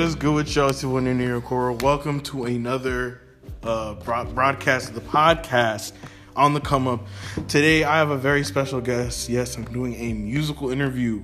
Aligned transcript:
What 0.00 0.06
is 0.06 0.14
good 0.14 0.34
with 0.34 0.56
y'all? 0.56 0.70
It's 0.70 0.82
your 0.82 0.92
one 0.94 1.06
in 1.06 1.20
your 1.20 1.42
core. 1.42 1.72
Welcome 1.72 2.22
to 2.22 2.44
another 2.44 3.20
uh, 3.62 3.92
broad- 3.96 4.34
broadcast 4.34 4.88
of 4.88 4.94
the 4.94 5.02
podcast 5.02 5.92
on 6.34 6.54
the 6.54 6.60
come 6.60 6.88
up. 6.88 7.06
Today, 7.48 7.84
I 7.84 7.98
have 7.98 8.08
a 8.08 8.16
very 8.16 8.42
special 8.42 8.80
guest. 8.80 9.28
Yes, 9.28 9.56
I'm 9.58 9.64
doing 9.64 9.94
a 9.96 10.14
musical 10.14 10.70
interview. 10.70 11.20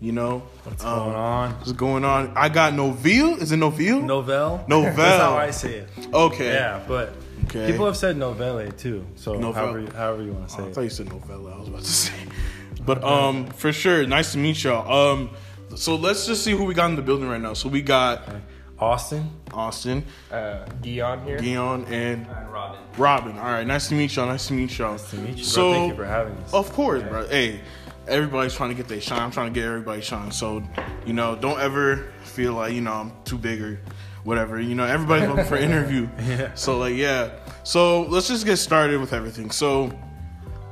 You 0.00 0.12
know 0.12 0.38
What's 0.62 0.82
Um, 0.82 0.98
going 1.00 1.14
on? 1.16 1.50
What's 1.58 1.72
going 1.72 2.04
on? 2.06 2.32
I 2.34 2.48
got 2.48 2.72
Noville. 2.72 3.42
Is 3.42 3.52
it 3.52 3.58
Noville? 3.58 4.02
Novell? 4.02 4.66
Novell. 4.68 4.96
That's 4.96 5.22
how 5.22 5.36
I 5.36 5.50
say 5.50 5.74
it. 5.80 5.88
Okay. 6.14 6.54
Yeah, 6.54 6.80
but 6.88 7.12
Okay. 7.44 7.70
people 7.70 7.84
have 7.84 7.96
said 7.98 8.16
novelle 8.16 8.72
too. 8.72 9.04
So 9.16 9.34
Novell. 9.34 9.54
however, 9.54 9.80
you- 9.80 9.90
however 9.94 10.22
you 10.22 10.32
want 10.32 10.48
to 10.48 10.54
say 10.54 10.62
Oh, 10.62 10.64
I 10.64 10.68
it. 10.68 10.74
thought 10.74 10.80
you 10.80 10.88
said 10.88 11.10
novella. 11.10 11.56
I 11.56 11.58
was 11.58 11.68
about 11.68 11.82
to 11.82 11.86
say, 11.92 12.14
but 12.86 13.04
um, 13.04 13.48
for 13.48 13.70
sure, 13.70 14.06
nice 14.06 14.32
to 14.32 14.38
meet 14.38 14.64
y'all. 14.64 14.90
Um, 15.12 15.28
so 15.76 15.96
let's 15.96 16.26
just 16.26 16.44
see 16.44 16.52
who 16.52 16.64
we 16.64 16.74
got 16.74 16.90
in 16.90 16.96
the 16.96 17.02
building 17.02 17.28
right 17.28 17.40
now. 17.40 17.54
So 17.54 17.68
we 17.68 17.82
got 17.82 18.28
Austin. 18.78 19.30
Austin, 19.52 20.04
uh, 20.32 20.66
Guion 20.82 21.24
here. 21.24 21.38
Gion, 21.38 21.86
and 21.90 22.26
And 22.26 22.52
Robin. 22.52 22.80
Robin. 22.98 23.38
All 23.38 23.44
right, 23.44 23.66
nice 23.66 23.88
to 23.88 23.94
meet 23.94 24.14
y'all. 24.16 24.26
Nice 24.26 24.48
to 24.48 24.52
meet 24.52 24.76
y'all. 24.76 24.92
Nice 24.92 25.10
to 25.10 25.16
meet 25.16 25.36
you, 25.38 25.54
bro. 25.54 25.72
Thank 25.72 25.90
you 25.90 25.96
for 25.96 26.04
having 26.04 26.36
us. 26.38 26.52
Of 26.52 26.72
course, 26.72 27.02
bro. 27.04 27.26
Hey, 27.28 27.60
everybody's 28.08 28.54
trying 28.54 28.70
to 28.70 28.74
get 28.74 28.88
their 28.88 29.00
shine. 29.00 29.20
I'm 29.20 29.30
trying 29.30 29.52
to 29.52 29.58
get 29.58 29.66
everybody 29.66 30.02
shine. 30.02 30.32
So, 30.32 30.62
you 31.06 31.12
know, 31.12 31.36
don't 31.36 31.60
ever 31.60 32.12
feel 32.22 32.54
like 32.54 32.72
you 32.72 32.80
know 32.80 32.92
I'm 32.92 33.12
too 33.24 33.38
big 33.38 33.62
or 33.62 33.80
whatever. 34.24 34.60
You 34.60 34.74
know, 34.74 34.84
everybody's 34.84 35.28
looking 35.28 35.44
for 35.44 35.56
an 35.56 35.64
interview. 35.70 36.08
Yeah. 36.26 36.54
So 36.54 36.78
like, 36.78 36.96
yeah. 36.96 37.30
So 37.62 38.02
let's 38.02 38.28
just 38.28 38.44
get 38.44 38.56
started 38.56 39.00
with 39.00 39.12
everything. 39.12 39.50
So, 39.50 39.96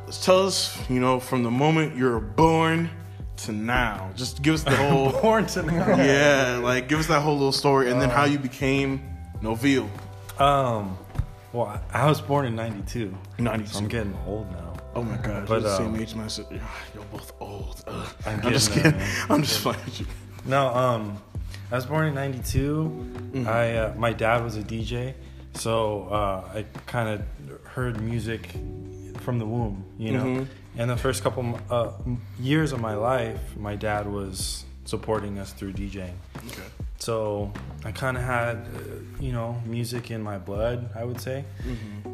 let's 0.05 0.25
tell 0.25 0.45
us, 0.45 0.77
you 0.91 1.01
know, 1.01 1.21
from 1.21 1.43
the 1.45 1.51
moment 1.51 1.97
you're 1.97 2.21
born 2.21 2.91
to 3.47 3.53
now. 3.53 4.11
Just 4.17 4.43
give 4.43 4.55
us 4.55 4.63
the 4.65 4.75
whole. 4.77 5.13
Born 5.21 5.47
to 5.47 5.63
now. 5.63 5.97
yeah, 5.97 6.61
like 6.63 6.89
give 6.89 6.99
us 6.99 7.07
that 7.09 7.21
whole 7.21 7.35
little 7.35 7.53
story, 7.53 7.91
and 7.91 8.01
then 8.01 8.11
how 8.11 8.25
you 8.25 8.39
became 8.39 9.01
Noville. 9.41 9.89
Um, 10.41 10.97
well, 11.53 11.81
I 11.93 12.07
was 12.07 12.21
born 12.21 12.47
in 12.47 12.57
'92. 12.57 13.15
92. 13.39 13.71
So 13.73 13.79
I'm 13.79 13.89
getting 13.89 14.17
old 14.27 14.51
now. 14.53 14.75
Oh 14.95 15.03
my 15.03 15.17
god, 15.17 15.47
But, 15.47 15.63
you're 15.63 15.71
the 15.71 15.77
um, 15.77 15.93
same 15.95 16.03
age 16.03 16.09
as 16.09 16.15
my 16.15 16.27
sister. 16.29 16.61
You're 16.95 17.05
both 17.05 17.33
old. 17.41 17.83
Ugh. 17.87 18.15
I'm 18.27 18.41
I'm, 18.45 18.53
just 18.53 18.73
kidding. 18.73 18.93
man. 18.93 19.27
I'm 19.31 19.43
just 19.43 19.63
playing 19.63 19.81
with 19.87 20.01
you. 20.01 20.07
No, 20.45 20.67
um, 20.69 21.19
I 21.71 21.77
was 21.77 21.87
born 21.87 22.09
in 22.09 22.15
'92. 22.15 23.45
I 23.47 23.73
uh, 23.77 23.95
my 23.97 24.13
dad 24.13 24.43
was 24.45 24.57
a 24.57 24.63
DJ, 24.63 25.15
so 25.55 26.09
uh, 26.11 26.51
I 26.55 26.67
kind 26.87 27.09
of 27.09 27.23
heard 27.67 28.01
music 28.03 28.51
from 29.21 29.39
the 29.39 29.47
womb, 29.47 29.85
you 29.99 30.13
know. 30.13 30.25
Mhm. 30.25 30.47
And 30.77 30.89
the 30.91 30.97
first 30.97 31.23
couple 31.23 31.59
uh, 31.71 31.93
years 32.41 32.73
of 32.73 32.81
my 32.81 32.95
life, 32.95 33.57
my 33.57 33.77
dad 33.77 34.11
was 34.11 34.65
supporting 34.85 35.39
us 35.39 35.53
through 35.53 35.75
DJing. 35.75 36.15
Okay. 36.49 36.63
So 36.99 37.53
I 37.85 37.93
kind 37.93 38.17
of 38.17 38.23
had, 38.23 38.57
uh, 38.57 39.21
you 39.21 39.33
know, 39.33 39.61
music 39.67 40.11
in 40.11 40.23
my 40.23 40.39
blood, 40.39 40.91
I 40.95 41.05
would 41.05 41.21
say, 41.21 41.45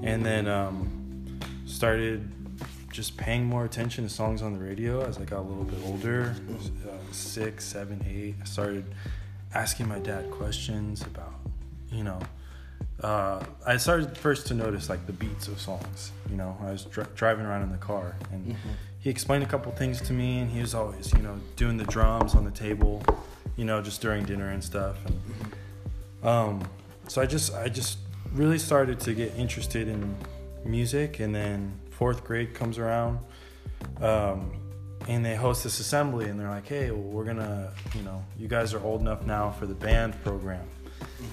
and 0.03 0.25
then 0.25 0.49
um, 0.49 1.39
started 1.67 2.31
just 2.91 3.17
paying 3.17 3.45
more 3.45 3.65
attention 3.65 4.05
to 4.05 4.11
songs 4.11 4.43
on 4.43 4.55
the 4.55 4.59
radio 4.59 5.05
as 5.05 5.19
I 5.19 5.25
got 5.25 5.41
a 5.41 5.43
little 5.43 5.65
bit 5.65 5.79
older, 5.85 6.35
uh, 6.89 7.13
six, 7.13 7.65
seven, 7.65 8.05
eight. 8.09 8.37
I 8.41 8.45
started 8.45 8.87
asking 9.55 9.89
my 9.89 9.99
dad 9.99 10.31
questions 10.31 11.03
about, 11.03 11.35
you 11.93 12.03
know, 12.03 12.19
uh, 13.03 13.45
I 13.67 13.77
started 13.77 14.17
first 14.17 14.47
to 14.49 14.55
notice 14.55 14.89
like 14.89 15.07
the 15.07 15.13
beats 15.13 15.49
of 15.49 15.61
songs. 15.61 16.13
You 16.31 16.37
know, 16.37 16.57
I 16.61 16.73
was 16.73 16.85
dri- 16.85 17.07
driving 17.15 17.47
around 17.47 17.63
in 17.63 17.71
the 17.71 17.79
car 17.79 18.17
and 18.33 18.57
he 19.01 19.11
explained 19.11 19.45
a 19.45 19.47
couple 19.47 19.71
things 19.73 20.01
to 20.03 20.13
me, 20.13 20.41
and 20.41 20.51
he 20.51 20.61
was 20.61 20.75
always, 20.75 21.13
you 21.13 21.21
know, 21.21 21.39
doing 21.57 21.77
the 21.77 21.85
drums 21.85 22.35
on 22.35 22.45
the 22.45 22.51
table, 22.51 23.03
you 23.57 23.65
know, 23.65 23.81
just 23.81 24.01
during 24.01 24.25
dinner 24.25 24.49
and 24.51 24.63
stuff. 24.63 24.97
And 25.07 26.29
um, 26.29 26.69
so 27.07 27.23
I 27.23 27.27
just, 27.27 27.55
I 27.55 27.69
just 27.69 27.99
really 28.33 28.59
started 28.59 28.99
to 29.01 29.15
get 29.15 29.35
interested 29.37 29.89
in 29.89 30.17
music, 30.65 31.21
and 31.21 31.35
then 31.35 31.79
fourth 31.91 32.25
grade 32.25 32.55
comes 32.55 32.79
around. 32.79 33.21
Um, 34.01 34.53
and 35.07 35.25
they 35.25 35.37
host 35.37 35.63
this 35.63 35.79
assembly, 35.79 36.29
and 36.29 36.39
they're 36.39 36.51
like, 36.51 36.67
"Hey, 36.67 36.91
well, 36.91 37.01
we're 37.01 37.25
gonna, 37.25 37.73
you 37.95 38.03
know, 38.03 38.23
you 38.37 38.49
guys 38.49 38.75
are 38.75 38.81
old 38.81 39.01
enough 39.01 39.25
now 39.25 39.53
for 39.53 39.67
the 39.67 39.75
band 39.75 40.21
program." 40.25 40.67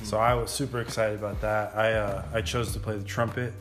So 0.03 0.17
I 0.17 0.33
was 0.33 0.49
super 0.51 0.81
excited 0.81 1.19
about 1.19 1.41
that. 1.41 1.75
I 1.75 1.93
uh, 1.93 2.23
I 2.33 2.41
chose 2.41 2.73
to 2.73 2.79
play 2.79 2.97
the 2.97 3.03
trumpet. 3.03 3.53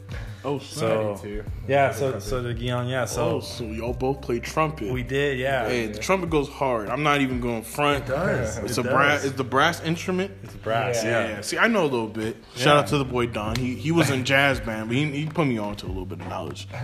Oh, 0.47 0.59
So 0.59 1.19
too. 1.23 1.43
yeah, 1.67 1.91
so 1.93 2.19
so 2.19 2.43
the 2.43 2.53
Guion, 2.55 2.89
yeah. 2.91 3.07
so, 3.07 3.41
So 3.41 3.65
so 3.65 3.65
y'all 3.65 3.95
both 3.95 4.21
play 4.21 4.41
trumpet. 4.41 4.93
we 4.93 5.03
did, 5.03 5.39
yeah. 5.39 5.67
Hey, 5.67 5.87
the 5.87 5.99
trumpet 5.99 6.29
goes 6.29 6.49
hard. 6.51 6.91
I'm 6.91 7.03
not 7.03 7.23
even 7.23 7.41
going 7.41 7.63
front. 7.63 8.05
It 8.05 8.09
does. 8.09 8.59
It's 8.59 8.77
It 8.79 8.85
a 8.87 8.91
brass. 8.91 9.25
It's 9.25 9.37
the 9.37 9.45
brass 9.45 9.83
instrument. 9.83 10.33
It's 10.43 10.55
brass, 10.57 11.03
Yeah. 11.03 11.29
yeah. 11.29 11.41
See, 11.41 11.57
I 11.57 11.67
know 11.69 11.83
a 11.85 11.93
little 11.93 12.09
bit. 12.09 12.37
Shout 12.57 12.67
Yeah. 12.67 12.79
out 12.81 12.87
to 12.89 12.99
the 12.99 13.05
boy 13.07 13.27
Don. 13.27 13.57
He 13.57 13.75
he 13.75 13.91
was 13.91 14.11
in 14.11 14.25
jazz 14.25 14.61
band, 14.61 14.89
but 14.89 14.97
he, 14.97 15.05
he 15.11 15.27
put 15.27 15.47
me 15.47 15.57
on 15.59 15.77
to 15.77 15.87
a 15.87 15.89
little 15.89 16.05
bit 16.07 16.21
of 16.21 16.29
knowledge. 16.29 16.69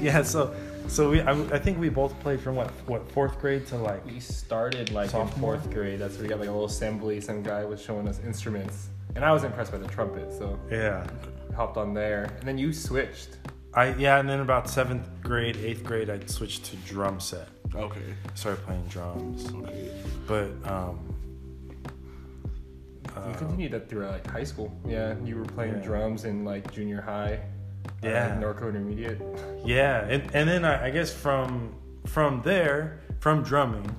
Yeah, 0.00 0.22
so 0.22 0.54
so 0.88 1.10
we 1.10 1.20
I, 1.20 1.32
I 1.32 1.58
think 1.58 1.78
we 1.78 1.88
both 1.88 2.18
played 2.20 2.40
from 2.40 2.56
what 2.56 2.70
what 2.86 3.10
fourth 3.12 3.38
grade 3.40 3.66
to 3.68 3.76
like 3.76 4.04
We 4.04 4.20
started 4.20 4.90
like 4.90 5.10
Sophomore? 5.10 5.54
in 5.54 5.60
fourth 5.60 5.72
grade. 5.72 5.98
That's 6.00 6.14
where 6.14 6.22
we 6.24 6.28
got 6.28 6.40
like 6.40 6.48
a 6.48 6.52
little 6.52 6.66
assembly. 6.66 7.20
Some 7.20 7.42
guy 7.42 7.64
was 7.64 7.80
showing 7.82 8.06
us 8.08 8.20
instruments, 8.24 8.88
and 9.14 9.24
I 9.24 9.32
was 9.32 9.44
impressed 9.44 9.72
by 9.72 9.78
the 9.78 9.88
trumpet, 9.88 10.32
so 10.32 10.58
yeah. 10.70 11.06
hopped 11.56 11.76
on 11.76 11.94
there. 11.94 12.24
And 12.38 12.48
then 12.48 12.58
you 12.58 12.72
switched. 12.72 13.38
I 13.74 13.94
yeah, 13.94 14.18
and 14.20 14.28
then 14.28 14.40
about 14.40 14.68
seventh 14.68 15.08
grade, 15.22 15.56
eighth 15.56 15.82
grade, 15.84 16.10
I 16.10 16.18
switched 16.26 16.64
to 16.66 16.76
drum 16.76 17.20
set. 17.20 17.48
Okay. 17.74 18.00
Started 18.34 18.62
playing 18.66 18.84
drums, 18.88 19.50
Okay. 19.54 19.90
but 20.26 20.50
um, 20.70 20.98
You 23.28 23.34
continued 23.38 23.72
that 23.72 23.88
throughout 23.88 24.12
like 24.12 24.26
high 24.26 24.44
school. 24.44 24.70
Yeah, 24.86 25.14
you 25.24 25.36
were 25.36 25.44
playing 25.44 25.74
Yeah. 25.76 25.80
drums 25.88 26.24
in 26.24 26.44
like 26.44 26.70
junior 26.72 27.00
high. 27.00 27.40
Yeah. 28.02 28.36
uh, 28.36 28.40
Norco 28.42 28.68
Intermediate. 28.68 29.20
yeah, 29.64 30.04
and 30.08 30.22
and 30.34 30.48
then 30.48 30.64
I, 30.64 30.86
I 30.86 30.90
guess 30.90 31.12
from 31.12 31.72
from 32.06 32.42
there, 32.42 33.00
from 33.20 33.42
drumming, 33.42 33.94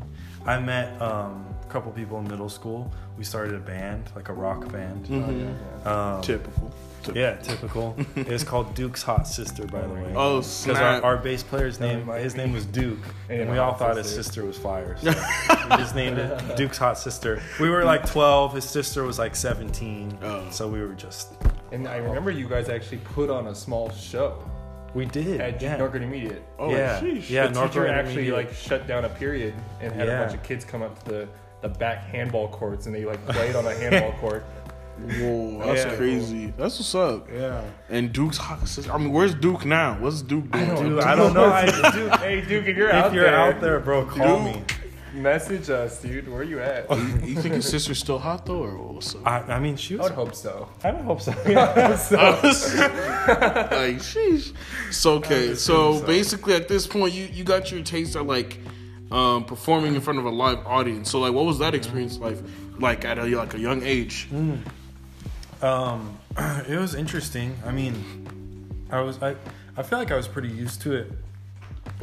I 0.46 0.60
met 0.60 1.02
um, 1.02 1.46
a 1.62 1.66
couple 1.72 1.92
people 1.92 2.18
in 2.20 2.28
middle 2.28 2.50
school. 2.50 2.94
We 3.18 3.24
started 3.24 3.54
a 3.56 3.60
band, 3.60 4.12
like 4.16 4.30
a 4.30 4.34
rock 4.34 4.70
band. 4.72 5.06
Mhm. 5.06 5.86
Um, 5.88 6.22
Typical. 6.22 6.72
Typical. 7.04 7.22
Yeah, 7.22 7.36
typical. 7.36 7.96
it's 8.16 8.44
called 8.46 8.74
Duke's 8.76 9.04
Hot 9.04 9.28
Sister, 9.28 9.66
by 9.68 9.82
the 9.82 9.90
way. 9.94 10.14
Oh 10.16 10.38
Because 10.38 10.68
our, 10.80 11.02
our 11.04 11.18
bass 11.18 11.44
player's 11.44 11.78
name, 11.80 12.08
his 12.08 12.36
name 12.36 12.54
was 12.54 12.66
Duke, 12.66 12.98
And 13.30 13.42
and 13.42 13.52
we 13.52 13.58
all 13.58 13.72
Hot 13.72 13.80
thought 13.80 13.98
his 13.98 14.08
Sister. 14.08 14.24
sister 14.24 14.46
was 14.46 14.58
fire. 14.58 14.96
So 15.02 15.10
we 15.70 15.78
just 15.78 15.96
named 15.96 16.18
it 16.18 16.56
Duke's 16.56 16.78
Hot 16.78 16.98
Sister. 16.98 17.42
We 17.60 17.70
were 17.70 17.84
like 17.84 18.06
12, 18.10 18.54
his 18.56 18.64
sister 18.64 19.04
was 19.04 19.20
like 19.20 19.36
17, 19.36 20.18
Oh. 20.24 20.48
so 20.50 20.70
we 20.70 20.80
were 20.82 20.94
just, 20.94 21.34
And 21.74 21.88
I 21.88 21.98
remember 21.98 22.30
you 22.32 22.48
guys 22.48 22.70
actually 22.70 23.00
put 23.00 23.30
on 23.30 23.48
a 23.48 23.56
small 23.56 23.90
show 23.92 24.38
we 24.94 25.06
did. 25.06 25.42
at 25.42 25.60
yeah. 25.62 25.76
Norco 25.78 25.96
Intermediate. 25.96 26.44
oh, 26.60 26.70
yeah, 26.72 27.00
sheesh. 27.02 27.28
yeah. 27.30 27.48
the 27.48 27.60
Norco 27.60 27.68
teacher 27.70 27.88
actually 27.88 28.28
Intermediate. 28.28 28.36
like 28.36 28.54
shut 28.54 28.86
down 28.88 29.06
a 29.06 29.10
period 29.10 29.56
and 29.82 29.92
had 29.92 30.08
Yeah. 30.08 30.20
a 30.22 30.26
bunch 30.26 30.38
of 30.38 30.44
kids 30.44 30.64
come 30.64 30.84
up 30.84 31.04
to 31.06 31.10
the, 31.12 31.28
the 31.62 31.70
back 31.70 32.04
handball 32.06 32.48
courts 32.50 32.86
and 32.86 32.94
they 32.94 33.04
like 33.06 33.26
played 33.28 33.56
on 33.56 33.66
a 33.66 33.74
handball 33.74 34.12
court. 34.22 34.44
Whoa, 35.00 35.64
that's 35.66 35.84
Yeah. 35.86 35.96
crazy. 35.96 36.54
That's 36.56 36.78
what's 36.78 36.94
up. 36.94 37.28
yeah. 37.34 37.64
And 37.90 38.14
Duke's 38.14 38.38
hot. 38.38 38.60
I 38.92 38.98
mean, 39.00 39.12
where's 39.12 39.34
Duke 39.34 39.66
now? 39.66 39.98
What's 40.00 40.22
Duke 40.22 40.52
doing? 40.52 40.76
Dude, 40.76 41.00
I 41.00 41.16
don't 41.16 41.34
know. 41.34 41.46
I, 41.52 41.66
dude, 41.92 42.12
hey 42.18 42.42
Duke, 42.42 42.68
if 42.68 42.78
you're 42.78 42.90
if 42.90 42.94
out 42.96 43.14
you're 43.14 43.24
there, 43.24 43.36
out 43.36 43.60
there, 43.60 43.80
bro, 43.80 44.06
call 44.06 44.44
Dude. 44.46 44.56
me. 44.58 44.64
Message 45.14 45.70
us, 45.70 46.02
dude. 46.02 46.28
Where 46.28 46.44
you 46.44 46.60
at? 46.60 46.90
You, 46.90 46.98
you 47.24 47.42
think 47.42 47.56
his 47.56 47.68
sister's 47.68 48.00
still 48.00 48.20
hot 48.20 48.46
though, 48.46 48.64
or 48.64 48.78
what's 48.78 49.16
up? 49.16 49.26
I, 49.26 49.40
I 49.54 49.60
mean, 49.60 49.76
she 49.76 49.96
was. 49.96 50.10
would 50.10 50.16
hope 50.16 50.36
so. 50.36 50.70
I 50.84 50.92
would 50.92 51.04
hope 51.04 51.22
so. 51.22 51.32
like, 51.46 51.46
sheesh. 53.98 54.54
So 54.92 55.14
okay, 55.16 55.56
so 55.56 56.00
so. 56.00 56.06
basically 56.06 56.56
at 56.56 56.68
this 56.68 56.88
point, 56.88 57.14
you 57.14 57.26
you 57.26 57.44
got 57.44 57.72
your 57.72 57.84
taste 57.84 58.16
at 58.16 58.26
like 58.26 58.60
um, 59.12 59.46
performing 59.46 59.96
in 59.96 60.02
front 60.02 60.20
of 60.20 60.26
a 60.26 60.32
live 60.32 60.66
audience. 60.66 61.12
So 61.12 61.20
like, 61.20 61.34
what 61.34 61.46
was 61.46 61.60
that 61.60 61.76
experience 61.76 62.18
like? 62.18 62.38
Like 62.80 63.06
at 63.06 63.20
a 63.20 63.26
like 63.26 63.54
a 63.54 63.60
young 63.60 63.84
age? 63.84 64.28
Um, 65.62 66.18
it 66.68 66.78
was 66.78 66.96
interesting. 66.96 67.56
I 67.66 67.72
mean, 67.72 68.86
I 68.90 69.02
was 69.02 69.22
I 69.22 69.36
I 69.78 69.84
feel 69.84 70.00
like 70.00 70.12
I 70.12 70.16
was 70.16 70.28
pretty 70.28 70.50
used 70.50 70.82
to 70.82 70.94
it 70.94 71.12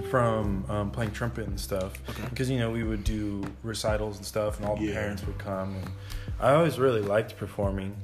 from 0.04 0.64
um, 0.68 0.90
playing 0.90 1.12
trumpet 1.12 1.46
and 1.46 1.58
stuff 1.58 1.92
because 2.30 2.48
you 2.50 2.58
know 2.58 2.70
we 2.70 2.82
would 2.84 3.04
do 3.04 3.42
recitals 3.62 4.16
and 4.16 4.26
stuff, 4.26 4.58
and 4.58 4.66
all 4.66 4.76
the 4.76 4.86
Yeah. 4.86 4.94
parents 4.94 5.24
would 5.26 5.38
come, 5.38 5.76
and 5.76 5.90
I 6.40 6.52
always 6.54 6.78
really 6.78 7.02
liked 7.02 7.36
performing. 7.36 7.96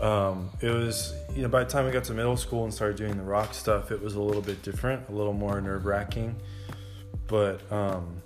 Um, 0.00 0.50
it 0.60 0.68
was 0.70 1.14
you 1.34 1.42
know 1.42 1.48
by 1.48 1.64
the 1.64 1.70
time 1.70 1.84
we 1.86 1.90
got 1.90 2.04
to 2.04 2.14
middle 2.14 2.36
school 2.36 2.64
and 2.64 2.72
started 2.74 2.96
doing 2.96 3.16
the 3.16 3.22
rock 3.22 3.54
stuff, 3.54 3.90
it 3.90 4.02
was 4.02 4.14
a 4.14 4.20
little 4.20 4.42
bit 4.42 4.62
different, 4.62 5.08
a 5.08 5.12
little 5.12 5.32
more 5.32 5.60
nerve 5.60 5.86
wracking, 5.86 6.36
but 7.26 7.60
um, 7.72 8.20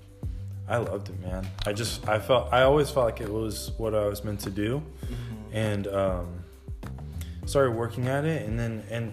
I 0.69 0.79
loved 0.79 1.09
it, 1.11 1.21
man. 1.21 1.47
I 1.67 1.73
just 1.73 2.09
I 2.09 2.19
felt 2.19 2.53
I 2.53 2.63
always 2.63 2.91
felt 2.91 3.07
like 3.07 3.21
it 3.21 3.33
was 3.33 3.71
what 3.79 3.95
I 3.95 4.07
was 4.07 4.25
meant 4.25 4.41
to 4.41 4.51
do, 4.51 4.83
and 5.53 5.87
um, 5.87 6.27
started 7.47 7.73
working 7.73 8.09
at 8.09 8.25
it, 8.25 8.47
and 8.49 8.59
then 8.59 8.83
and 8.91 9.13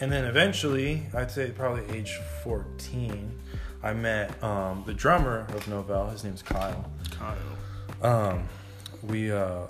and 0.00 0.10
then 0.12 0.24
eventually, 0.24 1.02
I'd 1.14 1.30
say 1.30 1.50
probably 1.50 1.84
age 1.96 2.18
fourteen, 2.42 3.38
I 3.82 3.92
met 3.94 4.42
um, 4.42 4.82
the 4.86 4.94
drummer 4.94 5.46
of 5.50 5.64
Novell. 5.66 6.10
His 6.10 6.24
name's 6.24 6.42
Kyle. 6.42 6.90
Kyle. 7.10 7.36
Um, 8.02 8.48
we 9.02 9.32
uh, 9.32 9.62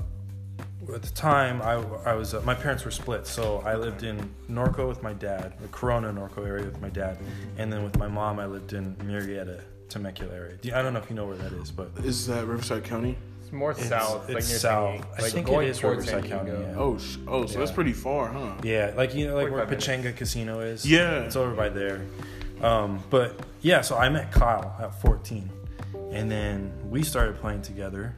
at 0.94 1.02
the 1.02 1.12
time 1.14 1.60
I, 1.62 1.74
I 2.04 2.14
was 2.14 2.34
uh, 2.34 2.40
my 2.42 2.54
parents 2.54 2.84
were 2.84 2.90
split, 2.90 3.26
so 3.26 3.62
I 3.64 3.76
lived 3.76 4.02
in 4.02 4.30
Norco 4.50 4.88
with 4.88 5.02
my 5.02 5.12
dad, 5.12 5.54
the 5.60 5.68
Corona 5.68 6.12
Norco 6.12 6.46
area 6.46 6.64
with 6.64 6.80
my 6.80 6.88
dad, 6.90 7.18
and 7.58 7.72
then 7.72 7.84
with 7.84 7.98
my 7.98 8.08
mom 8.08 8.38
I 8.38 8.46
lived 8.46 8.72
in 8.72 8.94
Murrieta, 8.96 9.60
Temecula 9.88 10.34
area. 10.34 10.58
I 10.74 10.82
don't 10.82 10.92
know 10.92 11.00
if 11.00 11.10
you 11.10 11.16
know 11.16 11.26
where 11.26 11.36
that 11.36 11.52
is, 11.52 11.70
but 11.70 11.90
Is 12.02 12.26
that 12.26 12.46
Riverside 12.46 12.84
County? 12.84 13.16
It's 13.46 13.52
more 13.52 13.70
It's- 13.70 13.88
south, 13.88 14.26
like 14.28 14.38
it's 14.38 14.48
near 14.50 14.58
south. 14.58 15.00
San 15.02 15.08
I 15.18 15.22
like 15.22 15.32
think 15.32 15.46
it 15.46 15.50
going 15.52 15.68
is 15.68 15.78
towards 15.78 15.98
Riverside 16.10 16.28
County, 16.28 16.50
yeah. 16.50 16.74
Oh, 16.76 16.98
sh- 16.98 17.18
oh, 17.28 17.46
so 17.46 17.60
that's 17.60 17.70
pretty 17.70 17.92
far, 17.92 18.26
huh? 18.32 18.54
Yeah, 18.64 18.92
like 18.96 19.14
you 19.14 19.28
know, 19.28 19.36
like 19.36 19.52
where 19.52 19.64
45 19.64 19.70
minutes. 19.70 19.86
Pechanga 19.86 20.16
Casino 20.16 20.58
is. 20.60 20.84
Yeah. 20.84 21.20
it's 21.20 21.36
over 21.36 21.54
by 21.54 21.68
there. 21.68 22.00
Um, 22.60 23.04
but 23.08 23.38
yeah, 23.60 23.82
so 23.82 23.96
I 23.96 24.08
met 24.08 24.32
Kyle 24.32 24.74
at 24.80 25.00
14, 25.00 25.48
and 26.10 26.28
then 26.28 26.72
we 26.90 27.04
started 27.04 27.36
playing 27.40 27.62
together. 27.62 28.16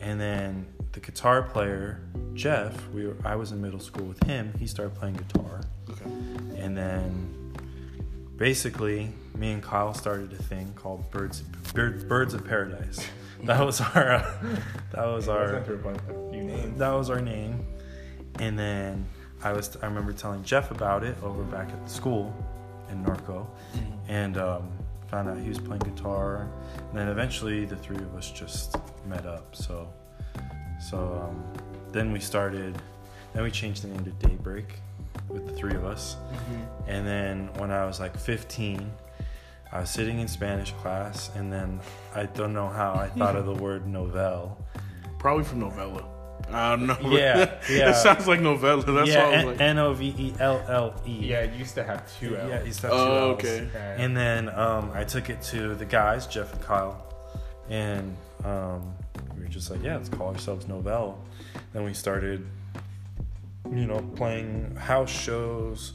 And 0.00 0.20
then 0.20 0.66
the 0.90 0.98
guitar 0.98 1.42
player 1.42 2.00
Jeff, 2.34 2.74
we 2.88 3.06
were, 3.06 3.16
I 3.24 3.36
was 3.36 3.52
in 3.52 3.60
middle 3.62 3.78
school 3.78 4.06
with 4.06 4.20
him. 4.24 4.52
He 4.58 4.66
started 4.66 4.96
playing 4.96 5.14
guitar, 5.14 5.60
Okay. 5.88 6.10
and 6.56 6.76
then 6.76 7.54
basically 8.36 9.12
me 9.36 9.52
and 9.52 9.62
Kyle 9.62 9.94
started 9.94 10.32
a 10.32 10.42
thing 10.42 10.72
called 10.74 11.08
Birds 11.12 11.42
Bird, 11.74 12.08
Birds 12.08 12.34
of 12.34 12.44
Paradise. 12.44 13.06
That 13.44 13.64
was 13.64 13.80
our 13.80 14.12
uh, 14.12 14.36
that 14.92 15.04
was 15.06 15.28
our 15.28 15.54
went 15.54 15.66
through 15.66 15.74
a 15.76 15.78
bunch 15.78 15.98
a 16.08 16.30
few 16.30 16.42
names. 16.42 16.78
that 16.78 16.90
was 16.92 17.10
our 17.10 17.20
name. 17.20 17.66
And 18.38 18.58
then 18.58 19.04
I 19.42 19.52
was 19.52 19.76
I 19.82 19.86
remember 19.86 20.12
telling 20.12 20.42
Jeff 20.44 20.70
about 20.70 21.02
it 21.04 21.16
over 21.22 21.42
back 21.44 21.68
at 21.70 21.84
the 21.84 21.90
school 21.90 22.34
in 22.90 23.04
Norco, 23.04 23.46
and 24.08 24.36
um, 24.38 24.70
found 25.10 25.28
out 25.28 25.38
he 25.38 25.48
was 25.48 25.58
playing 25.58 25.82
guitar. 25.82 26.48
And 26.90 26.98
then 26.98 27.08
eventually 27.08 27.64
the 27.64 27.76
three 27.76 27.96
of 27.96 28.14
us 28.14 28.30
just 28.30 28.76
met 29.06 29.26
up. 29.26 29.54
So 29.56 29.92
so 30.90 31.28
um, 31.28 31.42
then 31.92 32.12
we 32.12 32.20
started. 32.20 32.80
Then 33.34 33.42
we 33.44 33.50
changed 33.50 33.82
the 33.82 33.88
name 33.88 34.04
to 34.04 34.10
Daybreak 34.26 34.74
with 35.28 35.46
the 35.46 35.52
three 35.54 35.74
of 35.74 35.84
us. 35.84 36.16
And 36.86 37.06
then 37.06 37.48
when 37.54 37.70
I 37.70 37.86
was 37.86 37.98
like 37.98 38.16
15, 38.16 38.92
I 39.72 39.80
was 39.80 39.90
sitting 39.90 40.20
in 40.20 40.28
Spanish 40.28 40.72
class, 40.72 41.30
and 41.34 41.50
then 41.52 41.80
I 42.14 42.26
don't 42.26 42.52
know 42.52 42.68
how 42.68 42.92
I 42.92 43.08
thought 43.08 43.36
of 43.36 43.46
the 43.46 43.54
word 43.62 43.86
novelle. 43.86 44.58
Probably 45.18 45.44
from 45.44 45.60
Novella. 45.60 46.04
I 46.50 46.76
don't 46.76 46.86
know. 46.86 46.98
Yeah, 47.02 47.54
yeah. 47.70 47.90
it 47.90 47.94
sounds 47.94 48.26
like 48.26 48.40
Novella. 48.40 48.82
That's 48.82 49.08
yeah, 49.08 49.28
why 49.28 49.34
I 49.34 49.36
was 49.36 49.44
like, 49.46 49.60
N 49.60 49.78
O 49.78 49.94
V 49.94 50.14
E 50.18 50.34
L 50.40 50.62
L 50.68 51.00
E. 51.06 51.28
Yeah, 51.28 51.40
it 51.40 51.54
used 51.54 51.74
to 51.76 51.84
have 51.84 52.18
two 52.18 52.36
L's. 52.36 52.50
yeah, 52.50 52.62
he's 52.62 52.80
got 52.80 52.88
two 52.90 52.94
oh, 52.94 53.30
L's. 53.30 53.38
okay. 53.38 53.68
Yeah. 53.72 54.02
And 54.02 54.16
then 54.16 54.48
um, 54.50 54.90
I 54.92 55.04
took 55.04 55.30
it 55.30 55.40
to 55.42 55.74
the 55.74 55.84
guys, 55.84 56.26
Jeff 56.26 56.52
and 56.52 56.62
Kyle, 56.62 57.00
and 57.70 58.16
um, 58.44 58.94
we 59.36 59.42
were 59.42 59.48
just 59.48 59.70
like, 59.70 59.82
yeah, 59.82 59.96
let's 59.96 60.08
call 60.08 60.34
ourselves 60.34 60.66
Novell. 60.66 61.16
Then 61.72 61.84
we 61.84 61.94
started, 61.94 62.44
you 63.70 63.86
know, 63.86 64.00
playing 64.16 64.74
house 64.76 65.10
shows, 65.10 65.92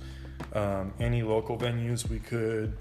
um, 0.53 0.93
any 0.99 1.23
local 1.23 1.57
venues 1.57 2.09
we 2.09 2.19
could. 2.19 2.73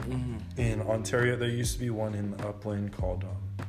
In 0.56 0.82
Ontario, 0.82 1.36
there 1.36 1.48
used 1.48 1.74
to 1.74 1.80
be 1.80 1.90
one 1.90 2.14
in 2.14 2.34
Upland 2.40 2.92
called 2.92 3.24
um, 3.24 3.66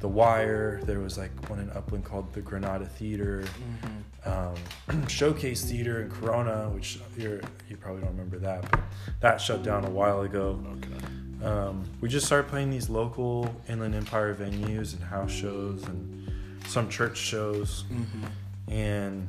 The 0.00 0.08
Wire. 0.08 0.80
There 0.84 1.00
was 1.00 1.18
like 1.18 1.30
one 1.48 1.58
in 1.58 1.70
Upland 1.70 2.04
called 2.04 2.32
the 2.32 2.40
Granada 2.40 2.86
Theater. 2.86 3.44
Um, 4.24 4.54
Showcase 5.08 5.64
Theater 5.64 6.02
in 6.02 6.10
Corona, 6.10 6.68
which 6.70 7.00
you're, 7.16 7.40
you 7.68 7.76
probably 7.76 8.02
don't 8.02 8.10
remember 8.10 8.38
that, 8.38 8.70
but 8.70 8.80
that 9.20 9.40
shut 9.40 9.62
down 9.62 9.84
a 9.84 9.90
while 9.90 10.22
ago. 10.22 10.62
Okay. 10.78 11.46
Um, 11.46 11.84
we 12.00 12.08
just 12.08 12.26
started 12.26 12.48
playing 12.48 12.70
these 12.70 12.90
local 12.90 13.54
Inland 13.68 13.94
Empire 13.94 14.34
venues 14.34 14.92
and 14.92 15.02
house 15.02 15.32
shows 15.32 15.84
and 15.84 16.30
some 16.66 16.88
church 16.88 17.16
shows, 17.16 17.84
and 18.68 19.26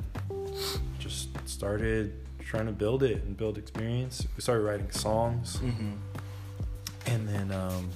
just 0.98 1.28
started 1.48 2.14
trying 2.46 2.66
to 2.66 2.72
build 2.72 3.02
it 3.02 3.22
and 3.24 3.36
build 3.36 3.58
experience. 3.58 4.26
We 4.36 4.42
started 4.42 4.62
writing 4.64 4.90
songs, 4.90 5.58
and 7.06 7.28
then 7.28 7.50
um, 7.52 7.90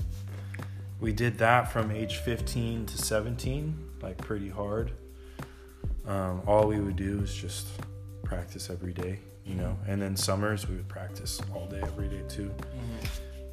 we 1.01 1.13
did 1.13 1.39
that 1.39 1.71
from 1.73 1.91
age 1.91 2.17
15 2.17 2.87
to 2.87 2.99
17, 2.99 3.77
like 4.03 4.19
pretty 4.19 4.49
hard. 4.49 4.93
Um, 6.07 6.43
all 6.47 6.67
we 6.69 6.79
would 6.81 6.97
do 6.97 7.21
is 7.21 7.35
just 7.35 7.67
practice 8.25 8.71
every 8.71 8.93
day, 8.93 9.19
you 9.45 9.55
know, 9.55 9.77
and 9.87 10.01
then 10.01 10.17
summers 10.17 10.69
we 10.69 10.77
would 10.77 10.89
practice 10.89 11.41
all 11.55 11.67
day, 11.67 11.81
every 11.83 12.09
day 12.09 12.23
too. 12.29 12.53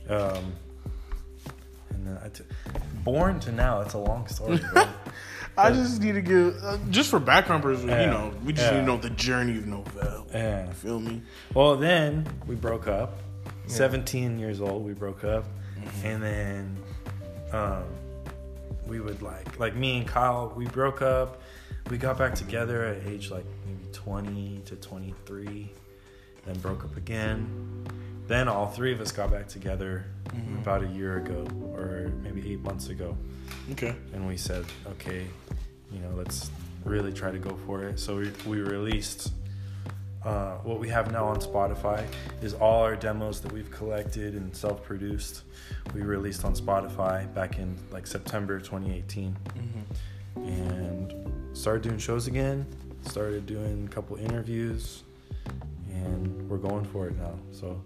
Um, 0.10 0.54
and 1.90 2.07
then 2.07 2.19
I 2.24 2.28
t- 2.30 2.44
born 3.04 3.40
to 3.42 3.51
now, 3.51 3.81
it's 3.81 3.94
a 3.94 4.00
long 4.00 4.28
story. 4.28 4.60
I 5.57 5.71
just 5.71 6.01
need 6.01 6.13
to 6.13 6.21
give, 6.21 6.57
uh, 6.63 6.77
just 6.89 7.09
for 7.09 7.19
background 7.19 7.61
purposes, 7.63 7.85
Yeah. 7.85 8.01
you 8.05 8.07
know, 8.07 8.33
we 8.44 8.53
just 8.53 8.65
Yeah. 8.71 8.79
need 8.79 8.85
to 8.85 8.88
know 8.88 8.97
the 8.97 9.09
journey 9.11 9.57
of 9.57 9.65
Novell. 9.65 10.25
yeah. 10.33 10.67
You 10.67 10.73
feel 10.73 11.00
me? 11.00 11.21
Well, 11.53 11.75
then 11.75 12.27
we 12.47 12.55
broke 12.55 12.88
up. 12.88 13.19
17 13.67 14.39
years 14.39 14.59
old, 14.61 14.83
we 14.85 14.94
broke 14.94 15.23
up. 15.23 15.45
And 16.03 16.21
then 16.23 16.77
um, 17.53 17.83
we 18.88 19.00
would 19.00 19.21
like, 19.21 19.59
like 19.59 19.75
me 19.75 19.97
and 20.00 20.07
Kyle, 20.07 20.51
we 20.55 20.65
broke 20.67 21.01
up. 21.01 21.41
We 21.89 21.97
got 21.97 22.17
back 22.17 22.33
together 22.35 22.85
at 22.85 23.06
age 23.06 23.29
like 23.29 23.45
maybe 23.67 23.85
20 23.91 24.61
to 24.65 24.75
23, 24.77 25.69
then 26.45 26.57
broke 26.59 26.83
up 26.83 26.95
again. 26.97 27.85
Then 28.27 28.47
all 28.47 28.67
three 28.67 28.93
of 28.93 29.01
us 29.01 29.11
got 29.11 29.31
back 29.31 29.47
together 29.47 30.05
about 30.61 30.83
a 30.83 30.87
year 30.87 31.17
ago 31.17 31.45
or 31.75 32.11
maybe 32.21 32.51
eight 32.51 32.61
months 32.61 32.89
ago. 32.89 33.17
Okay. 33.71 33.95
and 34.13 34.27
we 34.27 34.37
said, 34.37 34.65
okay, 34.87 35.27
you 35.91 35.99
know, 35.99 36.09
let's 36.15 36.49
really 36.85 37.13
try 37.13 37.31
to 37.31 37.37
go 37.39 37.57
for 37.65 37.83
it. 37.83 37.99
So 37.99 38.17
we, 38.17 38.31
we 38.45 38.59
released 38.61 39.31
uh, 40.25 40.55
what 40.63 40.79
we 40.79 40.87
have 40.87 41.11
now 41.11 41.25
on 41.25 41.37
Spotify 41.41 42.05
is 42.41 42.53
all 42.53 42.81
our 42.83 42.95
demos 42.95 43.41
that 43.41 43.51
we've 43.51 43.69
collected 43.71 44.35
and 44.35 44.55
self-produced. 44.55 45.43
We 45.93 46.01
released 46.01 46.45
on 46.45 46.55
Spotify 46.55 47.31
back 47.33 47.59
in 47.59 47.75
like 47.91 48.07
September 48.07 48.59
2018, 48.59 49.35
and 50.35 51.13
started 51.57 51.83
doing 51.83 51.97
shows 51.97 52.27
again. 52.27 52.65
Started 53.05 53.45
doing 53.45 53.85
a 53.89 53.94
couple 53.94 54.15
interviews, 54.15 55.03
and 55.92 56.49
we're 56.49 56.57
going 56.57 56.85
for 56.85 57.07
it 57.07 57.18
now. 57.18 57.37
So 57.51 57.81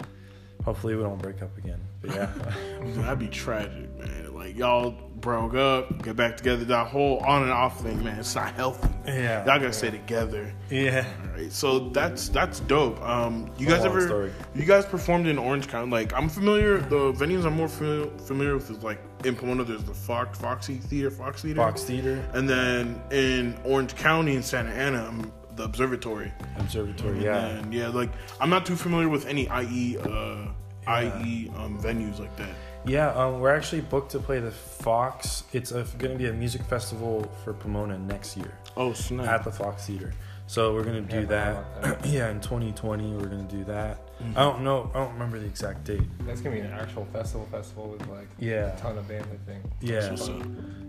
hopefully 0.68 0.98
we 0.98 1.02
don't 1.02 1.22
break 1.22 1.42
up 1.42 1.58
again. 1.58 1.80
But 2.02 2.14
yeah. 2.14 2.30
That'd 2.82 3.20
be 3.20 3.30
tragic, 3.30 3.98
man. 3.98 4.34
Like 4.36 4.58
y'all 4.58 4.92
broke 4.92 5.56
up, 5.56 6.04
get 6.04 6.18
back 6.18 6.36
together. 6.36 6.66
That 6.66 6.88
whole 6.88 7.20
on 7.20 7.44
and 7.44 7.52
off 7.54 7.80
thing, 7.80 8.04
man, 8.04 8.20
it's 8.20 8.36
not 8.36 8.54
healthy. 8.54 8.90
Yeah. 9.08 9.46
y'all 9.46 9.60
gotta 9.60 9.72
stay 9.72 9.90
together. 9.92 10.54
yeah. 10.70 11.08
All 11.24 11.38
right, 11.40 11.52
so 11.52 11.80
that's 11.90 12.28
that's 12.28 12.60
dope. 12.60 13.02
Um, 13.02 13.50
you 13.58 13.66
guys 13.66 13.86
ever? 13.86 14.06
story. 14.06 14.34
You 14.56 14.66
guys 14.66 14.86
performed 14.86 15.28
in 15.28 15.38
Orange 15.38 15.70
County? 15.70 15.90
Like 15.90 16.14
I'm 16.14 16.28
familiar. 16.28 16.80
The 16.80 17.14
venues 17.14 17.46
I'm 17.46 17.54
more 17.56 17.70
familiar, 17.70 18.56
with 18.56 18.70
is 18.70 18.84
like 18.84 19.00
in 19.24 19.34
Pomona. 19.34 19.64
There's 19.64 19.86
the 19.86 19.94
Fox 19.94 20.38
Foxy 20.38 20.76
Theater, 20.76 21.10
Fox 21.10 21.44
Theater, 21.44 21.62
Fox 21.62 21.86
Theater. 21.86 22.22
and 22.34 22.48
then 22.50 23.02
in 23.12 23.58
Orange 23.64 23.96
County 23.96 24.36
in 24.36 24.44
Santa 24.44 24.72
Ana, 24.72 25.06
um, 25.06 25.32
the 25.58 25.64
Observatory. 25.64 26.32
Observatory, 26.58 27.24
yeah. 27.24 27.48
And 27.48 27.74
yeah, 27.74 27.90
like 27.90 28.10
I'm 28.40 28.50
not 28.50 28.66
too 28.66 28.76
familiar 28.76 29.10
with 29.10 29.26
any 29.26 29.44
IE, 29.44 29.98
uh, 29.98 30.48
IE 30.88 31.52
um, 31.58 31.78
venues 31.82 32.20
like 32.20 32.36
that. 32.38 32.50
Yeah, 32.86 33.10
um, 33.12 33.42
we're 33.42 33.54
actually 33.54 33.82
booked 33.82 34.12
to 34.12 34.20
play 34.20 34.40
the 34.40 34.52
Fox. 34.52 35.44
It's 35.52 35.72
going 35.72 36.14
to 36.14 36.18
be 36.18 36.28
a 36.28 36.34
music 36.34 36.62
festival 36.64 37.30
for 37.44 37.54
Pomona 37.54 37.98
next 38.00 38.38
year 38.38 38.54
Oh 38.78 38.94
snap! 38.94 39.28
at 39.28 39.44
the 39.44 39.52
Fox 39.52 39.88
Theater. 39.88 40.14
So 40.48 40.74
we're 40.74 40.84
going 40.84 41.06
to 41.06 41.14
do 41.14 41.22
Yeah, 41.22 41.26
that. 41.26 41.66
about 41.84 42.06
yeah, 42.06 42.30
in 42.32 42.40
2020 42.40 43.14
we're 43.14 43.26
going 43.28 43.46
to 43.48 43.56
do 43.56 43.64
that. 43.66 44.00
I 44.36 44.42
don't 44.42 44.64
know. 44.64 44.90
I 44.96 45.00
don't 45.00 45.14
remember 45.14 45.38
the 45.38 45.46
exact 45.46 45.84
date. 45.84 46.02
That's 46.22 46.42
gonna 46.42 46.56
be 46.56 46.62
an 46.62 46.72
actual 46.72 47.06
festival 47.14 47.48
festival 47.52 47.88
with 47.90 48.08
like 48.08 48.28
Yeah. 48.40 48.76
a 48.76 48.80
ton 48.80 48.98
of 48.98 49.08
bands, 49.08 49.28
I 49.32 49.38
think. 49.52 49.64
Yeah. 49.80 50.10
What's 50.10 50.28
up? 50.28 50.42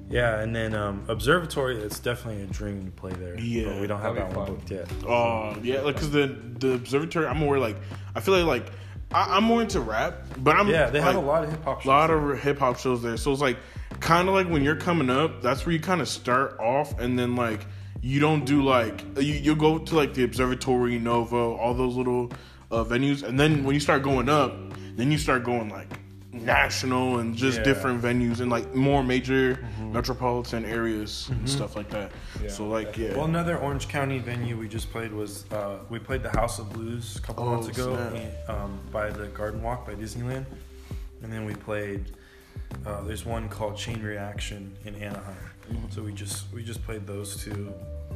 Yeah, 0.08 0.40
and 0.40 0.56
then 0.56 0.72
um, 0.74 1.04
Observatory. 1.08 1.76
It's 1.76 1.98
definitely 1.98 2.42
a 2.44 2.46
dream 2.46 2.86
to 2.86 2.90
play 2.90 3.12
there. 3.12 3.38
Yeah, 3.38 3.66
but 3.66 3.80
we 3.82 3.86
don't 3.86 4.00
have 4.00 4.14
that'd 4.14 4.30
that 4.30 4.34
one 4.36 4.46
fun. 4.46 4.54
booked 4.56 4.70
yet. 4.70 4.88
Oh 5.06 5.54
yeah, 5.62 5.82
like 5.82 5.96
because 5.96 6.10
the 6.10 6.38
the 6.58 6.72
Observatory, 6.72 7.26
I'm 7.26 7.36
more 7.36 7.58
like 7.58 7.76
I 8.14 8.20
feel 8.20 8.32
like 8.42 8.46
like 8.64 8.72
I, 9.12 9.36
I'm 9.36 9.44
more 9.44 9.60
into 9.60 9.80
rap, 9.82 10.24
but 10.38 10.56
I'm 10.56 10.66
Yeah, 10.70 10.88
they 10.88 11.02
have 11.02 11.16
a 11.16 11.20
lot 11.20 11.44
of 11.44 11.50
hip 11.50 11.64
hop. 11.64 11.84
a 11.84 11.88
lot 11.88 12.10
of 12.10 12.40
hip 12.40 12.58
hop 12.60 12.78
shows 12.78 13.02
there. 13.02 13.18
So 13.18 13.30
it's 13.32 13.42
like 13.42 13.58
kind 14.00 14.26
of 14.28 14.34
like 14.34 14.48
when 14.48 14.64
you're 14.64 14.76
coming 14.76 15.10
up, 15.10 15.42
that's 15.42 15.66
where 15.66 15.74
you 15.74 15.80
kind 15.80 16.00
of 16.00 16.08
start 16.08 16.58
off, 16.60 16.98
and 16.98 17.18
then 17.18 17.36
like 17.36 17.66
you 18.02 18.20
don't 18.20 18.44
do 18.44 18.62
like 18.62 19.04
you 19.16 19.34
you 19.34 19.54
go 19.56 19.78
to 19.78 19.94
like 19.96 20.14
the 20.14 20.24
Observatory, 20.24 20.98
Nova, 20.98 21.36
all 21.36 21.74
those 21.74 21.96
little 21.96 22.30
uh, 22.70 22.84
venues, 22.84 23.22
and 23.22 23.38
then 23.38 23.64
when 23.64 23.74
you 23.74 23.80
start 23.80 24.02
going 24.02 24.28
up, 24.28 24.52
then 24.96 25.10
you 25.10 25.18
start 25.18 25.44
going 25.44 25.68
like 25.68 25.88
national 26.32 27.18
and 27.18 27.34
just 27.34 27.58
Yeah. 27.58 27.64
different 27.64 28.00
venues 28.02 28.40
and 28.40 28.50
like 28.50 28.72
more 28.74 29.02
major 29.02 29.58
metropolitan 29.80 30.64
areas 30.64 31.28
and 31.30 31.48
stuff 31.48 31.74
like 31.74 31.88
that. 31.90 32.12
Yeah, 32.42 32.50
so 32.50 32.68
like 32.68 32.96
yeah. 32.96 33.16
Well, 33.16 33.24
another 33.24 33.58
Orange 33.58 33.88
County 33.88 34.18
venue 34.18 34.56
we 34.56 34.68
just 34.68 34.90
played 34.90 35.12
was 35.12 35.44
uh, 35.50 35.78
we 35.88 35.98
played 35.98 36.22
the 36.22 36.30
House 36.30 36.58
of 36.58 36.70
Blues 36.72 37.16
a 37.16 37.20
couple 37.22 37.44
Oh, 37.44 37.50
months 37.56 37.68
ago 37.68 37.94
in- 38.14 38.30
um, 38.54 38.78
by 38.92 39.10
the 39.10 39.26
Garden 39.28 39.62
Walk 39.62 39.86
by 39.86 39.94
Disneyland, 39.94 40.44
and 41.22 41.32
then 41.32 41.44
we 41.44 41.54
played 41.54 42.04
uh, 42.86 43.00
there's 43.02 43.24
one 43.24 43.48
called 43.48 43.76
Chain 43.76 44.02
Reaction 44.02 44.76
in 44.84 44.94
Anaheim. 44.96 45.47
Mm-hmm. 45.70 45.90
So 45.90 46.02
we 46.02 46.12
just 46.12 46.52
we 46.52 46.62
just 46.62 46.82
played 46.84 47.06
those 47.06 47.42
two. 47.42 47.72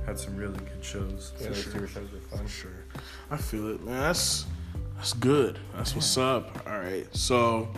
Had 0.07 0.19
some 0.19 0.37
really 0.37 0.59
good 0.59 0.83
shows. 0.85 1.33
Yeah, 1.41 1.49
those 1.49 1.63
sure. 1.63 1.73
two 1.73 1.87
shows 1.87 2.11
were 2.11 2.19
fun. 2.19 2.45
For 2.45 2.49
sure. 2.49 2.85
I 3.31 3.37
feel 3.37 3.69
it, 3.69 3.85
man. 3.85 4.01
That's 4.01 4.47
that's 4.97 5.13
good. 5.15 5.59
That's 5.75 5.95
what's 5.95 6.17
up. 6.17 6.67
All 6.67 6.79
right. 6.79 7.07
So, 7.15 7.69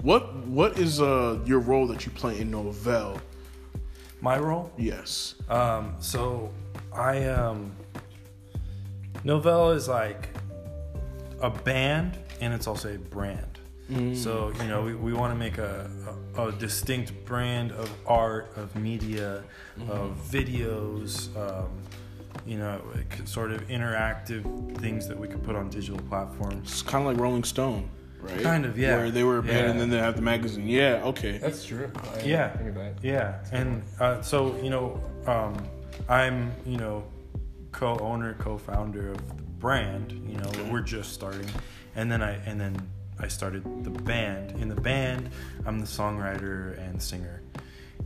what 0.00 0.34
what 0.46 0.78
is 0.78 1.00
uh 1.00 1.38
your 1.44 1.60
role 1.60 1.86
that 1.88 2.06
you 2.06 2.12
play 2.12 2.40
in 2.40 2.50
Novell? 2.50 3.20
My 4.20 4.38
role. 4.38 4.70
Yes. 4.76 5.34
Um, 5.48 5.96
so 5.98 6.52
I 6.94 7.24
um 7.24 7.72
Novell 9.24 9.74
is 9.74 9.88
like 9.88 10.28
a 11.40 11.50
band 11.50 12.18
and 12.40 12.52
it's 12.52 12.66
also 12.66 12.94
a 12.94 12.98
brand. 12.98 13.58
So 14.14 14.52
you 14.60 14.68
know 14.68 14.82
we, 14.82 14.94
we 14.94 15.12
want 15.12 15.32
to 15.32 15.38
make 15.38 15.58
a, 15.58 15.90
a, 16.36 16.48
a 16.48 16.52
distinct 16.52 17.24
brand 17.24 17.72
of 17.72 17.90
art, 18.06 18.52
of 18.56 18.74
media, 18.76 19.42
of 19.88 20.16
videos, 20.30 21.34
um, 21.36 21.68
you 22.46 22.58
know, 22.58 22.80
sort 23.24 23.52
of 23.52 23.66
interactive 23.68 24.76
things 24.78 25.06
that 25.08 25.18
we 25.18 25.28
could 25.28 25.42
put 25.42 25.54
on 25.56 25.68
digital 25.68 26.00
platforms. 26.08 26.70
It's 26.72 26.82
kind 26.82 27.06
of 27.06 27.12
like 27.12 27.20
Rolling 27.20 27.44
Stone, 27.44 27.88
right? 28.20 28.40
Kind 28.40 28.64
of, 28.64 28.78
yeah. 28.78 28.96
Where 28.96 29.10
they 29.10 29.24
were 29.24 29.38
a 29.38 29.42
band 29.42 29.56
Yeah. 29.58 29.70
and 29.70 29.80
then 29.80 29.90
they 29.90 29.98
have 29.98 30.16
the 30.16 30.22
magazine. 30.22 30.66
Yeah. 30.68 31.02
Okay. 31.04 31.38
That's 31.38 31.64
true. 31.64 31.90
I 31.94 32.14
didn't 32.16 32.28
Yeah. 32.30 32.56
Think 32.56 32.68
of 32.70 32.74
that. 32.76 32.94
Yeah, 33.02 33.44
and 33.52 33.82
uh, 34.00 34.22
so 34.22 34.56
you 34.62 34.70
know, 34.70 35.00
um, 35.26 35.54
I'm 36.08 36.52
you 36.64 36.78
know 36.78 37.04
co-owner, 37.72 38.34
co-founder 38.38 39.10
of 39.12 39.28
the 39.28 39.42
brand. 39.58 40.12
You 40.26 40.38
know, 40.38 40.50
we're 40.70 40.80
just 40.80 41.12
starting, 41.12 41.48
and 41.94 42.10
then 42.10 42.22
I 42.22 42.32
and 42.46 42.58
then 42.60 42.76
I 43.18 43.28
started 43.28 43.84
the 43.84 43.90
band. 43.90 44.52
In 44.60 44.68
the 44.68 44.80
band, 44.80 45.30
I'm 45.66 45.78
the 45.78 45.86
songwriter 45.86 46.78
and 46.78 47.00
singer, 47.00 47.42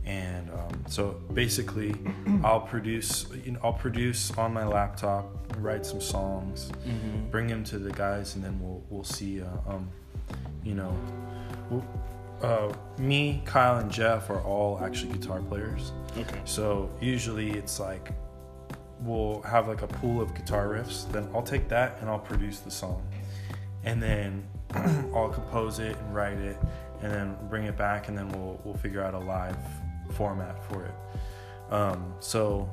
and 0.05 0.49
um, 0.51 0.83
so 0.87 1.21
basically, 1.33 1.95
I'll 2.43 2.61
produce. 2.61 3.25
You 3.43 3.53
know, 3.53 3.59
I'll 3.63 3.73
produce 3.73 4.31
on 4.37 4.53
my 4.53 4.65
laptop, 4.65 5.25
write 5.57 5.85
some 5.85 6.01
songs, 6.01 6.71
bring 7.31 7.47
them 7.47 7.63
to 7.65 7.79
the 7.79 7.91
guys, 7.91 8.35
and 8.35 8.43
then 8.43 8.59
we'll 8.59 8.83
we'll 8.89 9.03
see. 9.03 9.41
Uh, 9.41 9.47
um, 9.67 9.89
you 10.63 10.75
know, 10.75 10.93
uh, 12.41 12.73
me, 12.99 13.41
Kyle, 13.45 13.77
and 13.77 13.91
Jeff 13.91 14.29
are 14.29 14.41
all 14.41 14.79
actually 14.83 15.13
guitar 15.13 15.41
players. 15.41 15.91
Okay. 16.17 16.41
So 16.45 16.89
usually 17.01 17.51
it's 17.51 17.79
like 17.79 18.11
we'll 19.01 19.41
have 19.43 19.67
like 19.67 19.81
a 19.81 19.87
pool 19.87 20.21
of 20.21 20.33
guitar 20.35 20.67
riffs. 20.67 21.11
Then 21.11 21.29
I'll 21.33 21.43
take 21.43 21.67
that 21.69 21.97
and 22.01 22.09
I'll 22.09 22.19
produce 22.19 22.59
the 22.59 22.71
song, 22.71 23.07
and 23.83 24.01
then 24.01 24.47
I'll 25.15 25.29
compose 25.29 25.79
it 25.79 25.97
and 25.97 26.15
write 26.15 26.37
it, 26.37 26.57
and 27.01 27.11
then 27.11 27.37
bring 27.49 27.65
it 27.65 27.77
back, 27.77 28.07
and 28.07 28.17
then 28.17 28.29
we'll 28.29 28.59
we'll 28.63 28.77
figure 28.77 29.01
out 29.01 29.13
a 29.13 29.19
live 29.19 29.57
format 30.13 30.63
for 30.69 30.85
it. 30.85 31.73
Um, 31.73 32.13
so 32.19 32.69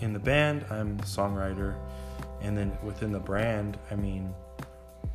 in 0.00 0.12
the 0.12 0.18
band, 0.18 0.64
I'm 0.70 0.96
the 0.96 1.04
songwriter, 1.04 1.74
and 2.40 2.56
then 2.56 2.76
within 2.82 3.12
the 3.12 3.20
brand, 3.20 3.78
I 3.90 3.96
mean, 3.96 4.32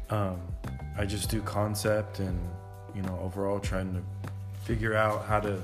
um, 0.09 0.41
I 0.97 1.05
just 1.05 1.29
do 1.29 1.41
concept 1.41 2.19
and 2.19 2.39
you 2.95 3.01
know 3.01 3.19
overall 3.23 3.59
trying 3.59 3.93
to 3.93 4.01
figure 4.63 4.95
out 4.95 5.25
how 5.25 5.39
to 5.39 5.61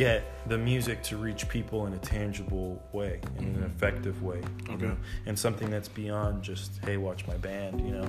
get 0.00 0.48
the 0.48 0.56
music 0.56 1.02
to 1.02 1.18
reach 1.18 1.46
people 1.50 1.86
in 1.86 1.92
a 1.92 1.98
tangible 1.98 2.82
way, 2.92 3.20
in 3.38 3.44
an 3.44 3.54
mm-hmm. 3.56 3.64
effective 3.64 4.22
way. 4.22 4.40
you 4.66 4.74
Okay. 4.74 4.86
know, 4.86 4.96
And 5.26 5.38
something 5.38 5.68
that's 5.68 5.88
beyond 5.88 6.42
just, 6.42 6.82
hey, 6.86 6.96
watch 6.96 7.26
my 7.26 7.36
band, 7.36 7.82
you 7.86 7.92
know. 7.92 8.08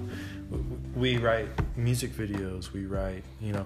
W- 0.50 0.64
w- 0.70 0.82
We 0.96 1.18
write 1.18 1.50
music 1.76 2.12
videos, 2.14 2.72
we 2.72 2.86
write, 2.86 3.26
you 3.42 3.52
know, 3.52 3.66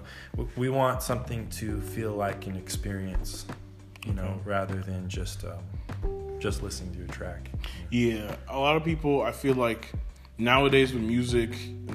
we 0.56 0.68
want 0.70 1.02
something 1.02 1.48
to 1.60 1.80
feel 1.94 2.12
like 2.14 2.48
an 2.48 2.56
experience, 2.56 3.46
you 4.04 4.12
know, 4.12 4.22
Okay. 4.24 4.40
rather 4.56 4.78
than 4.82 5.08
just 5.08 5.44
um, 5.44 5.62
just 6.40 6.64
listening 6.64 6.92
to 6.96 7.02
a 7.04 7.10
track. 7.18 7.48
Yeah, 7.90 8.34
a 8.48 8.58
lot 8.58 8.74
of 8.76 8.82
people. 8.84 9.22
I 9.22 9.32
feel 9.32 9.54
like 9.54 9.92
nowadays 10.36 10.92
with 10.92 11.02
music, 11.02 11.50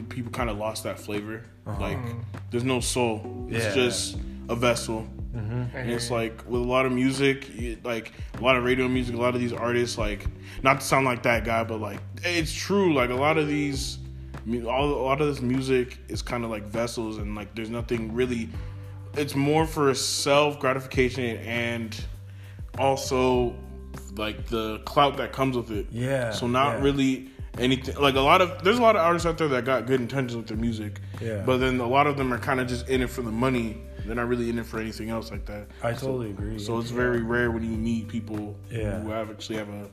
people 0.07 0.31
kind 0.31 0.49
of 0.49 0.57
lost 0.57 0.83
that 0.85 0.97
flavor. 0.97 1.43
Uh-huh. 1.67 1.81
Like, 1.87 1.97
mm-hmm. 1.97 2.21
there's 2.51 2.63
no 2.63 2.79
soul. 2.79 3.47
It's 3.49 3.65
Yeah. 3.65 3.75
just 3.83 4.17
a 4.47 4.55
vessel. 4.55 5.07
Mm-hmm. 5.35 5.77
And 5.77 5.91
it's 5.91 6.11
like 6.11 6.43
with 6.47 6.61
a 6.61 6.65
lot 6.65 6.85
of 6.85 6.91
music, 6.91 7.49
like 7.83 8.11
a 8.37 8.41
lot 8.41 8.57
of 8.57 8.63
radio 8.63 8.87
music, 8.87 9.15
a 9.15 9.17
lot 9.17 9.33
of 9.33 9.39
these 9.39 9.53
artists, 9.53 9.97
like 9.97 10.25
not 10.61 10.81
to 10.81 10.85
sound 10.85 11.05
like 11.05 11.23
that 11.23 11.45
guy, 11.45 11.63
but 11.63 11.79
like 11.79 11.99
it's 12.23 12.53
true. 12.53 12.93
Like 12.93 13.09
a 13.09 13.15
lot 13.15 13.37
of 13.37 13.47
these, 13.47 13.99
all 14.65 14.89
a 14.89 15.03
lot 15.03 15.21
of 15.21 15.27
this 15.27 15.41
music 15.41 15.97
is 16.09 16.21
kind 16.21 16.43
of 16.43 16.49
like 16.49 16.63
vessels, 16.63 17.17
and 17.17 17.35
like 17.35 17.55
there's 17.55 17.69
nothing 17.69 18.13
really. 18.13 18.49
It's 19.13 19.35
more 19.35 19.65
for 19.65 19.93
self 19.93 20.59
gratification 20.59 21.37
and 21.37 21.97
also 22.77 23.55
like 24.17 24.47
the 24.47 24.79
clout 24.79 25.17
that 25.17 25.33
comes 25.33 25.55
with 25.55 25.71
it. 25.71 25.87
Yeah, 25.91 26.31
So 26.31 26.47
not 26.47 26.77
yeah. 26.77 26.83
really 26.83 27.29
anything 27.57 27.95
like 27.95 28.15
a 28.15 28.21
lot 28.21 28.41
of 28.41 28.63
there's 28.63 28.77
a 28.77 28.81
lot 28.81 28.95
of 28.95 29.01
artists 29.01 29.25
out 29.25 29.37
there 29.37 29.49
that 29.49 29.65
got 29.65 29.85
good 29.85 29.99
intentions 29.99 30.35
with 30.35 30.47
their 30.47 30.57
music. 30.57 30.99
Yeah. 31.21 31.43
But 31.45 31.57
then 31.57 31.79
a 31.79 31.87
lot 31.87 32.07
of 32.07 32.17
them 32.17 32.33
are 32.33 32.39
kind 32.39 32.59
of 32.59 32.67
just 32.67 32.87
in 32.89 33.01
it 33.01 33.09
for 33.09 33.21
the 33.21 33.31
money. 33.31 33.81
They're 34.05 34.15
not 34.15 34.27
really 34.27 34.49
in 34.49 34.59
it 34.59 34.65
for 34.65 34.79
anything 34.79 35.09
else 35.09 35.31
like 35.31 35.45
that. 35.45 35.67
I 35.83 35.93
totally 35.93 36.29
agree. 36.31 36.59
So 36.59 36.79
it's 36.79 36.89
very 36.91 37.21
rare 37.21 37.51
when 37.51 37.63
you 37.63 37.77
meet 37.77 38.07
people 38.07 38.55
Yeah. 38.69 38.99
who 38.99 39.09
have 39.11 39.29
actually 39.29 39.57
have 39.57 39.69
a 39.69 39.89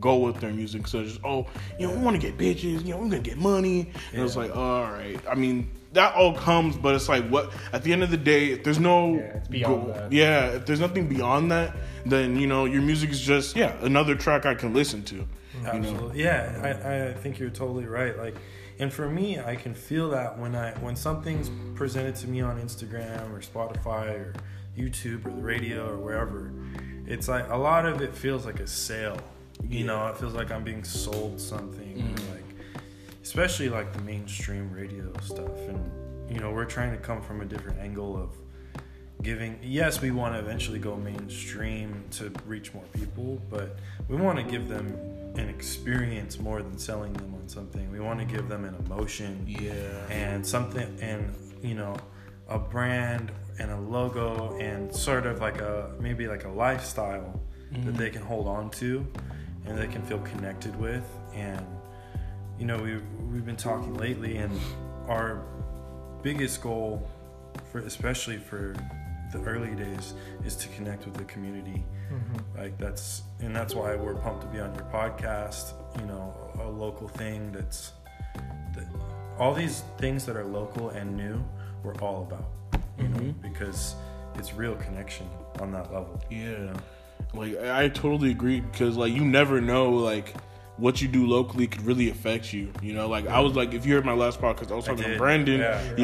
goal 0.00 0.22
with 0.22 0.40
their 0.40 0.52
music. 0.52 0.86
So 0.88 1.00
it's 1.00 1.12
just, 1.12 1.24
oh, 1.24 1.46
you 1.78 1.86
know, 1.86 1.94
we 1.94 2.00
want 2.02 2.20
to 2.20 2.26
get 2.26 2.38
bitches, 2.38 2.84
you 2.84 2.92
know, 2.94 2.96
we're 2.98 3.04
gonna 3.10 3.20
get 3.20 3.38
money. 3.38 3.90
And 4.12 4.22
it's 4.22 4.36
like, 4.36 4.50
oh, 4.54 4.60
all 4.84 4.92
right. 4.92 5.20
I 5.30 5.34
mean, 5.34 5.70
that 5.92 6.14
all 6.14 6.32
comes, 6.34 6.76
but 6.76 6.94
it's 6.94 7.08
like, 7.08 7.28
what? 7.28 7.52
At 7.74 7.82
the 7.82 7.92
end 7.92 8.02
of 8.02 8.10
the 8.10 8.16
day, 8.16 8.46
if 8.52 8.64
there's 8.64 8.78
no, 8.80 9.14
Yeah, 9.16 9.20
it's 9.20 9.48
beyond 9.48 9.84
goal- 9.84 9.92
that. 9.94 10.10
yeah, 10.12 10.46
if 10.52 10.64
there's 10.66 10.80
nothing 10.80 11.06
beyond 11.08 11.50
that, 11.52 11.76
then 12.06 12.38
you 12.38 12.46
know, 12.46 12.64
your 12.64 12.80
music 12.82 13.10
is 13.10 13.20
just 13.20 13.54
yeah, 13.56 13.74
another 13.82 14.14
track 14.14 14.46
I 14.46 14.54
can 14.54 14.72
listen 14.72 15.02
to. 15.04 15.14
You 15.16 15.26
know? 15.62 15.68
Absolutely. 15.70 16.22
Yeah, 16.22 16.78
I, 16.84 17.08
I 17.10 17.12
think 17.12 17.38
you're 17.38 17.50
totally 17.50 17.84
right. 17.84 18.16
Like, 18.18 18.34
and 18.78 18.92
for 18.92 19.08
me, 19.08 19.38
I 19.38 19.56
can 19.56 19.74
feel 19.74 20.10
that 20.10 20.38
when 20.38 20.54
I 20.54 20.72
when 20.78 20.96
something's 20.96 21.50
presented 21.74 22.16
to 22.16 22.28
me 22.28 22.40
on 22.40 22.60
Instagram 22.60 23.30
or 23.32 23.40
Spotify 23.40 24.14
or 24.14 24.34
YouTube 24.76 25.26
or 25.26 25.30
the 25.30 25.42
radio 25.42 25.88
or 25.88 25.98
wherever, 25.98 26.52
it's 27.06 27.28
like 27.28 27.48
a 27.50 27.56
lot 27.56 27.86
of 27.86 28.00
it 28.00 28.14
feels 28.14 28.46
like 28.46 28.60
a 28.60 28.66
sale. 28.66 29.18
You 29.68 29.84
know, 29.84 30.06
it 30.08 30.16
feels 30.16 30.34
like 30.34 30.50
I'm 30.50 30.64
being 30.64 30.84
sold 30.84 31.40
something. 31.40 31.96
Mm-hmm. 31.96 32.32
Like, 32.32 32.44
especially 33.22 33.68
like 33.68 33.92
the 33.92 34.02
mainstream 34.02 34.72
radio 34.72 35.12
stuff, 35.20 35.58
and 35.68 36.30
you 36.30 36.40
know, 36.40 36.50
we're 36.50 36.64
trying 36.64 36.90
to 36.92 36.98
come 36.98 37.20
from 37.22 37.40
a 37.40 37.44
different 37.44 37.78
angle 37.78 38.16
of 38.16 38.30
giving 39.22 39.58
yes 39.62 40.00
we 40.00 40.10
want 40.10 40.34
to 40.34 40.40
eventually 40.40 40.78
go 40.78 40.96
mainstream 40.96 42.04
to 42.10 42.32
reach 42.46 42.74
more 42.74 42.84
people 42.92 43.40
but 43.50 43.76
we 44.08 44.16
want 44.16 44.36
to 44.36 44.42
give 44.42 44.68
them 44.68 44.96
an 45.36 45.48
experience 45.48 46.38
more 46.38 46.62
than 46.62 46.78
selling 46.78 47.12
them 47.14 47.34
on 47.34 47.48
something. 47.48 47.90
We 47.90 48.00
want 48.00 48.18
to 48.18 48.24
give 48.24 48.48
them 48.48 48.64
an 48.64 48.74
emotion 48.86 49.44
Yeah. 49.46 49.70
and 50.10 50.46
something 50.46 50.96
and 51.00 51.34
you 51.62 51.74
know 51.74 51.96
a 52.48 52.58
brand 52.58 53.32
and 53.58 53.70
a 53.70 53.78
logo 53.78 54.58
and 54.58 54.94
sort 54.94 55.26
of 55.26 55.40
like 55.40 55.60
a 55.60 55.94
maybe 56.00 56.26
like 56.26 56.44
a 56.44 56.50
lifestyle 56.50 57.40
that 57.70 57.80
mm-hmm. 57.80 57.96
they 57.96 58.10
can 58.10 58.22
hold 58.22 58.46
on 58.46 58.70
to 58.70 59.06
and 59.64 59.78
they 59.78 59.86
can 59.86 60.02
feel 60.02 60.18
connected 60.20 60.78
with. 60.78 61.04
And 61.34 61.64
you 62.58 62.66
know 62.66 62.78
we 62.78 62.98
we've 63.32 63.46
been 63.46 63.56
talking 63.56 63.94
lately 63.94 64.36
and 64.36 64.58
our 65.08 65.44
biggest 66.22 66.62
goal 66.62 67.08
for 67.70 67.80
especially 67.80 68.36
for 68.36 68.74
the 69.32 69.40
early 69.40 69.74
days 69.74 70.14
is 70.44 70.54
to 70.56 70.68
connect 70.68 71.04
with 71.04 71.14
the 71.14 71.24
community. 71.24 71.84
Mm-hmm. 72.12 72.58
Like 72.58 72.78
that's 72.78 73.22
and 73.40 73.54
that's 73.56 73.74
why 73.74 73.96
we're 73.96 74.14
pumped 74.14 74.42
to 74.42 74.48
be 74.48 74.60
on 74.60 74.74
your 74.74 74.84
podcast 74.84 75.72
you 75.98 76.06
know 76.06 76.34
a 76.60 76.68
local 76.68 77.08
thing 77.08 77.52
that's 77.52 77.92
that 78.74 78.86
all 79.38 79.54
these 79.54 79.82
things 79.98 80.24
that 80.26 80.36
are 80.36 80.44
local 80.44 80.90
and 80.90 81.16
new 81.16 81.42
we're 81.82 81.94
all 81.96 82.22
about 82.22 82.46
you 82.98 83.08
know 83.08 83.18
mm-hmm. 83.18 83.48
because 83.48 83.94
it's 84.36 84.54
real 84.54 84.74
connection 84.76 85.28
on 85.60 85.72
that 85.72 85.92
level. 85.92 86.20
Yeah. 86.30 86.74
Like 87.34 87.58
I 87.58 87.84
I 87.84 87.88
totally 87.88 88.30
agree 88.30 88.60
because 88.60 88.96
like 88.96 89.12
you 89.12 89.24
never 89.24 89.60
know 89.60 89.90
like 89.90 90.34
what 90.78 91.02
you 91.02 91.06
do 91.08 91.26
locally 91.26 91.66
could 91.66 91.82
really 91.82 92.08
affect 92.10 92.52
you. 92.52 92.72
You 92.82 92.94
know, 92.94 93.06
like 93.06 93.26
I 93.28 93.40
was 93.40 93.54
like 93.54 93.74
if 93.74 93.84
you 93.86 93.94
heard 93.94 94.04
my 94.06 94.14
last 94.14 94.40
podcast, 94.40 94.72
I 94.72 94.74
was 94.74 94.86
talking 94.86 95.04
to. 95.04 95.16
Brandon. 95.18 95.60
Yeah, 95.60 95.80
I 95.96 96.00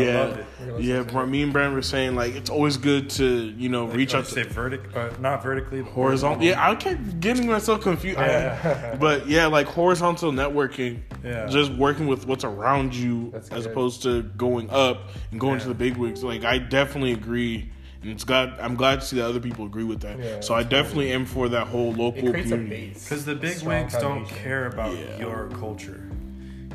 yeah, 0.79 1.03
yeah. 1.03 1.25
Me 1.25 1.43
and 1.43 1.53
Brandon 1.53 1.75
were 1.75 1.83
saying 1.83 2.15
like 2.15 2.35
it's 2.35 2.51
always 2.51 2.77
good 2.77 3.09
to 3.11 3.53
you 3.57 3.69
know 3.69 3.87
reach 3.87 4.13
Like, 4.13 4.21
out 4.25 4.27
to 4.29 4.31
say 4.33 4.45
vertic 4.45 4.95
uh, 4.95 5.17
not 5.21 5.43
vertically 5.43 5.83
but 5.83 5.91
horizontal. 5.93 6.43
Yeah, 6.45 6.65
I 6.65 6.75
kept 6.75 7.19
getting 7.21 7.47
myself 7.49 7.81
confused. 7.81 8.19
I- 8.19 8.95
but 9.01 9.27
yeah, 9.27 9.47
like 9.47 9.67
horizontal 9.67 10.33
networking. 10.33 11.01
Yeah. 11.25 11.47
Just 11.47 11.73
working 11.73 12.07
with 12.07 12.27
what's 12.27 12.45
around 12.45 12.95
you 12.95 13.31
That's 13.33 13.49
as 13.49 13.65
good. 13.65 13.73
opposed 13.73 14.03
to 14.03 14.23
going 14.23 14.71
up 14.71 15.09
and 15.33 15.41
going 15.41 15.59
to 15.61 15.69
the 15.69 15.75
big 15.75 15.97
wigs. 15.97 16.23
Like 16.23 16.45
I 16.45 16.59
definitely 16.59 17.13
agree. 17.13 17.71
And 18.03 18.11
it's 18.13 18.25
glad 18.25 18.55
I'm 18.61 18.77
glad 18.77 19.01
to 19.01 19.07
see 19.07 19.17
that 19.17 19.27
other 19.27 19.41
people 19.41 19.67
agree 19.67 19.85
with 19.85 20.01
that. 20.03 20.19
Yeah, 20.19 20.41
so 20.41 20.55
I 20.55 20.63
that's 20.63 20.71
definitely 20.71 21.13
am 21.13 21.27
for 21.27 21.49
that 21.49 21.67
whole 21.67 21.93
local 21.93 22.29
It 22.29 22.31
creates 22.31 22.49
community. 22.51 22.93
Because 22.95 23.25
the 23.25 23.35
big 23.35 23.63
wigs 23.63 23.95
don't 23.99 24.27
care 24.29 24.67
about 24.67 24.97
Yeah. 24.97 25.19
your 25.19 25.49
culture, 25.49 26.03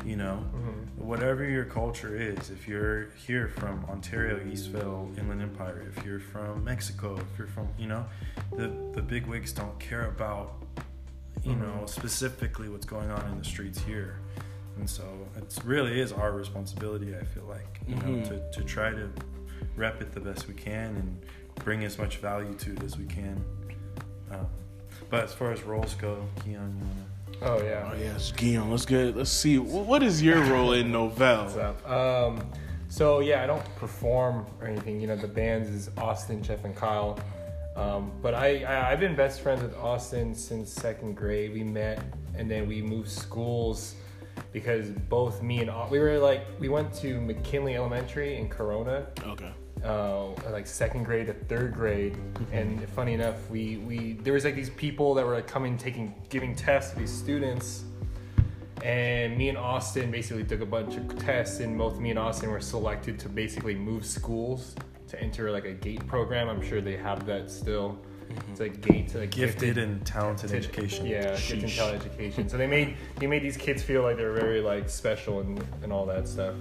you 0.04 0.16
know. 0.16 0.44
whatever 0.96 1.44
your 1.44 1.66
culture 1.66 2.16
is, 2.16 2.48
if 2.48 2.66
you're 2.66 3.08
here 3.26 3.46
from 3.46 3.84
Ontario, 3.90 4.38
Eastvale, 4.38 5.18
Inland 5.18 5.42
Empire, 5.42 5.84
if 5.94 6.02
you're 6.02 6.18
from 6.18 6.64
Mexico, 6.64 7.14
if 7.16 7.38
you're 7.38 7.46
from, 7.46 7.68
you 7.78 7.86
know, 7.86 8.06
the 8.56 8.72
the 8.94 9.02
big 9.02 9.26
wigs 9.26 9.52
don't 9.52 9.78
care 9.78 10.06
about, 10.06 10.54
you 11.42 11.52
Mhm. 11.52 11.60
know, 11.60 11.82
specifically 11.86 12.70
what's 12.70 12.86
going 12.86 13.10
on 13.10 13.22
in 13.32 13.38
the 13.38 13.44
streets 13.44 13.78
here, 13.82 14.16
and 14.78 14.88
so 14.88 15.04
it 15.36 15.58
really 15.62 16.00
is 16.00 16.10
our 16.10 16.32
responsibility. 16.32 17.14
I 17.14 17.24
feel 17.24 17.44
like, 17.44 17.80
you 17.86 17.96
know, 17.96 18.12
Mhm. 18.20 18.28
to 18.28 18.60
to 18.60 18.64
try 18.66 18.90
to 18.90 19.10
rep 19.76 20.00
it 20.00 20.12
the 20.12 20.20
best 20.20 20.48
we 20.48 20.54
can 20.54 20.96
and 20.96 21.18
bring 21.64 21.84
as 21.84 21.98
much 21.98 22.18
value 22.18 22.54
to 22.54 22.72
it 22.72 22.82
as 22.82 22.96
we 22.98 23.06
can. 23.06 23.42
Um, 24.30 24.46
but 25.10 25.24
as 25.24 25.32
far 25.32 25.52
as 25.52 25.62
roles 25.62 25.94
go, 25.94 26.26
Keon, 26.44 26.76
you 26.78 26.86
wanna? 27.46 27.58
Oh 27.58 27.64
yeah. 27.64 27.90
Oh 27.92 27.96
yes, 27.96 28.32
Guillaume. 28.32 28.70
Let's 28.70 28.86
get. 28.86 29.16
Let's 29.16 29.30
see. 29.30 29.58
What 29.58 30.02
is 30.02 30.22
your 30.22 30.40
role 30.44 30.72
in 30.72 30.92
What's 30.98 31.18
Novell? 31.18 31.58
up? 31.62 31.90
Um, 31.90 32.50
so 32.88 33.20
yeah, 33.20 33.42
I 33.42 33.46
don't 33.46 33.64
perform 33.76 34.46
or 34.60 34.66
anything. 34.66 35.00
You 35.00 35.08
know, 35.08 35.16
the 35.16 35.28
bands 35.28 35.68
is 35.68 35.90
Austin, 35.98 36.42
Jeff, 36.42 36.64
and 36.64 36.74
Kyle. 36.76 37.18
Um, 37.76 38.12
but 38.22 38.34
I, 38.34 38.62
I 38.62 38.92
I've 38.92 39.00
been 39.00 39.16
best 39.16 39.40
friends 39.40 39.62
with 39.62 39.76
Austin 39.76 40.34
since 40.34 40.70
second 40.70 41.16
grade. 41.16 41.52
We 41.52 41.64
met 41.64 42.02
and 42.36 42.50
then 42.50 42.66
we 42.68 42.82
moved 42.82 43.10
schools 43.10 43.94
because 44.52 44.90
both 44.90 45.42
me 45.42 45.60
and 45.60 45.70
we 45.90 45.98
were 45.98 46.18
like 46.18 46.46
we 46.58 46.68
went 46.68 46.92
to 46.94 47.20
McKinley 47.20 47.76
Elementary 47.76 48.36
in 48.36 48.48
Corona. 48.48 49.06
Okay. 49.26 49.52
uh, 49.84 50.28
like 50.50 50.66
second 50.66 51.04
grade 51.04 51.26
to 51.26 51.34
third 51.34 51.74
grade, 51.74 52.16
and 52.52 52.88
funny 52.90 53.12
enough, 53.12 53.50
we 53.50 53.76
we 53.78 54.14
there 54.22 54.32
was 54.32 54.44
like 54.44 54.54
these 54.54 54.70
people 54.70 55.14
that 55.14 55.26
were 55.26 55.34
like 55.34 55.46
coming 55.46 55.76
taking 55.76 56.14
giving 56.30 56.54
tests 56.54 56.92
to 56.92 56.98
these 56.98 57.12
students, 57.12 57.84
and 58.82 59.36
me 59.36 59.48
and 59.50 59.58
Austin 59.58 60.10
basically 60.10 60.44
took 60.44 60.60
a 60.60 60.66
bunch 60.66 60.96
of 60.96 61.18
tests, 61.18 61.60
and 61.60 61.76
both 61.76 61.98
me 61.98 62.10
and 62.10 62.18
Austin 62.18 62.50
were 62.50 62.60
selected 62.60 63.18
to 63.18 63.28
basically 63.28 63.74
move 63.74 64.06
schools 64.06 64.74
to 65.08 65.20
enter 65.20 65.50
like 65.50 65.66
a 65.66 65.72
gate 65.72 66.06
program. 66.06 66.48
I'm 66.48 66.62
sure 66.62 66.80
they 66.80 66.96
have 66.96 67.26
that 67.26 67.50
still. 67.50 67.98
It's 68.50 68.60
like 68.60 68.80
gate 68.80 69.08
to 69.08 69.18
like 69.18 69.30
Gifted 69.30 69.78
and 69.78 70.04
talented 70.06 70.50
to- 70.50 70.56
education. 70.56 71.06
Yeah, 71.06 71.32
gifted 71.32 71.64
and 71.64 71.72
talented 71.72 72.06
education. 72.12 72.48
So 72.48 72.56
they 72.56 72.66
made 72.66 72.96
they 73.18 73.26
made 73.26 73.42
these 73.42 73.56
kids 73.56 73.82
feel 73.82 74.02
like 74.02 74.16
they 74.16 74.24
were 74.24 74.32
very 74.32 74.60
like 74.60 74.88
special 74.88 75.40
and, 75.40 75.62
and 75.82 75.92
all 75.92 76.06
that 76.06 76.28
stuff. 76.28 76.54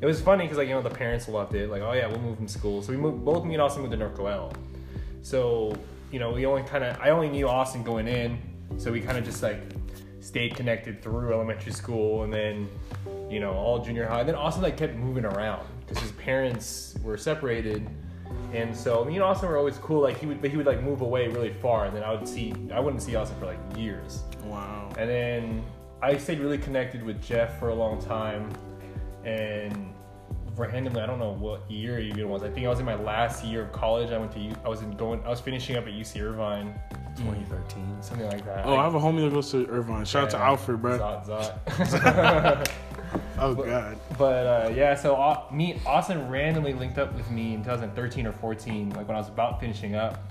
It 0.00 0.06
was 0.06 0.20
funny 0.20 0.44
because 0.44 0.58
like 0.58 0.68
you 0.68 0.74
know 0.74 0.82
the 0.82 0.90
parents 0.90 1.28
loved 1.28 1.54
it. 1.54 1.70
Like 1.70 1.82
oh 1.82 1.92
yeah, 1.92 2.06
we'll 2.06 2.20
move 2.20 2.36
from 2.36 2.48
school. 2.48 2.82
So 2.82 2.92
we 2.92 2.98
moved 2.98 3.24
both 3.24 3.44
me 3.44 3.54
and 3.54 3.62
Austin 3.62 3.82
moved 3.82 3.92
to 3.92 3.98
North 3.98 4.14
Coel. 4.14 4.52
So 5.22 5.74
you 6.12 6.18
know 6.18 6.30
we 6.32 6.46
only 6.46 6.62
kind 6.62 6.84
of 6.84 6.98
I 7.00 7.10
only 7.10 7.28
knew 7.28 7.48
Austin 7.48 7.82
going 7.82 8.08
in. 8.08 8.38
So 8.76 8.92
we 8.92 9.00
kind 9.00 9.16
of 9.18 9.24
just 9.24 9.42
like 9.42 9.60
stayed 10.20 10.54
connected 10.54 11.02
through 11.02 11.32
elementary 11.32 11.72
school 11.72 12.24
and 12.24 12.32
then 12.32 12.68
you 13.30 13.40
know 13.40 13.52
all 13.52 13.82
junior 13.82 14.06
high. 14.06 14.20
And 14.20 14.28
then 14.28 14.36
Austin 14.36 14.62
like 14.62 14.76
kept 14.76 14.94
moving 14.96 15.24
around 15.24 15.66
because 15.86 16.02
his 16.02 16.12
parents 16.12 16.94
were 17.02 17.16
separated. 17.16 17.88
And 18.52 18.74
so 18.74 19.04
me 19.04 19.14
and 19.14 19.22
Austin 19.22 19.48
were 19.48 19.58
always 19.58 19.76
cool. 19.78 20.00
Like 20.00 20.18
he 20.18 20.26
would, 20.26 20.40
but 20.40 20.50
he 20.50 20.56
would 20.56 20.66
like 20.66 20.82
move 20.82 21.00
away 21.02 21.28
really 21.28 21.52
far, 21.52 21.86
and 21.86 21.94
then 21.96 22.02
I 22.02 22.12
would 22.12 22.26
see, 22.26 22.54
I 22.72 22.80
wouldn't 22.80 23.02
see 23.02 23.14
Austin 23.14 23.38
for 23.38 23.46
like 23.46 23.58
years. 23.76 24.22
Wow. 24.44 24.88
And 24.96 25.08
then 25.08 25.64
I 26.02 26.16
stayed 26.16 26.38
really 26.40 26.58
connected 26.58 27.02
with 27.02 27.22
Jeff 27.22 27.58
for 27.58 27.68
a 27.68 27.74
long 27.74 28.00
time. 28.00 28.50
And 29.24 29.92
randomly, 30.56 31.00
I 31.02 31.06
don't 31.06 31.18
know 31.18 31.32
what 31.32 31.70
year 31.70 31.98
it 31.98 32.04
even 32.06 32.28
was. 32.28 32.42
I 32.42 32.48
think 32.50 32.66
I 32.66 32.70
was 32.70 32.78
in 32.80 32.86
my 32.86 32.94
last 32.94 33.44
year 33.44 33.62
of 33.62 33.72
college. 33.72 34.10
I 34.10 34.18
went 34.18 34.32
to, 34.32 34.40
U- 34.40 34.56
I 34.64 34.68
was 34.68 34.80
in 34.82 34.92
going, 34.92 35.22
I 35.24 35.28
was 35.28 35.40
finishing 35.40 35.76
up 35.76 35.86
at 35.86 35.92
UC 35.92 36.22
Irvine, 36.22 36.74
2013. 37.16 38.02
something 38.02 38.26
like 38.28 38.44
that. 38.46 38.64
Oh, 38.64 38.76
I 38.76 38.84
have 38.84 38.94
a 38.94 39.00
homie 39.00 39.24
that 39.24 39.32
goes 39.34 39.50
to 39.50 39.66
Irvine. 39.68 40.04
Shout 40.04 40.24
out 40.24 40.30
to 40.30 40.38
Alfred, 40.38 40.80
bro. 40.80 40.98
Zot, 40.98 41.58
zot. 41.66 42.70
Oh 43.42 43.54
God. 43.54 43.98
But 44.18 44.46
uh, 44.46 44.72
yeah, 44.74 44.94
so 44.94 45.14
uh, 45.16 45.42
me, 45.52 45.80
Austin 45.86 46.28
randomly 46.28 46.72
linked 46.72 46.98
up 46.98 47.14
with 47.14 47.30
me 47.30 47.54
in 47.54 47.62
2013 47.62 48.26
or 48.26 48.32
14, 48.32 48.90
like 48.90 49.06
when 49.06 49.16
I 49.16 49.20
was 49.20 49.28
about 49.28 49.60
finishing 49.60 49.94
up, 49.94 50.30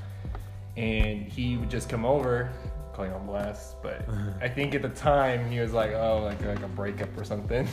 and 0.75 1.23
he 1.23 1.57
would 1.57 1.69
just 1.69 1.87
come 1.89 2.05
over, 2.05 2.51
calling 2.93 3.11
on 3.13 3.25
blast. 3.25 3.81
But 3.81 4.05
I 4.41 4.49
think 4.49 4.75
at 4.75 4.81
the 4.81 4.89
time 4.89 5.49
he 5.49 5.59
was 5.59 5.71
like, 5.73 5.91
oh, 5.93 6.23
like 6.23 6.43
like 6.45 6.61
a 6.63 6.67
breakup 6.67 7.17
or 7.17 7.23
something, 7.23 7.67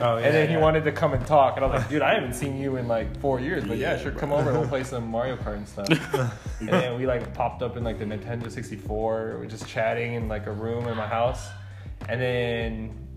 Oh, 0.00 0.16
yeah. 0.18 0.24
and 0.24 0.34
then 0.34 0.48
he 0.48 0.56
wanted 0.56 0.84
to 0.84 0.92
come 0.92 1.12
and 1.12 1.26
talk, 1.26 1.56
and 1.56 1.64
I 1.64 1.68
was 1.68 1.80
like, 1.82 1.90
dude, 1.90 2.02
I 2.02 2.14
haven't 2.14 2.34
seen 2.34 2.58
you 2.60 2.76
in 2.76 2.88
like 2.88 3.18
four 3.20 3.40
years, 3.40 3.64
but 3.64 3.76
yeah, 3.76 3.94
Yeah, 3.94 4.02
sure, 4.02 4.12
bro. 4.12 4.20
come 4.20 4.32
over 4.32 4.50
and 4.50 4.58
we'll 4.58 4.68
play 4.68 4.84
some 4.84 5.06
Mario 5.08 5.36
Kart 5.36 5.56
and 5.58 5.68
stuff. 5.68 5.88
and 6.60 6.68
then 6.68 6.98
we 6.98 7.06
like 7.06 7.34
popped 7.34 7.62
up 7.62 7.76
in 7.76 7.84
like 7.84 7.98
the 7.98 8.04
Nintendo 8.06 8.50
64, 8.50 9.32
we 9.34 9.38
were 9.40 9.46
just 9.46 9.68
chatting 9.68 10.14
in 10.14 10.28
like 10.28 10.46
a 10.46 10.52
room 10.52 10.88
in 10.88 10.96
my 10.96 11.06
house, 11.06 11.46
and 12.08 12.20
then 12.20 13.07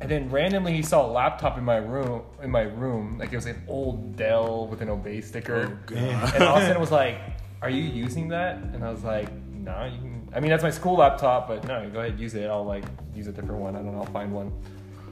and 0.00 0.10
then 0.10 0.30
randomly 0.30 0.72
he 0.72 0.82
saw 0.82 1.06
a 1.06 1.10
laptop 1.10 1.58
in 1.58 1.64
my 1.64 1.76
room 1.76 2.22
in 2.42 2.50
my 2.50 2.62
room 2.62 3.18
like 3.18 3.32
it 3.32 3.36
was 3.36 3.46
an 3.46 3.62
old 3.68 4.16
Dell 4.16 4.66
with 4.66 4.80
an 4.80 4.88
Obey 4.88 5.20
sticker, 5.20 5.78
Oh, 5.90 5.94
and 6.34 6.42
Austin 6.44 6.80
was 6.80 6.90
like, 6.90 7.18
"Are 7.62 7.70
you 7.70 7.82
using 7.82 8.28
that?" 8.28 8.56
And 8.56 8.84
I 8.84 8.90
was 8.90 9.04
like, 9.04 9.30
"No, 9.52 9.84
you 9.84 9.98
can." 9.98 10.28
I 10.34 10.40
mean, 10.40 10.50
that's 10.50 10.62
my 10.62 10.70
school 10.70 10.96
laptop, 10.96 11.48
but 11.48 11.66
no, 11.66 11.88
go 11.90 12.00
ahead 12.00 12.18
use 12.18 12.34
it. 12.34 12.48
I'll 12.48 12.64
like 12.64 12.84
use 13.14 13.26
a 13.26 13.32
different 13.32 13.60
one. 13.60 13.76
I 13.76 13.80
don't 13.80 13.92
know. 13.92 14.00
I'll 14.00 14.06
find 14.06 14.32
one. 14.32 14.52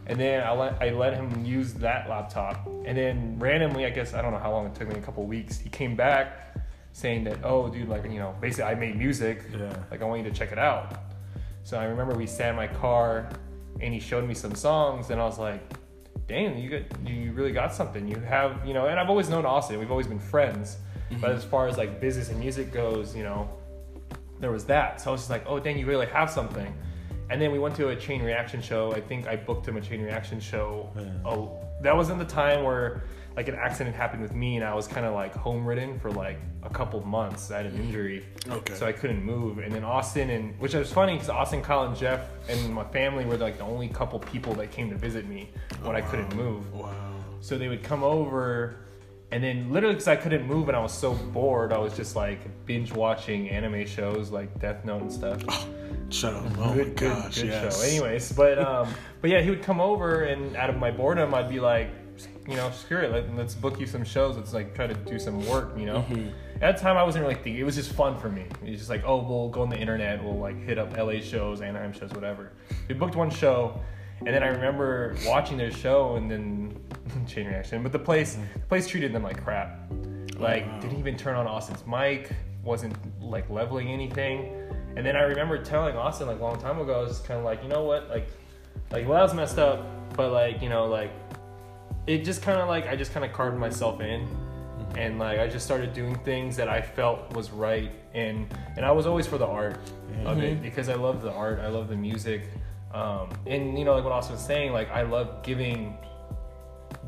And 0.06 0.18
then 0.18 0.42
I 0.42 0.52
let 0.52 0.80
I 0.80 0.90
let 0.90 1.14
him 1.14 1.44
use 1.44 1.74
that 1.74 2.08
laptop, 2.08 2.66
and 2.86 2.96
then 2.96 3.38
randomly, 3.38 3.84
I 3.84 3.90
guess 3.90 4.14
I 4.14 4.22
don't 4.22 4.32
know 4.32 4.38
how 4.38 4.52
long 4.52 4.66
it 4.66 4.74
took 4.74 4.88
me, 4.88 4.96
a 4.96 5.02
couple 5.02 5.24
weeks. 5.24 5.58
He 5.58 5.68
came 5.68 5.96
back 5.96 6.56
saying 6.92 7.24
that, 7.24 7.38
"Oh, 7.44 7.68
dude, 7.68 7.88
like 7.88 8.04
you 8.04 8.18
know, 8.18 8.34
basically 8.40 8.64
I 8.64 8.74
made 8.74 8.96
music. 8.96 9.42
Yeah. 9.52 9.70
Like 9.90 10.00
I 10.00 10.04
want 10.06 10.24
you 10.24 10.30
to 10.30 10.36
check 10.36 10.50
it 10.50 10.58
out." 10.58 10.94
So 11.64 11.78
I 11.78 11.84
remember 11.84 12.14
we 12.14 12.26
sat 12.26 12.50
in 12.50 12.56
my 12.56 12.68
car, 12.68 13.28
and 13.80 13.92
he 13.94 14.00
showed 14.00 14.26
me 14.26 14.34
some 14.34 14.54
songs, 14.54 15.10
and 15.10 15.20
I 15.20 15.24
was 15.24 15.38
like, 15.38 15.60
"Damn, 16.26 16.58
you 16.58 16.70
got 16.70 17.08
you 17.08 17.32
really 17.32 17.52
got 17.52 17.74
something. 17.74 18.06
You 18.08 18.16
have 18.20 18.66
you 18.66 18.74
know." 18.74 18.86
And 18.86 18.98
I've 18.98 19.08
always 19.08 19.28
known 19.28 19.46
Austin. 19.46 19.78
We've 19.78 19.90
always 19.90 20.06
been 20.06 20.18
friends, 20.18 20.78
but 21.10 21.16
mm-hmm. 21.16 21.36
as 21.36 21.44
far 21.44 21.68
as 21.68 21.76
like 21.78 22.00
business 22.00 22.30
and 22.30 22.38
music 22.38 22.72
goes, 22.72 23.14
you 23.14 23.22
know, 23.22 23.48
there 24.40 24.50
was 24.50 24.64
that. 24.66 25.00
So 25.00 25.10
I 25.10 25.12
was 25.12 25.22
just 25.22 25.30
like, 25.30 25.44
"Oh, 25.46 25.58
dang, 25.58 25.78
you 25.78 25.86
really 25.86 26.06
have 26.06 26.30
something." 26.30 26.74
And 27.30 27.40
then 27.42 27.52
we 27.52 27.58
went 27.58 27.76
to 27.76 27.88
a 27.88 27.96
chain 27.96 28.22
reaction 28.22 28.62
show. 28.62 28.92
I 28.92 29.00
think 29.00 29.26
I 29.26 29.36
booked 29.36 29.68
him 29.68 29.76
a 29.76 29.80
chain 29.80 30.00
reaction 30.00 30.40
show. 30.40 30.90
Yeah. 30.96 31.04
Oh, 31.26 31.58
that 31.82 31.94
was 31.94 32.08
in 32.10 32.18
the 32.18 32.24
time 32.24 32.64
where 32.64 33.02
like 33.36 33.48
an 33.48 33.54
accident 33.54 33.94
happened 33.94 34.22
with 34.22 34.34
me, 34.34 34.56
and 34.56 34.64
I 34.64 34.74
was 34.74 34.86
kind 34.88 35.06
of 35.06 35.14
like 35.14 35.34
home 35.34 35.64
ridden 35.66 35.98
for 36.00 36.10
like 36.10 36.38
a 36.64 36.70
couple 36.70 37.00
months. 37.04 37.50
I 37.50 37.58
had 37.58 37.66
an 37.66 37.76
injury, 37.76 38.24
Okay. 38.48 38.74
so 38.74 38.84
I 38.86 38.92
couldn't 38.92 39.22
move. 39.22 39.58
And 39.58 39.72
then 39.72 39.84
Austin 39.84 40.30
and 40.30 40.58
which 40.58 40.74
was 40.74 40.92
funny 40.92 41.12
because 41.14 41.28
Austin, 41.28 41.62
Kyle, 41.62 41.84
and 41.84 41.96
Jeff 41.96 42.28
and 42.48 42.74
my 42.74 42.84
family 42.84 43.24
were 43.24 43.36
like 43.36 43.58
the 43.58 43.64
only 43.64 43.88
couple 43.88 44.18
people 44.18 44.54
that 44.54 44.70
came 44.72 44.90
to 44.90 44.96
visit 44.96 45.28
me 45.28 45.50
when 45.82 45.94
I 45.94 46.00
couldn't 46.00 46.34
move. 46.34 46.72
Wow. 46.74 46.92
So 47.40 47.56
they 47.56 47.68
would 47.68 47.84
come 47.84 48.02
over, 48.02 48.76
and 49.30 49.44
then 49.44 49.72
literally 49.72 49.94
because 49.94 50.08
I 50.08 50.16
couldn't 50.16 50.44
move 50.46 50.68
and 50.68 50.76
I 50.76 50.80
was 50.80 50.92
so 50.92 51.14
bored, 51.14 51.72
I 51.72 51.78
was 51.78 51.94
just 51.96 52.16
like 52.16 52.40
binge 52.66 52.92
watching 52.92 53.48
anime 53.50 53.86
shows 53.86 54.30
like 54.30 54.58
Death 54.58 54.84
Note 54.84 55.02
and 55.02 55.12
stuff. 55.12 55.40
Shut 56.10 56.34
up. 56.34 56.44
Oh 56.58 56.74
good, 56.74 56.88
my 56.88 56.92
gosh. 56.94 57.34
good, 57.36 57.42
good 57.42 57.50
yes. 57.50 57.76
show. 57.80 57.86
Anyways, 57.88 58.32
but 58.32 58.58
um, 58.58 58.88
but 59.20 59.30
yeah, 59.30 59.40
he 59.42 59.50
would 59.50 59.62
come 59.62 59.80
over, 59.80 60.24
and 60.24 60.56
out 60.56 60.70
of 60.70 60.76
my 60.76 60.90
boredom, 60.90 61.34
I'd 61.34 61.48
be 61.48 61.60
like, 61.60 61.90
you 62.46 62.56
know, 62.56 62.70
screw 62.70 62.98
it, 62.98 63.12
let, 63.12 63.34
let's 63.36 63.54
book 63.54 63.78
you 63.78 63.86
some 63.86 64.04
shows. 64.04 64.36
Let's 64.36 64.54
like 64.54 64.74
try 64.74 64.86
to 64.86 64.94
do 64.94 65.18
some 65.18 65.46
work, 65.46 65.78
you 65.78 65.86
know. 65.86 66.00
Mm-hmm. 66.08 66.28
At 66.62 66.76
the 66.76 66.82
time, 66.82 66.96
I 66.96 67.02
wasn't 67.02 67.22
really 67.22 67.36
thinking. 67.36 67.58
It 67.58 67.64
was 67.64 67.76
just 67.76 67.92
fun 67.92 68.18
for 68.18 68.28
me. 68.28 68.46
It 68.64 68.70
was 68.70 68.78
just 68.78 68.90
like, 68.90 69.02
oh, 69.04 69.22
we'll 69.22 69.48
go 69.48 69.62
on 69.62 69.70
the 69.70 69.78
internet, 69.78 70.22
we'll 70.22 70.38
like 70.38 70.60
hit 70.64 70.78
up 70.78 70.96
LA 70.96 71.20
shows, 71.20 71.60
Anaheim 71.60 71.92
shows, 71.92 72.12
whatever. 72.12 72.52
We 72.88 72.94
booked 72.94 73.14
one 73.14 73.30
show, 73.30 73.80
and 74.18 74.28
then 74.28 74.42
I 74.42 74.48
remember 74.48 75.16
watching 75.26 75.56
their 75.56 75.70
show, 75.70 76.16
and 76.16 76.30
then 76.30 76.76
chain 77.26 77.46
reaction. 77.46 77.82
But 77.82 77.92
the 77.92 77.98
place, 77.98 78.38
the 78.54 78.60
place 78.60 78.86
treated 78.86 79.12
them 79.12 79.22
like 79.22 79.42
crap. 79.42 79.92
Like 80.38 80.66
wow. 80.66 80.80
didn't 80.80 80.98
even 80.98 81.16
turn 81.16 81.36
on 81.36 81.46
Austin's 81.46 81.86
mic. 81.86 82.30
Wasn't 82.62 82.96
like 83.22 83.48
leveling 83.50 83.88
anything. 83.88 84.52
And 84.96 85.06
then 85.06 85.16
I 85.16 85.22
remember 85.22 85.62
telling 85.62 85.96
Austin 85.96 86.26
like 86.26 86.40
a 86.40 86.42
long 86.42 86.60
time 86.60 86.80
ago, 86.80 87.00
I 87.00 87.02
was 87.02 87.20
kind 87.20 87.38
of 87.38 87.44
like, 87.44 87.62
you 87.62 87.68
know 87.68 87.84
what, 87.84 88.08
like, 88.08 88.28
like 88.90 89.06
well, 89.06 89.14
that 89.14 89.22
was 89.22 89.34
messed 89.34 89.58
up, 89.58 89.86
but 90.16 90.32
like, 90.32 90.60
you 90.60 90.68
know, 90.68 90.86
like, 90.86 91.12
it 92.08 92.24
just 92.24 92.40
kind 92.40 92.58
of 92.58 92.68
like 92.68 92.88
I 92.88 92.96
just 92.96 93.12
kind 93.12 93.24
of 93.24 93.32
carved 93.32 93.58
myself 93.58 94.00
in, 94.00 94.26
and 94.96 95.18
like 95.18 95.38
I 95.38 95.46
just 95.46 95.66
started 95.66 95.92
doing 95.92 96.18
things 96.20 96.56
that 96.56 96.68
I 96.68 96.80
felt 96.80 97.34
was 97.34 97.50
right, 97.50 97.92
and 98.14 98.52
and 98.76 98.84
I 98.84 98.90
was 98.90 99.06
always 99.06 99.26
for 99.26 99.36
the 99.36 99.46
art 99.46 99.78
of 100.24 100.42
it 100.42 100.62
because 100.62 100.88
I 100.88 100.94
love 100.94 101.22
the 101.22 101.30
art, 101.30 101.60
I 101.60 101.68
love 101.68 101.88
the 101.88 101.96
music, 101.96 102.42
um, 102.94 103.28
and 103.46 103.78
you 103.78 103.84
know, 103.84 103.94
like 103.94 104.04
what 104.04 104.12
Austin 104.12 104.36
was 104.36 104.44
saying, 104.44 104.72
like 104.72 104.90
I 104.90 105.02
love 105.02 105.42
giving 105.42 105.98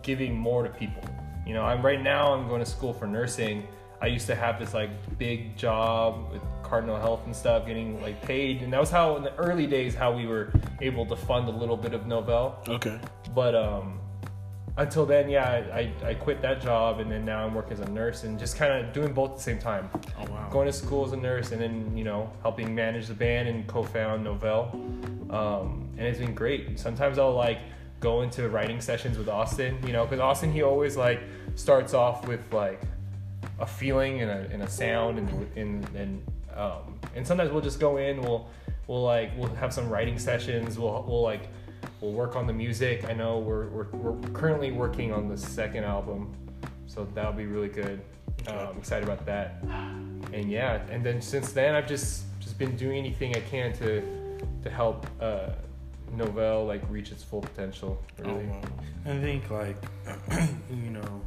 giving 0.02 0.36
more 0.36 0.62
to 0.62 0.68
people. 0.68 1.02
You 1.46 1.54
know, 1.54 1.62
I'm 1.62 1.84
right 1.84 2.00
now 2.00 2.34
I'm 2.34 2.46
going 2.46 2.60
to 2.60 2.70
school 2.70 2.92
for 2.92 3.06
nursing. 3.06 3.66
I 4.02 4.06
used 4.06 4.26
to 4.26 4.34
have 4.34 4.58
this 4.58 4.74
like 4.74 4.90
big 5.18 5.56
job 5.56 6.30
with 6.30 6.42
Cardinal 6.62 6.98
Health 6.98 7.22
and 7.24 7.34
stuff, 7.34 7.66
getting 7.66 8.02
like 8.02 8.20
paid, 8.20 8.60
and 8.60 8.70
that 8.74 8.80
was 8.80 8.90
how 8.90 9.16
in 9.16 9.22
the 9.22 9.34
early 9.36 9.66
days 9.66 9.94
how 9.94 10.14
we 10.14 10.26
were 10.26 10.52
able 10.82 11.06
to 11.06 11.16
fund 11.16 11.48
a 11.48 11.52
little 11.52 11.76
bit 11.76 11.94
of 11.94 12.02
Novell. 12.02 12.68
Okay. 12.68 13.00
But 13.34 13.54
um, 13.54 13.98
until 14.80 15.04
then, 15.04 15.28
yeah, 15.28 15.66
I, 15.74 15.92
I 16.02 16.14
quit 16.14 16.40
that 16.40 16.62
job, 16.62 17.00
and 17.00 17.10
then 17.10 17.24
now 17.24 17.44
I'm 17.44 17.54
working 17.54 17.74
as 17.74 17.80
a 17.80 17.90
nurse 17.90 18.24
and 18.24 18.38
just 18.38 18.56
kind 18.56 18.72
of 18.72 18.94
doing 18.94 19.12
both 19.12 19.32
at 19.32 19.36
the 19.36 19.42
same 19.42 19.58
time. 19.58 19.90
Oh 20.18 20.24
wow. 20.30 20.48
Going 20.50 20.66
to 20.66 20.72
school 20.72 21.04
as 21.04 21.12
a 21.12 21.18
nurse, 21.18 21.52
and 21.52 21.60
then 21.60 21.94
you 21.96 22.02
know 22.02 22.32
helping 22.40 22.74
manage 22.74 23.06
the 23.08 23.14
band 23.14 23.46
and 23.48 23.66
co-found 23.66 24.26
Novell, 24.26 24.72
um, 25.32 25.86
and 25.98 26.06
it's 26.06 26.18
been 26.18 26.34
great. 26.34 26.78
Sometimes 26.78 27.18
I'll 27.18 27.34
like 27.34 27.58
go 28.00 28.22
into 28.22 28.48
writing 28.48 28.80
sessions 28.80 29.18
with 29.18 29.28
Austin. 29.28 29.78
You 29.86 29.92
know, 29.92 30.04
because 30.04 30.18
Austin 30.18 30.50
he 30.50 30.62
always 30.62 30.96
like 30.96 31.20
starts 31.56 31.92
off 31.92 32.26
with 32.26 32.40
like 32.50 32.80
a 33.58 33.66
feeling 33.66 34.22
and 34.22 34.30
a, 34.30 34.50
and 34.50 34.62
a 34.62 34.68
sound 34.68 35.18
and 35.18 35.56
and 35.58 35.88
and 35.94 36.22
um, 36.56 36.98
and 37.14 37.26
sometimes 37.26 37.50
we'll 37.50 37.60
just 37.60 37.80
go 37.80 37.98
in. 37.98 38.22
We'll 38.22 38.48
we'll 38.86 39.02
like 39.02 39.36
we'll 39.36 39.54
have 39.56 39.74
some 39.74 39.90
writing 39.90 40.18
sessions. 40.18 40.78
We'll 40.78 41.04
we'll 41.06 41.22
like 41.22 41.48
we'll 42.00 42.12
work 42.12 42.36
on 42.36 42.46
the 42.46 42.52
music. 42.52 43.04
I 43.08 43.12
know 43.12 43.38
we're 43.38 43.68
we're, 43.68 43.90
we're 43.92 44.28
currently 44.30 44.72
working 44.72 45.12
on 45.12 45.28
the 45.28 45.36
second 45.36 45.84
album, 45.84 46.34
so 46.86 47.06
that'll 47.14 47.32
be 47.32 47.46
really 47.46 47.68
good. 47.68 48.00
Uh, 48.48 48.68
I'm 48.70 48.78
excited 48.78 49.04
about 49.08 49.24
that. 49.26 49.62
And 50.32 50.50
yeah, 50.50 50.80
and 50.90 51.04
then 51.04 51.20
since 51.20 51.52
then 51.52 51.74
I've 51.74 51.88
just 51.88 52.24
just 52.40 52.58
been 52.58 52.76
doing 52.76 52.98
anything 52.98 53.36
I 53.36 53.40
can 53.40 53.72
to 53.74 54.02
to 54.62 54.70
help 54.70 55.06
uh, 55.20 55.50
Novell 56.16 56.66
like 56.66 56.82
reach 56.88 57.12
its 57.12 57.22
full 57.22 57.40
potential. 57.42 58.02
Oh, 58.24 58.32
Really. 58.32 58.46
wow. 58.46 58.60
I 59.06 59.18
think 59.18 59.50
like 59.50 59.76
you 60.70 60.90
know, 60.90 61.20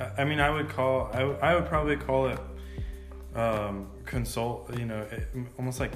I, 0.00 0.22
I 0.22 0.24
mean, 0.24 0.40
I 0.40 0.50
would 0.50 0.68
call 0.68 1.10
I, 1.12 1.22
I 1.22 1.54
would 1.54 1.66
probably 1.66 1.96
call 1.96 2.26
it 2.28 2.38
um, 3.34 3.88
consult. 4.04 4.76
You 4.78 4.86
know, 4.86 5.02
it, 5.10 5.28
almost 5.58 5.78
like 5.80 5.92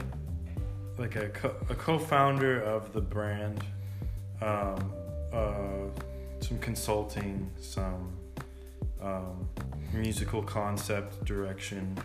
like 0.99 1.17
a 1.17 1.29
co- 1.29 1.57
a 1.71 1.75
co-founder 1.75 2.61
of 2.63 2.93
the 2.93 3.01
brand. 3.01 3.63
Um, 4.41 4.93
uh, 5.33 5.89
some 6.41 6.59
consulting, 6.59 7.51
some 7.61 8.13
um, 9.01 9.49
musical 9.93 10.43
concept 10.43 11.25
direction, 11.25 11.97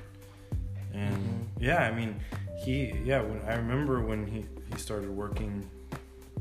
and 0.93 1.15
Mhm. 1.15 1.45
yeah, 1.59 1.83
I 1.83 1.91
mean, 1.93 2.15
he 2.63 2.93
yeah. 3.03 3.21
When 3.21 3.41
I 3.47 3.55
remember 3.55 4.01
when 4.01 4.25
he 4.25 4.45
he 4.71 4.77
started 4.79 5.09
working 5.09 5.69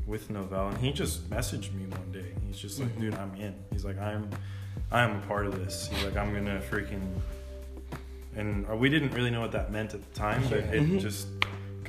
with 0.07 0.29
Novell, 0.29 0.69
and 0.69 0.77
he 0.79 0.91
just 0.91 1.29
messaged 1.29 1.73
me 1.73 1.85
one 1.85 2.11
day. 2.11 2.33
He's 2.47 2.57
just 2.57 2.79
like, 2.79 2.89
Mhm. 2.95 3.01
"Dude, 3.01 3.15
I'm 3.15 3.35
in." 3.35 3.53
He's 3.71 3.85
like, 3.85 3.99
"I'm, 3.99 4.29
I'm 4.91 5.17
a 5.17 5.21
part 5.27 5.45
of 5.45 5.55
this." 5.59 5.87
He's 5.91 6.03
like, 6.03 6.15
"I'm 6.17 6.33
gonna 6.33 6.61
freaking," 6.61 7.01
and 8.35 8.65
uh, 8.69 8.75
we 8.75 8.89
didn't 8.89 9.11
really 9.13 9.29
know 9.29 9.41
what 9.41 9.51
that 9.51 9.71
meant 9.71 9.93
at 9.93 10.01
the 10.01 10.19
time, 10.19 10.41
but 10.49 10.59
it 10.59 10.81
Mhm. 10.83 10.99
just 10.99 11.27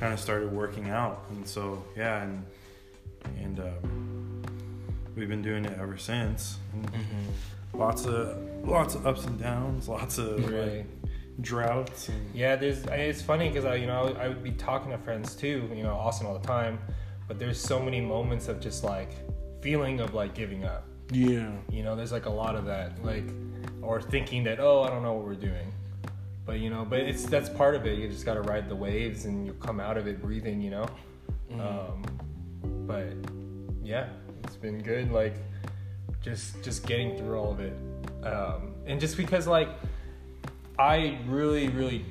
kind 0.01 0.13
of 0.13 0.19
started 0.19 0.51
working 0.51 0.89
out, 0.89 1.25
and 1.29 1.47
so 1.47 1.81
yeah, 1.95 2.23
and 2.23 2.43
and 3.39 3.59
um, 3.59 4.41
we've 5.15 5.29
been 5.29 5.43
doing 5.43 5.63
it 5.63 5.77
ever 5.79 5.95
since. 5.95 6.57
Mm-hmm. 6.75 7.77
Lots 7.79 8.05
of 8.07 8.35
lots 8.67 8.95
of 8.95 9.05
ups 9.05 9.25
and 9.25 9.39
downs, 9.39 9.87
lots 9.97 10.17
of 10.17 10.51
Right. 10.51 10.77
like, 10.77 10.85
droughts. 11.39 12.09
And, 12.09 12.35
Yeah, 12.35 12.55
there's. 12.55 12.83
It's 12.87 13.21
funny 13.21 13.47
because 13.49 13.63
I, 13.63 13.75
you 13.75 13.85
know, 13.85 14.15
I 14.19 14.27
would 14.27 14.43
be 14.43 14.51
talking 14.53 14.91
to 14.91 14.97
friends 14.97 15.35
too, 15.35 15.69
you 15.73 15.83
know, 15.83 15.93
Austin 15.93 16.25
all 16.25 16.37
the 16.37 16.47
time, 16.47 16.79
but 17.27 17.37
there's 17.37 17.61
so 17.61 17.79
many 17.79 18.01
moments 18.01 18.47
of 18.47 18.59
just 18.59 18.83
like 18.83 19.11
feeling 19.61 19.99
of 19.99 20.15
like 20.15 20.33
giving 20.33 20.65
up. 20.65 20.87
Yeah. 21.11 21.51
You 21.69 21.83
know, 21.83 21.95
there's 21.95 22.11
like 22.11 22.25
a 22.25 22.29
lot 22.31 22.55
of 22.55 22.65
that, 22.65 23.05
like, 23.05 23.25
or 23.83 24.01
thinking 24.01 24.43
that, 24.45 24.59
oh, 24.59 24.81
I 24.81 24.89
don't 24.89 25.03
know 25.03 25.13
what 25.13 25.25
we're 25.25 25.35
doing. 25.35 25.71
But 26.45 26.59
you 26.59 26.69
know, 26.69 26.85
but 26.85 26.99
it's 26.99 27.25
that's 27.25 27.49
part 27.49 27.75
of 27.75 27.85
it. 27.85 27.99
You 27.99 28.07
just 28.07 28.25
gotta 28.25 28.41
ride 28.41 28.67
the 28.67 28.75
waves, 28.75 29.25
and 29.25 29.45
you 29.45 29.53
come 29.53 29.79
out 29.79 29.97
of 29.97 30.07
it 30.07 30.21
breathing. 30.21 30.61
You 30.61 30.71
know. 30.71 30.85
Um, 31.59 32.03
but 32.87 33.13
yeah, 33.83 34.09
it's 34.43 34.55
been 34.55 34.81
good. 34.81 35.11
Like, 35.11 35.35
just 36.21 36.61
just 36.63 36.85
getting 36.85 37.17
through 37.17 37.37
all 37.37 37.51
of 37.51 37.59
it, 37.59 37.73
um, 38.25 38.73
and 38.85 38.99
just 38.99 39.17
because 39.17 39.47
like 39.47 39.69
I 40.79 41.19
really 41.27 41.69
really 41.69 42.05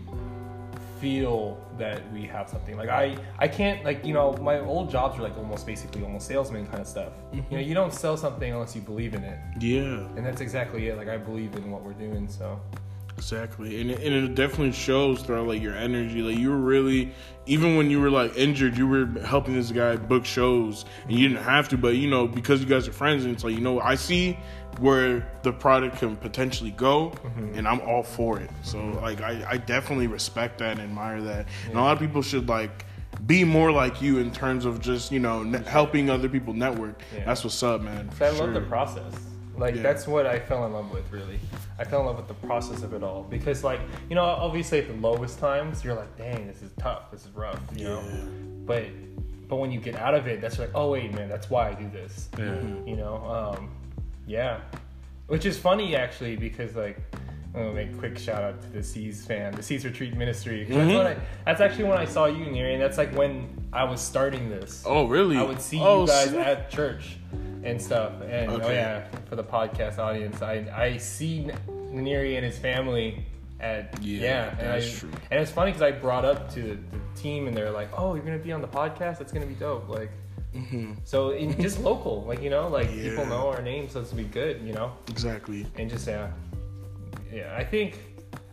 feel 1.00 1.58
that 1.78 2.00
we 2.12 2.22
have 2.22 2.48
something. 2.48 2.76
Like 2.76 2.90
I 2.90 3.16
I 3.38 3.48
can't 3.48 3.84
like 3.84 4.04
you 4.04 4.12
know 4.12 4.34
my 4.34 4.58
old 4.60 4.90
jobs 4.90 5.18
are 5.18 5.22
like 5.22 5.36
almost 5.36 5.66
basically 5.66 6.02
almost 6.02 6.26
salesman 6.26 6.66
kind 6.66 6.80
of 6.80 6.86
stuff. 6.86 7.12
You 7.32 7.42
know, 7.50 7.58
you 7.58 7.74
don't 7.74 7.92
sell 7.92 8.16
something 8.16 8.52
unless 8.52 8.76
you 8.76 8.82
believe 8.82 9.14
in 9.14 9.24
it. 9.24 9.38
Yeah. 9.60 10.06
And 10.16 10.24
that's 10.24 10.40
exactly 10.40 10.88
it. 10.88 10.96
Like 10.96 11.08
I 11.08 11.16
believe 11.16 11.54
in 11.56 11.70
what 11.70 11.82
we're 11.82 11.94
doing, 11.94 12.28
so 12.28 12.60
Exactly, 13.20 13.82
and 13.82 13.90
it, 13.90 14.00
and 14.00 14.14
it 14.14 14.34
definitely 14.34 14.72
shows 14.72 15.20
throughout 15.20 15.46
like 15.46 15.60
your 15.60 15.74
energy. 15.74 16.22
Like 16.22 16.38
you 16.38 16.48
were 16.48 16.56
really, 16.56 17.12
even 17.44 17.76
when 17.76 17.90
you 17.90 18.00
were 18.00 18.10
like 18.10 18.34
injured, 18.34 18.78
you 18.78 18.88
were 18.88 19.04
helping 19.26 19.52
this 19.52 19.70
guy 19.70 19.96
book 19.96 20.24
shows, 20.24 20.86
and 21.02 21.12
you 21.12 21.28
didn't 21.28 21.44
have 21.44 21.68
to, 21.68 21.76
but 21.76 21.96
you 21.96 22.08
know 22.08 22.26
because 22.26 22.62
you 22.62 22.66
guys 22.66 22.88
are 22.88 22.92
friends, 22.92 23.26
and 23.26 23.34
it's 23.34 23.44
like 23.44 23.54
you 23.54 23.60
know 23.60 23.78
I 23.78 23.94
see 23.96 24.38
where 24.78 25.30
the 25.42 25.52
product 25.52 25.98
can 25.98 26.16
potentially 26.16 26.70
go, 26.70 27.10
mm-hmm. 27.10 27.58
and 27.58 27.68
I'm 27.68 27.82
all 27.82 28.02
for 28.02 28.40
it. 28.40 28.48
So 28.62 28.78
mm-hmm. 28.78 29.02
like 29.02 29.20
I, 29.20 29.44
I 29.46 29.56
definitely 29.58 30.06
respect 30.06 30.56
that 30.60 30.72
and 30.72 30.80
admire 30.80 31.20
that, 31.20 31.46
and 31.66 31.74
a 31.74 31.80
lot 31.82 31.92
of 31.92 31.98
people 31.98 32.22
should 32.22 32.48
like 32.48 32.86
be 33.26 33.44
more 33.44 33.70
like 33.70 34.00
you 34.00 34.16
in 34.16 34.30
terms 34.30 34.64
of 34.64 34.80
just 34.80 35.12
you 35.12 35.20
know 35.20 35.42
ne- 35.42 35.62
helping 35.64 36.08
other 36.08 36.30
people 36.30 36.54
network. 36.54 37.02
Yeah. 37.14 37.26
That's 37.26 37.44
what's 37.44 37.62
up, 37.62 37.82
man. 37.82 38.08
I 38.18 38.30
love 38.30 38.54
the 38.54 38.62
process. 38.62 39.12
Like 39.60 39.76
Yeah. 39.76 39.82
that's 39.82 40.08
what 40.08 40.26
I 40.26 40.38
fell 40.40 40.64
in 40.66 40.72
love 40.72 40.90
with. 40.90 41.10
Really, 41.12 41.38
I 41.78 41.84
fell 41.84 42.00
in 42.00 42.06
love 42.06 42.16
with 42.16 42.28
the 42.28 42.46
process 42.46 42.82
of 42.82 42.94
it 42.94 43.02
all 43.02 43.22
because, 43.24 43.62
like, 43.62 43.80
you 44.08 44.14
know, 44.16 44.24
obviously 44.24 44.78
at 44.78 44.88
the 44.88 44.94
lowest 44.94 45.38
times, 45.38 45.84
you're 45.84 45.94
like, 45.94 46.16
"Dang, 46.16 46.46
this 46.46 46.62
is 46.62 46.70
tough. 46.80 47.10
This 47.10 47.26
is 47.26 47.30
rough," 47.32 47.60
you 47.76 47.84
know. 47.84 48.02
But 48.64 48.84
but 49.48 49.56
when 49.56 49.70
you 49.70 49.78
get 49.80 49.96
out 49.96 50.14
of 50.14 50.26
it, 50.26 50.40
that's 50.40 50.58
like, 50.58 50.70
"Oh 50.74 50.90
wait, 50.92 51.12
man, 51.14 51.28
that's 51.28 51.50
why 51.50 51.68
I 51.68 51.74
do 51.74 51.88
this." 51.90 52.28
yeah. 52.38 52.60
You 52.86 52.96
know, 52.96 53.16
um, 53.56 53.70
yeah. 54.26 54.60
Which 55.26 55.44
is 55.46 55.58
funny 55.58 55.94
actually 55.94 56.36
because 56.36 56.74
like. 56.74 56.98
I'm 57.52 57.62
gonna 57.62 57.74
make 57.74 57.90
a 57.90 57.94
quick 57.98 58.16
shout 58.16 58.44
out 58.44 58.62
to 58.62 58.68
the 58.68 58.80
Seas 58.80 59.26
fan, 59.26 59.52
the 59.56 59.62
Seas 59.64 59.84
Retreat 59.84 60.14
Ministry. 60.16 60.64
Mhm. 60.70 61.02
That's, 61.02 61.18
I, 61.18 61.22
that's 61.44 61.60
actually 61.60 61.82
when 61.90 61.98
I 61.98 62.04
saw 62.04 62.26
you, 62.26 62.46
Neri, 62.46 62.74
and 62.74 62.80
that's 62.80 62.96
like 62.96 63.12
when 63.12 63.48
I 63.72 63.82
was 63.82 64.00
starting 64.00 64.48
this. 64.50 64.84
Oh 64.86 65.06
really? 65.08 65.36
I 65.36 65.42
would 65.42 65.60
see 65.60 65.80
Oh, 65.82 66.02
you 66.02 66.06
guys 66.06 66.28
snap. 66.28 66.46
at 66.46 66.70
church 66.70 67.16
and 67.62 67.80
stuff. 67.80 68.12
And 68.22 68.50
oh 68.50 68.70
yeah, 68.70 69.04
for 69.28 69.36
the 69.36 69.44
podcast 69.44 69.98
audience, 69.98 70.42
I 70.42 70.66
I 70.74 70.96
see 70.96 71.50
Neri 71.90 72.36
and 72.36 72.44
his 72.44 72.58
family 72.58 73.24
at 73.60 74.02
Yeah, 74.02 74.22
yeah, 74.22 74.48
and 74.58 74.60
that's 74.60 74.96
I, 74.96 74.98
true. 75.00 75.10
And 75.30 75.40
it's 75.40 75.50
funny 75.50 75.70
because 75.70 75.82
I 75.82 75.90
brought 75.90 76.24
up 76.24 76.52
to 76.54 76.62
the 76.62 77.20
team 77.20 77.46
and 77.46 77.56
they're 77.56 77.70
like, 77.70 77.88
"Oh, 77.96 78.14
you're 78.14 78.24
gonna 78.24 78.38
be 78.38 78.52
on 78.52 78.60
the 78.62 78.68
podcast? 78.68 79.18
That's 79.18 79.32
gonna 79.32 79.46
be 79.46 79.54
dope!" 79.54 79.88
Like, 79.88 80.10
Mhm. 80.54 80.96
so 81.04 81.30
in, 81.30 81.60
just 81.60 81.78
local, 81.90 82.24
like 82.24 82.40
you 82.42 82.50
know, 82.50 82.68
like 82.68 82.88
Yeah. 82.94 83.10
people 83.10 83.26
know 83.26 83.48
our 83.48 83.60
names, 83.62 83.92
so 83.92 84.00
it's 84.00 84.10
gonna 84.10 84.22
be 84.22 84.28
good, 84.28 84.62
you 84.62 84.72
know. 84.72 84.92
Exactly. 85.08 85.66
And 85.76 85.90
just 85.90 86.06
yeah, 86.08 86.30
yeah. 87.32 87.54
I 87.56 87.64
think 87.64 87.98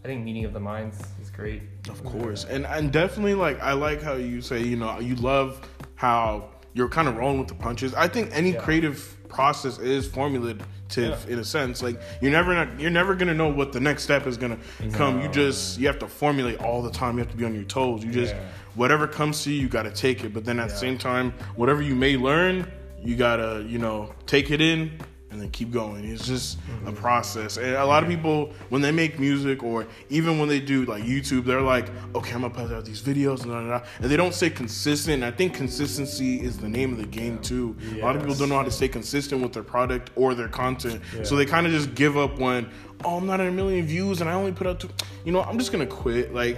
I 0.04 0.08
think 0.08 0.24
meeting 0.24 0.46
of 0.46 0.54
the 0.54 0.60
minds 0.60 1.02
is 1.22 1.30
great. 1.32 1.62
Of 1.89 2.04
course, 2.04 2.43
and 2.46 2.65
and 2.65 2.91
definitely 2.91 3.34
like 3.34 3.60
I 3.62 3.74
like 3.74 4.02
how 4.02 4.13
you 4.13 4.41
say 4.41 4.62
you 4.62 4.76
know 4.76 5.00
you 5.00 5.15
love 5.15 5.62
how 5.96 6.50
you're 6.74 6.90
kind 6.90 7.08
of 7.08 7.18
rolling 7.18 7.40
with 7.40 7.48
the 7.48 7.56
punches. 7.56 7.94
I 7.94 8.08
think 8.08 8.30
any 8.34 8.52
Yeah. 8.54 8.60
creative 8.62 9.14
process 9.30 9.78
is 9.80 10.08
formulative 10.08 10.62
Yeah. 10.96 11.16
in 11.28 11.40
a 11.40 11.44
sense. 11.44 11.82
Like 11.84 12.00
you're 12.22 12.32
never 12.32 12.54
not, 12.54 12.80
you're 12.80 12.92
never 12.92 13.14
gonna 13.16 13.34
know 13.34 13.50
what 13.50 13.74
the 13.74 13.80
next 13.80 14.04
step 14.04 14.26
is 14.28 14.38
gonna 14.38 14.58
come. 14.94 15.22
You 15.22 15.28
just 15.30 15.80
you 15.80 15.88
have 15.88 16.00
to 16.00 16.08
formulate 16.08 16.60
all 16.62 16.82
the 16.82 16.92
time. 16.92 17.18
You 17.18 17.24
have 17.24 17.32
to 17.32 17.38
be 17.38 17.46
on 17.46 17.54
your 17.56 17.64
toes. 17.64 18.04
You 18.04 18.12
just 18.12 18.34
Yeah. 18.36 18.42
whatever 18.76 19.08
comes 19.08 19.44
to 19.44 19.52
you, 19.52 19.62
you 19.62 19.68
got 19.70 19.84
to 19.84 19.92
take 19.92 20.24
it. 20.24 20.34
But 20.34 20.46
then 20.46 20.60
at 20.60 20.70
the 20.70 20.76
same 20.76 20.98
time, 20.98 21.34
whatever 21.56 21.82
you 21.82 21.96
may 21.96 22.16
learn, 22.16 22.68
you 23.04 23.16
gotta 23.16 23.66
you 23.68 23.80
know 23.80 24.12
take 24.28 24.50
it 24.52 24.62
in 24.62 24.92
and 25.30 25.42
then 25.42 25.50
keep 25.50 25.72
going. 25.72 26.06
It's 26.06 26.26
just 26.26 26.58
a 26.58 26.60
mm-hmm. 26.60 26.96
process. 26.96 27.58
And 27.58 27.76
a 27.76 27.86
lot 27.86 28.04
of 28.04 28.10
people, 28.10 28.54
when 28.70 28.82
they 28.82 28.92
make 28.92 29.20
music 29.20 29.62
or 29.62 29.86
even 30.10 30.40
when 30.40 30.48
they 30.48 30.60
do 30.60 30.86
like 30.86 31.04
YouTube, 31.04 31.44
they're 31.46 31.62
like, 31.62 31.90
okay, 32.16 32.34
I'm 32.34 32.42
gonna 32.42 32.54
put 32.54 32.72
out 32.72 32.86
these 32.86 33.02
videos 33.02 33.44
and, 33.44 33.52
da, 33.52 33.62
da, 33.62 33.80
da. 33.80 33.86
and 34.00 34.10
they 34.10 34.16
don't 34.16 34.34
stay 34.34 34.50
consistent. 34.50 35.24
I 35.24 35.32
think 35.32 35.54
consistency 35.54 36.42
is 36.42 36.58
the 36.58 36.70
name 36.70 36.94
of 36.94 36.98
the 36.98 37.06
game 37.06 37.40
too. 37.40 37.76
A 37.96 38.02
lot 38.02 38.16
of 38.16 38.22
people 38.22 38.36
don't 38.36 38.50
know 38.50 38.56
how 38.56 38.63
to 38.63 38.72
stay 38.72 38.88
consistent 38.88 39.42
with 39.42 39.54
their 39.54 39.63
product 39.63 40.12
or 40.16 40.34
their 40.34 40.48
content. 40.48 41.02
So 41.24 41.36
they 41.36 41.46
kind 41.46 41.66
of 41.66 41.74
just 41.74 41.94
give 41.94 42.18
up 42.18 42.40
when, 42.40 42.70
oh, 43.04 43.18
I'm 43.18 43.26
not 43.26 43.42
at 43.42 43.48
a 43.48 43.52
million 43.52 43.86
views 43.86 44.22
and 44.22 44.30
I 44.30 44.34
only 44.34 44.54
put 44.54 44.68
out 44.68 44.80
two. 44.80 44.90
You 45.26 45.34
know, 45.34 45.42
I'm 45.42 45.58
just 45.58 45.72
gonna 45.72 45.86
quit. 45.86 46.34
Like, 46.34 46.58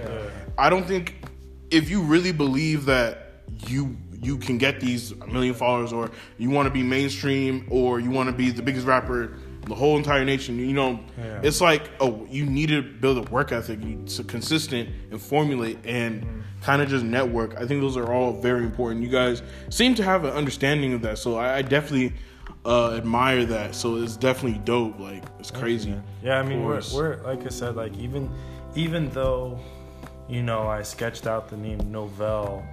I 0.56 0.70
don't 0.70 0.86
think 0.86 1.16
if 1.70 1.90
you 1.90 2.02
really 2.02 2.32
believe 2.32 2.84
that 2.86 3.26
you 3.66 3.96
you 4.22 4.36
can 4.36 4.58
get 4.58 4.80
these 4.80 5.12
a 5.12 5.26
million 5.26 5.54
followers 5.54 5.92
or 5.92 6.10
you 6.38 6.50
want 6.50 6.66
to 6.66 6.72
be 6.72 6.82
mainstream 6.82 7.66
or 7.70 8.00
you 8.00 8.10
want 8.10 8.28
to 8.28 8.34
be 8.34 8.50
the 8.50 8.62
biggest 8.62 8.86
rapper 8.86 9.34
in 9.62 9.68
the 9.68 9.74
whole 9.74 9.96
entire 9.96 10.24
nation 10.24 10.58
you 10.58 10.72
know? 10.72 11.00
Yeah. 11.18 11.40
it's 11.42 11.60
like 11.60 11.90
oh 12.00 12.26
you 12.30 12.44
need 12.44 12.68
to 12.68 12.82
build 12.82 13.18
a 13.18 13.30
work 13.30 13.52
ethic 13.52 13.82
you 13.82 14.02
to 14.04 14.24
consistent 14.24 14.88
and 15.10 15.20
formulate 15.20 15.78
and 15.84 16.44
kind 16.60 16.82
of 16.82 16.90
just 16.90 17.04
network. 17.04 17.56
I 17.56 17.66
think 17.66 17.80
those 17.80 17.96
are 17.96 18.12
all 18.12 18.38
very 18.38 18.64
important. 18.64 19.02
You 19.02 19.08
guys 19.08 19.42
seem 19.70 19.94
to 19.94 20.04
have 20.04 20.24
an 20.24 20.32
understanding 20.32 20.92
of 20.92 21.00
that 21.02 21.18
so 21.18 21.36
i, 21.36 21.56
I 21.56 21.62
definitely 21.62 22.12
uh, 22.64 22.94
admire 22.94 23.44
that. 23.46 23.74
So 23.74 23.96
it's 23.96 24.16
definitely 24.16 24.60
dope 24.60 24.98
like 24.98 25.24
it's 25.38 25.50
crazy. 25.50 25.94
Yeah, 26.22 26.38
I 26.38 26.42
mean, 26.42 26.64
we're, 26.64 26.82
we're 26.94 27.16
like 27.22 27.44
I 27.46 27.48
said, 27.48 27.76
like 27.76 27.96
even 27.96 28.30
even 28.74 29.08
though 29.10 29.58
you 30.28 30.42
know 30.42 30.68
I 30.68 30.82
sketched 30.82 31.26
out 31.26 31.48
the 31.48 31.56
name 31.56 31.80
Novell 31.80 32.66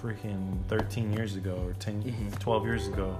freaking 0.00 0.58
13 0.68 1.12
years 1.12 1.36
ago 1.36 1.60
or 1.66 1.72
10 1.74 2.02
Mm-hmm. 2.02 2.30
12 2.38 2.64
years 2.64 2.86
ago 2.88 3.16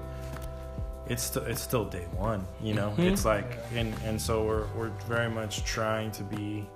it's 1.09 1.23
still 1.23 1.43
it's 1.45 1.61
still 1.61 1.85
day 1.85 2.07
one 2.17 2.45
you 2.63 2.75
know 2.75 2.91
Mm-hmm. 2.91 3.03
it's 3.03 3.25
like 3.25 3.59
and 3.75 3.93
and 4.05 4.21
so 4.21 4.45
we're 4.45 4.67
we're 4.77 4.93
very 5.09 5.29
much 5.31 5.65
trying 5.65 6.11
to 6.13 6.23
be 6.23 6.67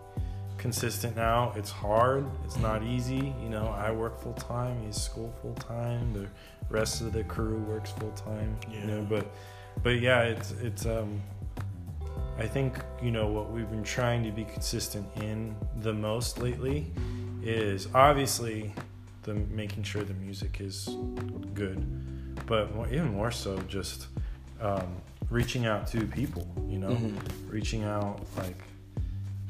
consistent 0.57 1.15
now. 1.15 1.53
It's 1.57 1.71
hard. 1.71 2.25
It's 2.45 2.57
not 2.57 2.83
easy. 2.83 3.35
You 3.43 3.51
know, 3.51 3.67
I 3.77 3.91
work 3.91 4.19
full 4.19 4.33
time. 4.35 4.81
He's 4.87 4.97
school 4.99 5.31
full 5.43 5.53
time. 5.55 6.13
The 6.15 6.27
rest 6.71 7.03
of 7.03 7.13
the 7.13 7.23
crew 7.25 7.59
works 7.69 7.91
full 7.91 8.13
time. 8.13 8.57
You 8.73 8.81
know, 8.87 9.03
but 9.07 9.27
but 9.83 10.01
yeah, 10.01 10.23
it's 10.23 10.53
it's 10.63 10.87
um. 10.87 11.21
I 12.39 12.47
think 12.47 12.79
you 13.03 13.11
know 13.11 13.27
what 13.27 13.51
we've 13.51 13.69
been 13.71 13.85
trying 13.85 14.25
to 14.25 14.31
be 14.31 14.45
consistent 14.45 15.07
in 15.17 15.55
the 15.83 15.93
most 15.93 16.39
lately 16.41 16.87
is 17.43 17.89
obviously 17.95 18.73
the 19.25 19.35
making 19.35 19.83
sure 19.83 20.05
the 20.05 20.15
music 20.15 20.61
is 20.61 20.89
good, 21.55 21.85
but 22.47 22.71
even 22.91 23.13
more 23.13 23.31
so 23.31 23.59
just 23.69 24.07
um, 24.61 24.97
reaching 25.31 25.67
out 25.67 25.87
to 25.89 26.07
people. 26.07 26.47
You 26.69 26.79
know, 26.79 26.99
reaching 27.49 27.83
out 27.85 28.21
like 28.37 28.57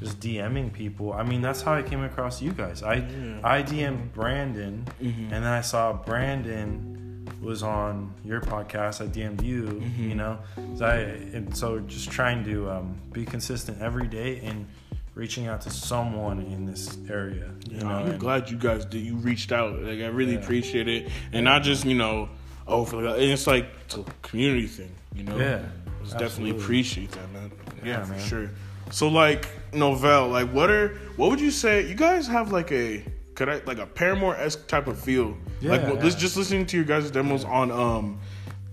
just 0.00 0.18
DMing 0.20 0.72
people. 0.72 1.12
I 1.12 1.22
mean, 1.22 1.40
that's 1.42 1.60
how 1.62 1.74
I 1.74 1.82
came 1.82 2.02
across 2.02 2.40
you 2.42 2.52
guys. 2.52 2.82
I. 2.82 2.96
I 3.42 3.62
DM'd 3.62 4.12
Brandon, 4.14 4.84
Mhm. 5.02 5.24
and 5.24 5.32
then 5.32 5.44
I 5.44 5.60
saw 5.60 5.92
Brandon 5.92 7.28
was 7.40 7.62
on 7.62 8.12
your 8.24 8.40
podcast. 8.40 9.00
I 9.02 9.06
DM'd 9.08 9.42
you. 9.42 9.62
Mhm. 9.64 9.98
You 10.10 10.14
know, 10.14 10.38
so 10.76 10.86
I 10.86 10.96
and 11.36 11.54
so 11.56 11.80
just 11.80 12.10
trying 12.10 12.44
to 12.44 12.70
um, 12.70 12.96
be 13.12 13.24
consistent 13.24 13.80
every 13.80 14.06
day 14.08 14.40
and 14.40 14.66
reaching 15.14 15.46
out 15.46 15.60
to 15.62 15.70
someone 15.70 16.40
in 16.40 16.66
this 16.66 16.96
area. 17.08 17.50
You 17.70 17.78
know, 17.80 17.88
I'm 17.88 18.06
and- 18.12 18.20
glad 18.20 18.50
you 18.50 18.56
guys 18.56 18.84
did. 18.84 19.02
You 19.04 19.16
reached 19.16 19.52
out. 19.52 19.80
Like 19.82 20.00
I 20.00 20.06
really 20.06 20.34
Yeah. 20.34 20.40
appreciate 20.40 20.88
it, 20.88 21.10
and 21.32 21.44
not 21.44 21.62
just 21.62 21.84
you 21.84 21.94
know, 21.94 22.28
oh, 22.66 22.84
for 22.84 23.02
the, 23.02 23.12
and 23.14 23.22
it's 23.32 23.46
like 23.46 23.66
it's 23.86 23.96
a 23.96 24.04
community 24.22 24.66
thing. 24.66 24.90
You 25.14 25.24
know, 25.24 25.36
Yeah, 25.38 25.60
Just 26.02 26.18
definitely 26.18 26.50
appreciate 26.58 27.12
that, 27.12 27.32
man. 27.32 27.50
Yeah, 27.82 27.88
Yeah, 27.98 28.04
for 28.04 28.12
man. 28.12 28.20
sure. 28.26 28.50
So 28.90 29.08
like 29.08 29.46
Novell, 29.72 30.30
like 30.30 30.50
what 30.50 30.70
are 30.70 30.88
what 31.16 31.30
would 31.30 31.40
you 31.40 31.50
say? 31.50 31.86
You 31.88 31.94
guys 31.94 32.26
have 32.26 32.50
like 32.52 32.70
a 32.72 33.04
could 33.34 33.48
I 33.48 33.60
like 33.66 33.78
a 33.78 33.86
Paramore 33.86 34.36
esque 34.36 34.66
type 34.68 34.86
of 34.88 34.98
feel? 34.98 35.36
like 35.62 35.80
Yeah, 35.80 35.90
what, 35.90 36.00
this 36.00 36.14
yeah. 36.14 36.20
just 36.20 36.36
listening 36.36 36.66
to 36.66 36.76
your 36.76 36.84
guys' 36.84 37.10
demos 37.10 37.44
on 37.44 37.70
um 37.70 38.18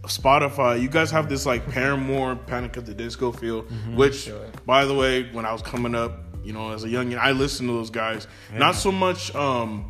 Spotify, 0.04 0.82
you 0.82 0.89
guys 0.89 1.12
have 1.12 1.30
this 1.30 1.45
like 1.45 1.67
Paramore 1.69 2.36
Panic 2.36 2.75
at 2.77 2.86
the 2.86 2.93
Disco 2.93 3.32
feel, 3.32 3.63
Mm-hmm. 3.63 3.95
which 3.95 4.30
by 4.65 4.86
the 4.86 4.93
way, 4.95 5.30
when 5.32 5.45
I 5.45 5.54
was 5.54 5.62
coming 5.62 5.93
up, 5.95 6.19
you 6.43 6.54
know, 6.54 6.71
as 6.71 6.84
a 6.84 6.88
youngin, 6.88 7.17
I 7.17 7.32
listened 7.32 7.69
to 7.69 7.73
those 7.73 7.89
guys. 7.89 8.27
Not 8.54 8.75
so 8.75 8.91
much 8.91 9.34
um 9.36 9.86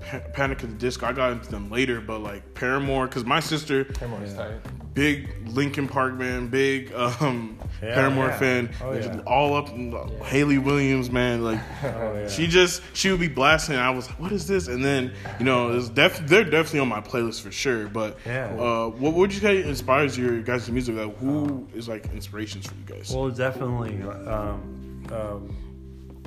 Pa- 0.00 0.18
Panic 0.32 0.62
at 0.64 0.68
the 0.70 0.76
Disco. 0.76 1.06
I 1.06 1.12
got 1.12 1.32
into 1.32 1.50
them 1.50 1.70
later, 1.70 2.00
but 2.00 2.18
like 2.22 2.54
Paramore, 2.54 3.06
because 3.06 3.24
my 3.24 3.38
sister, 3.40 3.84
Paramore's 3.84 4.34
tight. 4.34 4.54
big 4.94 5.28
Linkin 5.48 5.86
Park 5.88 6.14
man, 6.14 6.48
big 6.48 6.92
um 6.94 7.56
Yeah, 7.80 7.94
Paramore 7.94 8.26
yeah. 8.26 8.38
fan, 8.38 8.70
Oh, 8.82 8.92
yeah. 8.92 9.20
all 9.26 9.54
up 9.54 9.68
in 9.70 9.90
the- 9.90 10.06
Hayley 10.24 10.58
Williams, 10.58 11.08
man. 11.10 11.44
Like 11.44 11.60
Oh, 11.84 12.14
yeah. 12.14 12.28
she 12.28 12.48
just 12.48 12.82
she 12.94 13.10
would 13.12 13.20
be 13.20 13.28
blasting. 13.28 13.76
And 13.76 13.84
I 13.84 13.90
was 13.90 14.08
like, 14.08 14.18
what 14.18 14.32
is 14.32 14.46
this? 14.48 14.66
And 14.66 14.84
then 14.84 15.12
you 15.38 15.44
know, 15.44 15.70
it's 15.72 15.88
def- 15.88 16.26
they're 16.26 16.42
definitely 16.44 16.80
on 16.80 16.88
my 16.88 17.00
playlist 17.00 17.40
for 17.42 17.52
sure. 17.52 17.86
But 17.86 18.18
Yeah. 18.26 18.46
uh, 18.58 18.88
what 18.88 19.14
would 19.14 19.32
you 19.32 19.38
say 19.40 19.62
inspires 19.62 20.18
your 20.18 20.40
guys' 20.42 20.68
music? 20.70 20.96
Like, 20.96 21.16
who 21.18 21.66
is 21.74 21.88
like 21.88 22.06
inspirations 22.12 22.66
for 22.66 22.74
you 22.74 22.84
guys? 22.96 23.14
Well, 23.14 23.30
definitely. 23.30 24.02
Um, 24.02 25.04
um, 25.12 25.56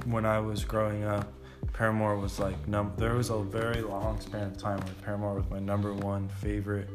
when 0.05 0.25
I 0.25 0.39
was 0.39 0.63
growing 0.63 1.03
up, 1.03 1.31
Paramore 1.73 2.17
was 2.17 2.39
like 2.39 2.67
number. 2.67 2.93
There 2.97 3.15
was 3.15 3.29
a 3.29 3.39
very 3.39 3.81
long 3.81 4.19
span 4.21 4.43
of 4.47 4.57
time 4.57 4.79
where 4.79 4.93
Paramore 5.03 5.35
was 5.35 5.49
my 5.49 5.59
number 5.59 5.93
one 5.93 6.29
favorite 6.29 6.87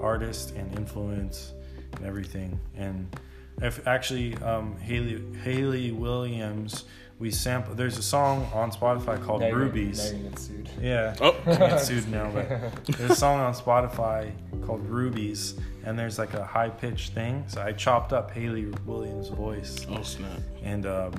artist 0.00 0.54
and 0.56 0.76
influence 0.76 1.52
and 1.96 2.06
everything. 2.06 2.58
And 2.76 3.14
if 3.62 3.86
actually 3.86 4.34
um, 4.38 4.76
Hayley 4.78 5.22
Hayley 5.42 5.92
Williams, 5.92 6.84
we 7.18 7.30
sample. 7.30 7.74
There's 7.74 7.98
a 7.98 8.02
song 8.02 8.48
on 8.54 8.70
Spotify 8.72 9.22
called 9.22 9.42
Now 9.42 9.48
you're- 9.48 9.64
Rubies. 9.64 10.10
Now 10.12 10.18
you 10.18 10.24
get 10.30 10.38
sued. 10.38 10.68
Yeah. 10.80 11.14
Oh. 11.20 11.36
I 11.46 11.56
get 11.56 11.80
sued 11.80 12.08
now, 12.10 12.30
but 12.32 12.48
there's 12.86 13.10
a 13.10 13.16
song 13.16 13.38
on 13.40 13.52
Spotify 13.52 14.32
called 14.64 14.84
Rubies, 14.88 15.54
and 15.84 15.98
there's 15.98 16.18
like 16.18 16.32
a 16.34 16.44
high 16.44 16.70
pitched 16.70 17.12
thing. 17.12 17.44
So 17.48 17.60
I 17.60 17.72
chopped 17.72 18.12
up 18.14 18.30
Hayley 18.30 18.66
Williams' 18.86 19.28
voice, 19.28 19.86
oh 19.90 20.02
snap! 20.02 20.40
and 20.62 20.86
um, 20.86 21.12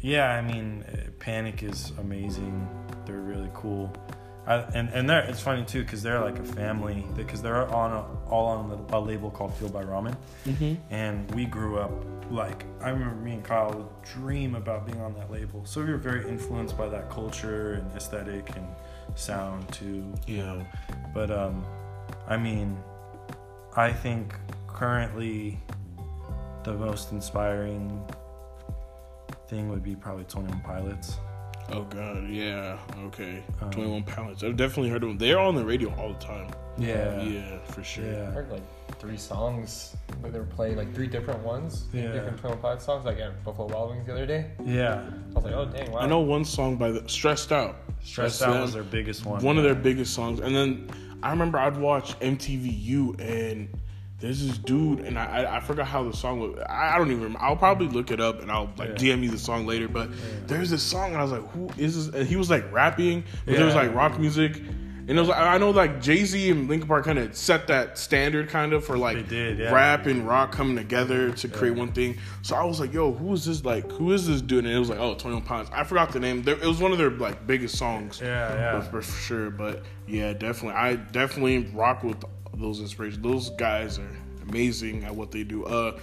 yeah, 0.00 0.30
I 0.30 0.42
mean, 0.42 0.84
uh, 0.92 1.10
Panic 1.18 1.62
is 1.62 1.92
amazing. 1.98 2.68
They're 3.06 3.16
really 3.20 3.50
cool. 3.54 3.92
I, 4.46 4.56
and 4.74 4.88
and 4.90 5.10
they're, 5.10 5.22
it's 5.24 5.40
funny 5.40 5.64
too 5.64 5.82
because 5.82 6.02
they're 6.02 6.20
like 6.20 6.38
a 6.38 6.44
family 6.44 7.04
because 7.16 7.42
they're 7.42 7.66
on 7.74 7.92
a, 7.92 8.28
all 8.30 8.46
on 8.46 8.86
a, 8.92 9.00
label 9.00 9.28
called 9.30 9.52
Fueled 9.56 9.72
by 9.72 9.82
Ramen, 9.82 10.16
Mm-hmm. 10.46 10.74
and 10.94 11.28
we 11.34 11.46
grew 11.46 11.78
up 11.78 11.90
like 12.30 12.64
I 12.80 12.90
remember 12.90 13.16
me 13.16 13.32
and 13.32 13.44
Kyle 13.44 13.72
would 13.72 14.02
dream 14.14 14.54
about 14.54 14.86
being 14.86 15.00
on 15.00 15.14
that 15.14 15.30
label. 15.32 15.64
So 15.64 15.82
we 15.84 15.90
were 15.90 15.96
very 15.98 16.28
influenced 16.28 16.76
by 16.78 16.88
that 16.88 17.10
culture 17.10 17.74
and 17.74 17.90
aesthetic 17.96 18.50
and 18.56 18.66
sound 19.16 19.68
too. 19.72 20.12
You 20.28 20.36
Yeah. 20.36 20.42
know, 20.44 20.66
but 21.12 21.30
um, 21.32 21.64
I 22.28 22.36
mean, 22.36 22.76
I 23.76 23.92
think 23.92 24.34
currently 24.68 25.58
the 26.62 26.72
most 26.74 27.10
inspiring 27.12 28.00
thing 29.48 29.68
would 29.68 29.82
be 29.82 29.94
probably 29.94 30.24
Twenty 30.24 30.48
One 30.48 30.60
Pilots. 30.60 31.16
Oh 31.72 31.82
god, 31.82 32.28
yeah. 32.28 32.78
Okay, 33.06 33.42
Um, 33.60 33.70
Twenty 33.70 33.90
One 33.90 34.04
Pilots. 34.04 34.44
I've 34.44 34.56
definitely 34.56 34.90
heard 34.90 35.02
of 35.02 35.08
them. 35.10 35.18
They're 35.18 35.38
on 35.38 35.54
the 35.56 35.64
radio 35.64 35.92
all 35.96 36.12
the 36.12 36.18
time. 36.18 36.50
Yeah. 36.78 37.20
yeah, 37.22 37.58
for 37.64 37.82
sure. 37.82 38.04
I 38.04 38.26
heard 38.30 38.50
like 38.50 38.62
three 38.98 39.16
songs 39.16 39.96
that 40.22 40.32
they 40.32 40.38
were 40.38 40.44
playing, 40.44 40.76
like 40.76 40.94
three 40.94 41.06
different 41.08 41.40
ones, 41.42 41.86
Yeah. 41.92 42.12
different 42.12 42.60
Pilots 42.62 42.84
songs, 42.84 43.04
like 43.04 43.18
at 43.18 43.42
Buffalo 43.44 43.66
Wild 43.68 43.90
Wings 43.90 44.06
the 44.06 44.12
other 44.12 44.26
day. 44.26 44.50
Yeah. 44.64 45.02
I 45.30 45.34
was 45.34 45.44
like, 45.44 45.54
oh 45.54 45.64
dang, 45.64 45.90
wow. 45.90 46.00
I 46.00 46.06
know 46.06 46.20
one 46.20 46.44
song 46.44 46.76
by 46.76 46.90
the 46.92 47.08
Stressed 47.08 47.50
Out. 47.50 47.76
Stressed 48.02 48.40
That's 48.40 48.52
Out 48.54 48.62
was 48.62 48.74
their 48.74 48.82
biggest 48.84 49.24
one. 49.26 49.42
One 49.42 49.56
of 49.58 49.64
their 49.64 49.74
biggest 49.74 50.14
songs. 50.14 50.38
And 50.40 50.54
then 50.54 50.88
I 51.22 51.30
remember 51.30 51.58
I'd 51.58 51.76
watch 51.76 52.18
MTVU 52.20 53.18
and 53.20 53.68
there's 54.18 54.46
this 54.46 54.56
dude 54.58 55.00
and 55.00 55.18
I 55.18 55.24
I, 55.42 55.56
I 55.56 55.60
forgot 55.60 55.86
how 55.86 56.02
the 56.04 56.16
song 56.16 56.40
was. 56.40 56.58
I, 56.68 56.94
I 56.94 56.98
don't 56.98 57.08
even 57.10 57.22
remember. 57.22 57.40
I'll 57.44 57.56
probably 57.56 57.88
look 57.88 58.10
it 58.10 58.20
up 58.20 58.40
and 58.42 58.50
I'll 58.50 58.70
like 58.76 58.90
Yeah. 59.00 59.14
DM 59.16 59.22
you 59.24 59.30
the 59.30 59.38
song 59.38 59.66
later. 59.66 59.88
But 59.88 60.10
there's 60.46 60.70
this 60.70 60.82
song 60.82 61.10
and 61.10 61.16
I 61.18 61.22
was 61.22 61.32
like, 61.32 61.46
who 61.50 61.68
is 61.76 62.06
this? 62.06 62.14
And 62.14 62.28
he 62.28 62.36
was 62.36 62.48
like 62.50 62.70
rapping, 62.72 63.24
but 63.44 63.56
there 63.56 63.66
was 63.66 63.74
like 63.74 63.94
rock 63.94 64.18
music. 64.18 64.60
And 65.08 65.16
it 65.16 65.20
was 65.20 65.28
like, 65.28 65.38
I 65.38 65.56
know 65.58 65.70
like 65.70 66.00
Jay 66.02 66.24
Z 66.24 66.50
and 66.50 66.66
Linkin 66.68 66.88
Park 66.88 67.04
kind 67.04 67.20
of 67.20 67.36
set 67.36 67.68
that 67.68 67.96
standard 67.96 68.48
kind 68.48 68.72
of 68.72 68.84
for 68.84 68.98
like 68.98 69.28
did, 69.28 69.56
yeah. 69.56 69.72
rap 69.72 70.06
and 70.06 70.26
rock 70.26 70.50
coming 70.50 70.74
together 70.74 71.30
to 71.30 71.46
create 71.46 71.76
one 71.76 71.92
thing. 71.92 72.18
So 72.42 72.56
I 72.56 72.64
was 72.64 72.80
like, 72.80 72.92
yo, 72.92 73.12
who 73.12 73.32
is 73.32 73.44
this 73.44 73.64
like 73.64 73.88
who 73.92 74.10
is 74.12 74.26
this 74.26 74.40
dude? 74.42 74.64
And 74.64 74.74
it 74.74 74.78
was 74.80 74.88
like, 74.88 74.98
oh, 74.98 75.14
21 75.14 75.44
Pounds. 75.44 75.68
I 75.72 75.84
forgot 75.84 76.10
the 76.10 76.18
name. 76.18 76.42
There, 76.42 76.56
it 76.56 76.66
was 76.66 76.80
one 76.80 76.90
of 76.90 76.98
their 76.98 77.10
like 77.10 77.46
biggest 77.46 77.78
songs 77.78 78.20
Yeah, 78.20 78.52
yeah. 78.54 78.80
for, 78.80 79.00
for 79.00 79.20
sure. 79.20 79.50
But 79.50 79.84
yeah, 80.08 80.32
definitely, 80.32 80.76
I 80.76 80.96
definitely 80.96 81.70
rock 81.72 82.02
with 82.02 82.24
those 82.58 82.80
inspirations. 82.80 83.22
Those 83.22 83.50
guys 83.50 83.98
are 83.98 84.10
amazing 84.48 85.04
at 85.04 85.14
what 85.14 85.30
they 85.30 85.42
do. 85.44 85.64
Uh, 85.64 85.98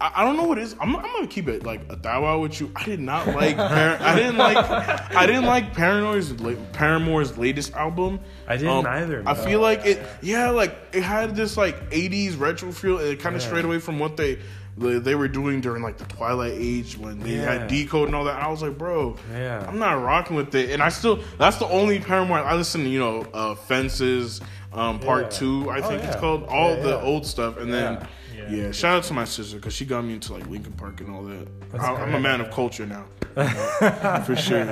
I, 0.00 0.12
I 0.16 0.24
don't 0.24 0.36
know 0.36 0.44
what 0.44 0.58
it 0.58 0.62
is. 0.62 0.74
I'm, 0.80 0.94
I'm 0.96 1.02
gonna 1.02 1.26
keep 1.26 1.48
it 1.48 1.64
like 1.64 1.80
a 1.90 1.96
thou 1.96 2.38
with 2.38 2.60
you. 2.60 2.70
I 2.76 2.84
did 2.84 3.00
not 3.00 3.26
like. 3.28 3.56
Par- 3.56 3.98
I 4.00 4.14
didn't 4.14 4.36
like. 4.36 4.56
I 4.56 5.26
didn't 5.26 5.44
like 5.46 5.74
Paramore's 5.74 6.38
la- 6.40 6.54
Paramore's 6.72 7.36
latest 7.36 7.74
album. 7.74 8.20
I 8.46 8.56
didn't 8.56 8.86
either, 8.86 9.22
I 9.26 9.34
feel 9.34 9.60
like 9.60 9.84
it. 9.84 10.00
Yeah, 10.22 10.50
like 10.50 10.76
it 10.92 11.02
had 11.02 11.34
this 11.34 11.56
like 11.56 11.90
'80s 11.90 12.38
retro 12.38 12.70
feel. 12.72 12.98
and 12.98 13.08
It 13.08 13.20
kind 13.20 13.34
of 13.36 13.42
Yeah. 13.42 13.48
strayed 13.48 13.64
away 13.64 13.78
from 13.80 13.98
what 13.98 14.16
they. 14.16 14.38
They 14.76 15.00
they 15.00 15.16
were 15.16 15.26
doing 15.26 15.60
during 15.60 15.82
like 15.82 15.98
the 15.98 16.04
Twilight 16.04 16.52
Age 16.54 16.96
when 16.96 17.18
they 17.18 17.34
Yeah. 17.34 17.52
had 17.58 17.66
Decode 17.66 18.06
and 18.06 18.14
all 18.14 18.22
that. 18.26 18.40
I 18.40 18.46
was 18.46 18.62
like, 18.62 18.78
bro, 18.78 19.16
Yeah. 19.32 19.66
I'm 19.66 19.80
not 19.80 20.00
rocking 20.00 20.36
with 20.36 20.54
it. 20.54 20.70
And 20.70 20.80
I 20.80 20.88
still, 20.88 21.18
that's 21.36 21.56
the 21.56 21.66
only 21.66 21.98
Paramore 21.98 22.38
I 22.38 22.54
listen 22.54 22.84
to. 22.84 22.88
You 22.88 23.00
know, 23.00 23.26
uh, 23.34 23.56
Fences, 23.56 24.40
um, 24.72 24.98
Part 25.00 25.24
Yeah. 25.24 25.28
Two, 25.38 25.70
I 25.70 25.78
Oh, 25.80 25.88
think 25.88 26.04
it's 26.04 26.16
called. 26.16 26.44
All 26.44 26.70
Yeah, 26.76 26.82
the 26.82 26.88
yeah. 26.90 27.02
old 27.02 27.26
stuff, 27.26 27.56
and 27.58 27.72
then 27.72 28.06
Yeah. 28.36 28.50
yeah. 28.50 28.70
shout 28.72 28.96
out 28.98 29.02
to 29.04 29.14
my 29.14 29.24
sister 29.24 29.56
because 29.56 29.74
she 29.74 29.84
got 29.84 30.04
me 30.04 30.14
into 30.14 30.32
like 30.32 30.46
Linkin 30.48 30.72
Park 30.72 31.00
and 31.00 31.10
all 31.14 31.22
that. 31.24 31.48
I, 31.80 31.94
I'm 31.94 32.14
a 32.14 32.20
man 32.20 32.40
of 32.40 32.50
culture 32.50 32.86
now, 32.86 33.04
for 34.24 34.36
sure. 34.36 34.64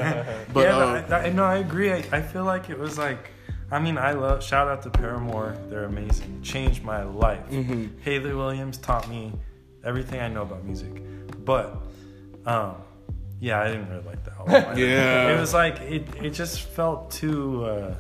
But 0.52 0.61
yeah, 0.66 0.76
uh, 0.76 1.06
I, 1.11 1.26
I, 1.26 1.30
no, 1.30 1.44
I 1.44 1.56
agree. 1.59 1.92
I, 1.92 2.04
I 2.12 2.22
feel 2.22 2.44
like 2.44 2.68
it 2.70 2.78
was 2.78 2.98
like, 2.98 3.30
I 3.70 3.78
mean, 3.78 3.98
I 3.98 4.12
love. 4.12 4.42
Shout 4.44 4.68
out 4.68 4.82
to 4.82 4.90
Paramore. 4.90 5.56
They're 5.68 5.85
amazing. 5.85 6.40
Changed 6.42 6.82
my 6.85 7.02
life. 7.02 7.40
Mm-hmm. 7.50 7.98
Hayley 8.02 8.35
Williams 8.35 8.78
taught 8.78 9.09
me 9.09 9.32
everything 9.85 10.20
I 10.20 10.28
know 10.28 10.42
about 10.42 10.64
music. 10.64 11.02
But, 11.44 11.76
um, 12.44 12.76
yeah, 13.40 13.61
I 13.61 13.68
didn't 13.68 13.88
really 13.88 14.04
like 14.04 14.24
the 14.24 14.32
album. 14.35 14.78
Yeah. 14.78 15.30
it 15.37 15.40
was 15.40 15.52
like 15.54 15.80
it. 15.80 16.06
It 16.22 16.30
just 16.30 16.61
felt 16.62 17.11
too. 17.11 17.64
Uh, 17.64 17.94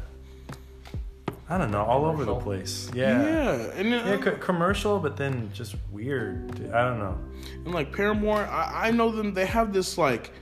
I 1.48 1.58
don't 1.58 1.70
know, 1.70 1.84
all 1.84 2.04
over 2.06 2.24
the 2.24 2.34
place. 2.34 2.90
yeah, 2.94 3.22
Yeah. 3.22 3.52
and 3.76 3.92
then, 3.92 4.06
Yeah, 4.06 4.16
co- 4.16 4.36
commercial, 4.36 4.98
but 4.98 5.16
then 5.16 5.48
just 5.54 5.76
weird. 5.92 6.54
dude. 6.56 6.72
I 6.72 6.82
don't 6.82 6.98
know. 6.98 7.16
And 7.64 7.72
like 7.72 7.92
Paramore, 7.92 8.40
I, 8.46 8.88
I 8.88 8.90
know 8.90 9.10
them. 9.12 9.32
They 9.32 9.46
have 9.46 9.72
this 9.72 9.96
like, 9.96 10.32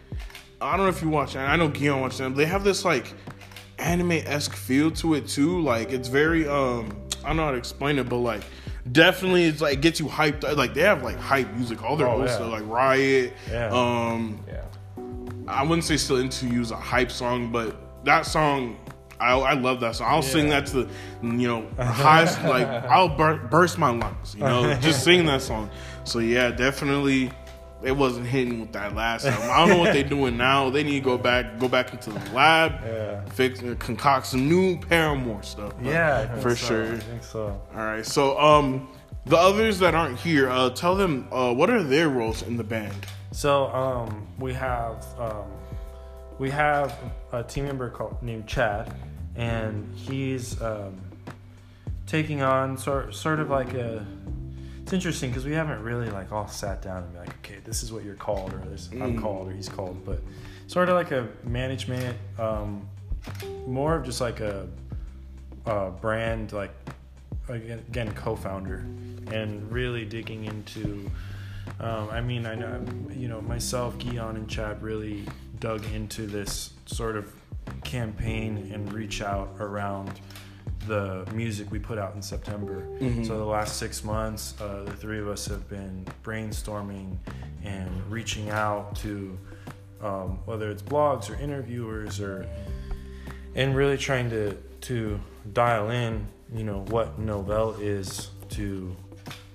I 0.63 0.77
don't 0.77 0.87
know 0.87 0.91
if 0.91 1.03
you 1.03 1.11
watch. 1.11 1.37
I 1.37 1.57
know 1.57 1.69
Guillaume 1.69 2.01
watched 2.01 2.19
them. 2.19 2.35
They 2.35 2.47
have 2.47 2.65
this 2.65 2.85
like 2.87 3.13
anime 3.79 4.13
esque 4.13 4.55
feel 4.55 4.91
to 4.93 5.13
it 5.15 5.29
too. 5.29 5.61
Like 5.61 5.93
it's 5.93 6.09
very 6.09 6.49
um, 6.49 6.97
I 7.23 7.29
don't 7.29 7.37
know 7.37 7.45
how 7.45 7.51
to 7.51 7.59
explain 7.59 7.99
it, 7.99 8.09
but 8.09 8.19
like 8.19 8.43
definitely 8.91 9.45
it's 9.45 9.61
like 9.61 9.75
it 9.75 9.81
gets 9.83 10.01
you 10.01 10.07
hyped. 10.07 10.57
Like 10.57 10.73
they 10.73 10.81
have 10.83 11.03
like 11.03 11.19
hype 11.19 11.53
music. 11.53 11.83
All 11.83 11.97
their 11.97 12.09
Oh, 12.09 12.13
old 12.19 12.27
yeah. 12.27 12.35
stuff 12.35 12.51
like 12.51 12.67
Riot. 12.67 13.35
Yeah. 13.51 13.69
Um, 13.71 14.43
Yeah. 14.49 14.63
I 15.47 15.63
wouldn't 15.65 15.85
say 15.85 15.99
"Still 15.99 16.17
Into 16.17 16.47
You" 16.47 16.63
is 16.63 16.71
a 16.71 16.77
hype 16.77 17.11
song, 17.11 17.53
but 17.53 17.77
that 18.07 18.25
song. 18.25 18.79
I, 19.21 19.33
I 19.39 19.55
love 19.55 19.81
that 19.81 19.97
song. 19.97 20.09
I'll 20.11 20.23
sing 20.23 20.49
that 20.51 20.67
to 20.67 20.85
the, 20.85 20.89
you 21.23 21.49
know, 21.49 21.67
highest, 21.83 22.43
like, 22.43 22.67
I'll 22.67 23.09
bur- 23.09 23.39
burst 23.51 23.79
my 23.79 23.91
lungs, 23.91 24.35
you 24.35 24.41
know, 24.41 24.75
just 24.81 25.05
sing 25.05 25.27
that 25.27 25.43
song. 25.43 25.71
So, 26.05 26.19
yeah, 26.19 26.51
definitely, 26.51 27.31
it 27.83 27.93
wasn't 27.93 28.27
hitting 28.27 28.61
with 28.61 28.73
that 28.73 28.95
last 28.95 29.25
album. 29.27 29.49
I 29.51 29.59
don't 29.59 29.69
know 29.69 29.79
what 29.79 29.93
they're 29.93 30.03
doing 30.03 30.37
now. 30.37 30.71
They 30.71 30.83
need 30.83 31.01
to 31.01 31.05
go 31.05 31.17
back, 31.19 31.59
go 31.59 31.69
back 31.69 31.93
into 31.93 32.11
the 32.11 32.31
lab, 32.33 32.73
Yeah. 32.85 33.25
fix, 33.27 33.63
uh, 33.63 33.75
concoct 33.79 34.27
some 34.27 34.49
new 34.49 34.79
Paramore 34.79 35.43
stuff. 35.43 35.73
Yeah, 35.83 36.29
I 36.35 36.41
for 36.41 36.57
so. 36.57 36.67
sure. 36.67 36.93
I 36.95 36.99
think 36.99 37.23
so. 37.23 37.61
All 37.75 37.81
right. 37.81 38.05
So, 38.05 38.39
um, 38.39 38.89
the 39.27 39.37
others 39.39 39.79
that 39.79 39.95
aren't 39.95 40.19
here, 40.19 40.51
uh, 40.51 40.69
tell 40.71 40.95
them 40.97 41.29
uh, 41.33 41.53
what 41.55 41.71
are 41.71 41.83
their 41.83 42.09
roles 42.11 42.43
in 42.43 42.57
the 42.59 42.65
band. 42.65 43.07
So 43.33 43.67
um, 43.75 44.27
we 44.39 44.53
have 44.53 45.05
um, 45.19 45.45
we 46.39 46.51
have 46.51 46.97
a 47.33 47.43
team 47.43 47.65
member 47.65 47.91
called 47.91 48.23
named 48.23 48.47
Chad, 48.47 48.93
and 49.37 49.93
he's 49.95 50.61
um, 50.63 51.01
taking 52.07 52.43
on 52.43 52.77
sort 52.77 53.15
sort 53.15 53.41
of 53.41 53.51
like 53.51 53.75
a. 53.75 54.05
It's 54.83 54.93
interesting 54.93 55.31
because 55.31 55.47
we 55.47 55.53
haven't 55.53 55.83
really 55.83 56.11
like 56.11 56.31
all 56.31 56.47
sat 56.47 56.83
down 56.83 57.05
and 57.05 57.13
be 57.13 57.19
like, 57.21 57.35
okay, 57.39 57.57
this 57.65 57.83
is 57.83 57.91
what 57.93 58.05
you're 58.05 58.17
called, 58.17 58.53
or 58.53 58.59
this 58.59 58.91
I'm 58.93 59.17
Mm. 59.17 59.23
called, 59.23 59.49
or 59.49 59.53
he's 59.53 59.69
called, 59.69 60.05
but 60.05 60.21
sort 60.67 60.91
of 60.91 60.95
like 60.95 61.11
a 61.11 61.27
management, 61.45 62.17
um, 62.39 62.87
more 63.67 63.95
of 63.97 64.05
just 64.05 64.21
like 64.21 64.41
a, 64.41 64.69
a 65.65 65.91
brand, 65.91 66.53
like 66.53 66.71
again, 67.49 67.83
again 67.89 68.13
co-founder, 68.13 68.85
and 69.33 69.73
really 69.73 70.05
digging 70.05 70.45
into 70.45 71.11
um, 71.81 72.11
I 72.11 72.21
mean, 72.21 72.45
I 72.45 72.55
know, 72.55 72.85
you 73.11 73.27
know, 73.29 73.41
myself, 73.41 73.97
Guion, 73.99 74.37
and 74.37 74.49
Chad 74.49 74.83
really 74.83 75.25
dug 75.65 75.83
into 75.95 76.27
this 76.27 76.75
sort 76.85 77.17
of 77.17 77.33
campaign 77.85 78.71
and 78.75 78.93
reach 78.93 79.23
out 79.23 79.49
around 79.61 80.21
the 80.87 81.27
music 81.33 81.71
we 81.71 81.79
put 81.79 81.97
out 81.97 82.15
in 82.15 82.21
September. 82.21 82.87
So 83.25 83.39
the 83.39 83.47
last 83.47 83.79
six 83.79 84.05
months, 84.05 84.53
uh, 84.61 84.83
the 84.85 84.93
three 84.93 85.19
of 85.19 85.27
us 85.27 85.47
have 85.47 85.67
been 85.71 86.05
brainstorming 86.23 87.17
and 87.65 87.89
reaching 88.11 88.51
out 88.51 88.95
to 88.97 89.39
um, 90.03 90.39
whether 90.45 90.71
it's 90.71 90.83
blogs 90.83 91.31
or 91.31 91.35
interviewers 91.41 92.21
or 92.21 92.47
and 93.55 93.75
really 93.75 93.97
trying 93.97 94.29
to 94.29 94.59
to 94.83 95.19
dial 95.55 95.89
in, 95.89 96.27
you 96.55 96.65
know, 96.65 96.81
what 96.91 97.19
Novell 97.19 97.81
is 97.81 98.29
to 98.51 98.95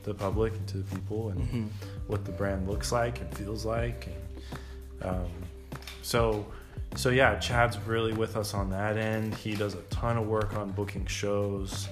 the 0.01 0.13
public 0.15 0.53
and 0.53 0.67
to 0.69 0.77
the 0.79 0.95
people 0.95 1.29
and 1.29 1.71
what 2.07 2.25
the 2.25 2.31
brand 2.31 2.67
looks 2.67 2.91
like 2.91 3.21
and 3.21 3.37
feels 3.37 3.63
like 3.63 4.07
and 4.07 5.09
um, 5.11 5.29
so 6.09 6.43
so 6.95 7.11
yeah 7.11 7.37
chad's 7.37 7.77
really 7.85 8.13
with 8.13 8.35
us 8.35 8.55
on 8.55 8.71
that 8.71 8.97
end. 8.97 9.35
He 9.35 9.53
does 9.53 9.75
a 9.75 9.81
ton 9.91 10.17
of 10.17 10.25
work 10.25 10.55
on 10.55 10.71
booking 10.71 11.05
shows 11.05 11.87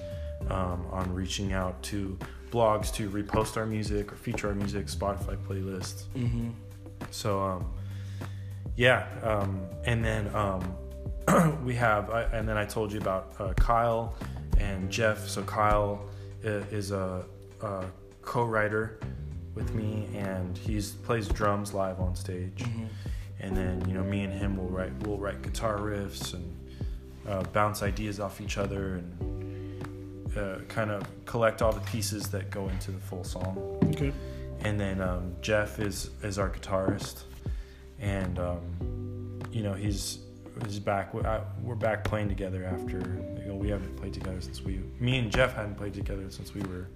um, 0.50 0.84
on 0.90 1.14
reaching 1.14 1.52
out 1.52 1.80
to 1.84 2.18
blogs 2.50 2.92
to 2.94 3.08
repost 3.10 3.56
our 3.56 3.64
music 3.64 4.12
or 4.12 4.16
feature 4.16 4.48
our 4.48 4.56
music 4.56 4.86
spotify 4.86 5.36
playlists. 5.46 6.02
Mm-hmm. 6.16 6.48
so 7.12 7.40
um, 7.40 7.72
yeah 8.74 9.06
um, 9.22 9.60
and 9.84 10.04
then 10.04 10.34
um, 10.34 10.74
we 11.64 11.76
have 11.76 12.10
I, 12.10 12.22
and 12.24 12.48
then 12.48 12.56
i 12.56 12.64
told 12.64 12.92
you 12.92 12.98
about 12.98 13.34
uh, 13.38 13.52
kyle 13.52 14.16
and 14.58 14.90
jeff. 14.90 15.28
So 15.28 15.44
kyle 15.44 16.08
is 16.42 16.90
a, 16.90 17.24
a 17.60 17.84
co-writer 18.22 18.98
with 19.54 19.72
me 19.74 20.08
and 20.14 20.58
he 20.58 20.80
plays 21.04 21.28
drums 21.28 21.72
live 21.72 22.00
on 22.00 22.16
stage 22.16 22.64
and 23.40 23.56
then 23.56 23.82
you 23.88 23.94
know 23.94 24.02
me 24.02 24.22
and 24.24 24.32
him 24.32 24.56
will 24.56 24.68
write 24.68 24.92
we'll 25.06 25.18
write 25.18 25.42
guitar 25.42 25.78
riffs 25.78 26.34
and 26.34 26.56
uh, 27.28 27.42
bounce 27.52 27.82
ideas 27.82 28.18
off 28.20 28.40
each 28.40 28.56
other 28.58 28.94
and 28.96 30.34
uh, 30.36 30.58
kind 30.68 30.90
of 30.90 31.02
collect 31.26 31.62
all 31.62 31.72
the 31.72 31.80
pieces 31.80 32.24
that 32.28 32.50
go 32.50 32.68
into 32.68 32.90
the 32.90 32.98
full 33.00 33.24
song 33.24 33.56
Okay. 33.94 34.12
and 34.60 34.78
then 34.80 35.00
um, 35.00 35.34
Jeff 35.42 35.78
is 35.78 36.10
is 36.22 36.38
our 36.38 36.50
guitarist, 36.50 37.22
and 38.00 38.38
um, 38.38 39.40
you 39.50 39.62
know 39.62 39.72
he's 39.74 40.18
he's 40.66 40.78
back. 40.80 41.14
we- 41.14 41.22
I- 41.22 41.42
We're 41.62 41.74
back 41.76 42.02
playing 42.04 42.28
together 42.28 42.64
after 42.64 42.98
you 43.40 43.46
know 43.48 43.54
we 43.54 43.68
haven't 43.70 43.96
played 43.96 44.12
together 44.14 44.40
since 44.40 44.62
we 44.62 44.80
me 45.00 45.18
and 45.18 45.30
Jeff 45.30 45.54
hadn't 45.54 45.76
played 45.76 45.94
together 45.94 46.28
since 46.30 46.54
we 46.54 46.60
were 46.62 46.88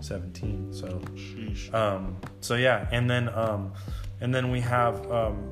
seventeen. 0.00 0.72
So 0.72 1.00
Sheesh. 1.14 1.72
um, 1.74 2.16
so 2.40 2.54
yeah, 2.56 2.88
and 2.92 3.08
then 3.08 3.28
um, 3.30 3.72
and 4.20 4.34
then 4.34 4.50
we 4.50 4.60
have 4.60 5.10
um, 5.10 5.50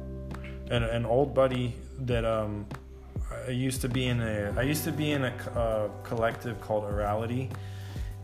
an, 0.71 0.83
an 0.83 1.07
old 1.07 1.35
buddy 1.35 1.75
that 2.01 2.25
um, 2.25 2.67
I 3.47 3.51
used 3.51 3.81
to 3.83 3.89
be 3.89 4.07
in 4.07 4.21
a 4.21 4.55
I 4.57 4.63
used 4.63 4.85
to 4.85 4.93
be 4.93 5.13
in 5.13 5.25
a 5.25 5.35
uh, 5.55 5.89
collective 6.03 6.61
called 6.61 6.85
Orality, 6.85 7.51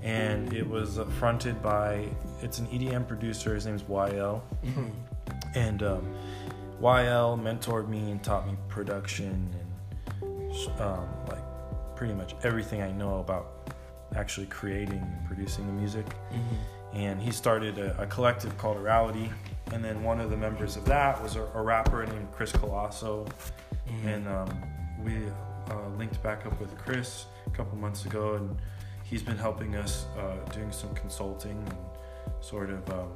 and 0.02 0.52
it 0.52 0.68
was 0.68 0.98
fronted 1.18 1.62
by 1.62 2.08
it's 2.42 2.58
an 2.58 2.66
EDM 2.68 3.06
producer. 3.06 3.54
His 3.54 3.66
name's 3.66 3.82
YL, 3.82 4.42
and 5.54 5.82
um, 5.82 6.14
YL 6.80 7.40
mentored 7.40 7.88
me 7.88 8.10
and 8.10 8.22
taught 8.22 8.46
me 8.46 8.56
production 8.68 9.48
and 10.20 10.80
um, 10.80 11.08
like 11.28 11.42
pretty 11.96 12.14
much 12.14 12.34
everything 12.42 12.82
I 12.82 12.92
know 12.92 13.18
about 13.18 13.70
actually 14.16 14.46
creating 14.46 14.98
and 14.98 15.26
producing 15.26 15.66
the 15.66 15.72
music. 15.72 16.06
And 16.92 17.20
he 17.20 17.32
started 17.32 17.78
a, 17.78 18.00
a 18.00 18.06
collective 18.06 18.56
called 18.56 18.76
Orality. 18.76 19.30
And 19.72 19.84
then 19.84 20.02
one 20.02 20.20
of 20.20 20.30
the 20.30 20.36
members 20.36 20.76
of 20.76 20.84
that 20.86 21.22
was 21.22 21.36
a, 21.36 21.42
a 21.54 21.62
rapper 21.62 22.04
named 22.06 22.28
Chris 22.32 22.52
Colosso. 22.52 23.28
And 24.04 24.28
um, 24.28 24.62
we 25.04 25.16
uh, 25.70 25.88
linked 25.98 26.22
back 26.22 26.46
up 26.46 26.58
with 26.60 26.76
Chris 26.78 27.26
a 27.46 27.50
couple 27.50 27.76
months 27.78 28.04
ago, 28.04 28.34
and 28.34 28.56
he's 29.04 29.22
been 29.22 29.38
helping 29.38 29.76
us 29.76 30.06
uh, 30.18 30.36
doing 30.52 30.70
some 30.70 30.94
consulting 30.94 31.52
and 31.52 31.78
sort 32.40 32.70
of, 32.70 32.88
um, 32.90 33.10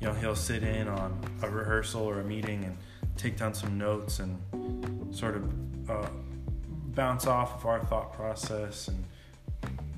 you 0.00 0.06
know, 0.06 0.14
he'll 0.14 0.36
sit 0.36 0.62
in 0.62 0.88
on 0.88 1.18
a 1.42 1.50
rehearsal 1.50 2.02
or 2.02 2.20
a 2.20 2.24
meeting 2.24 2.64
and 2.64 2.76
take 3.16 3.36
down 3.36 3.52
some 3.52 3.76
notes 3.76 4.20
and 4.20 4.38
sort 5.14 5.36
of 5.36 5.90
uh, 5.90 6.08
bounce 6.94 7.26
off 7.26 7.60
of 7.60 7.66
our 7.66 7.80
thought 7.80 8.12
process 8.12 8.88
and 8.88 9.04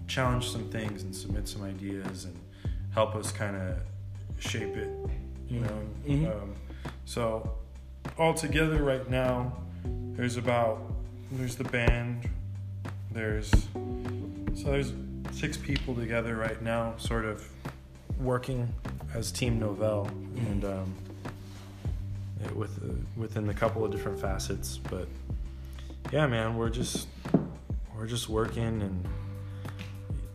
challenge 0.09 0.51
some 0.51 0.69
things 0.69 1.03
and 1.03 1.15
submit 1.15 1.49
some 1.49 1.63
ideas 1.63 2.25
and 2.25 2.39
help 2.93 3.15
us 3.15 3.33
kind 3.33 3.57
of 3.57 3.79
shape 4.39 4.77
it, 4.77 4.91
you 5.53 5.61
know. 5.61 5.83
Mhm. 6.07 6.43
Um, 6.43 6.55
so 7.05 7.53
all 8.19 8.35
together 8.35 8.83
right 8.83 9.09
now, 9.11 9.53
there's 10.17 10.37
about 10.37 10.81
there's 11.31 11.57
the 11.57 11.65
band, 11.65 12.29
there's 13.11 13.51
so 14.55 14.71
there's 14.71 14.93
six 15.33 15.57
people 15.57 15.95
together 15.95 16.37
right 16.37 16.61
now, 16.63 16.95
sort 16.97 17.25
of 17.25 17.47
working 18.19 18.73
as 19.15 19.31
Team 19.33 19.61
Novell 19.61 20.09
and 20.49 20.65
um, 20.65 20.95
it- 22.45 22.57
with 22.57 22.79
uh, 22.83 22.93
within 23.17 23.49
a 23.49 23.55
couple 23.55 23.85
of 23.85 23.91
different 23.91 24.19
facets, 24.21 24.79
but 24.91 25.07
yeah, 26.13 26.27
man, 26.27 26.57
we're 26.57 26.71
just 26.71 27.09
we're 27.97 28.07
just 28.07 28.29
working 28.29 28.83
and 28.83 29.05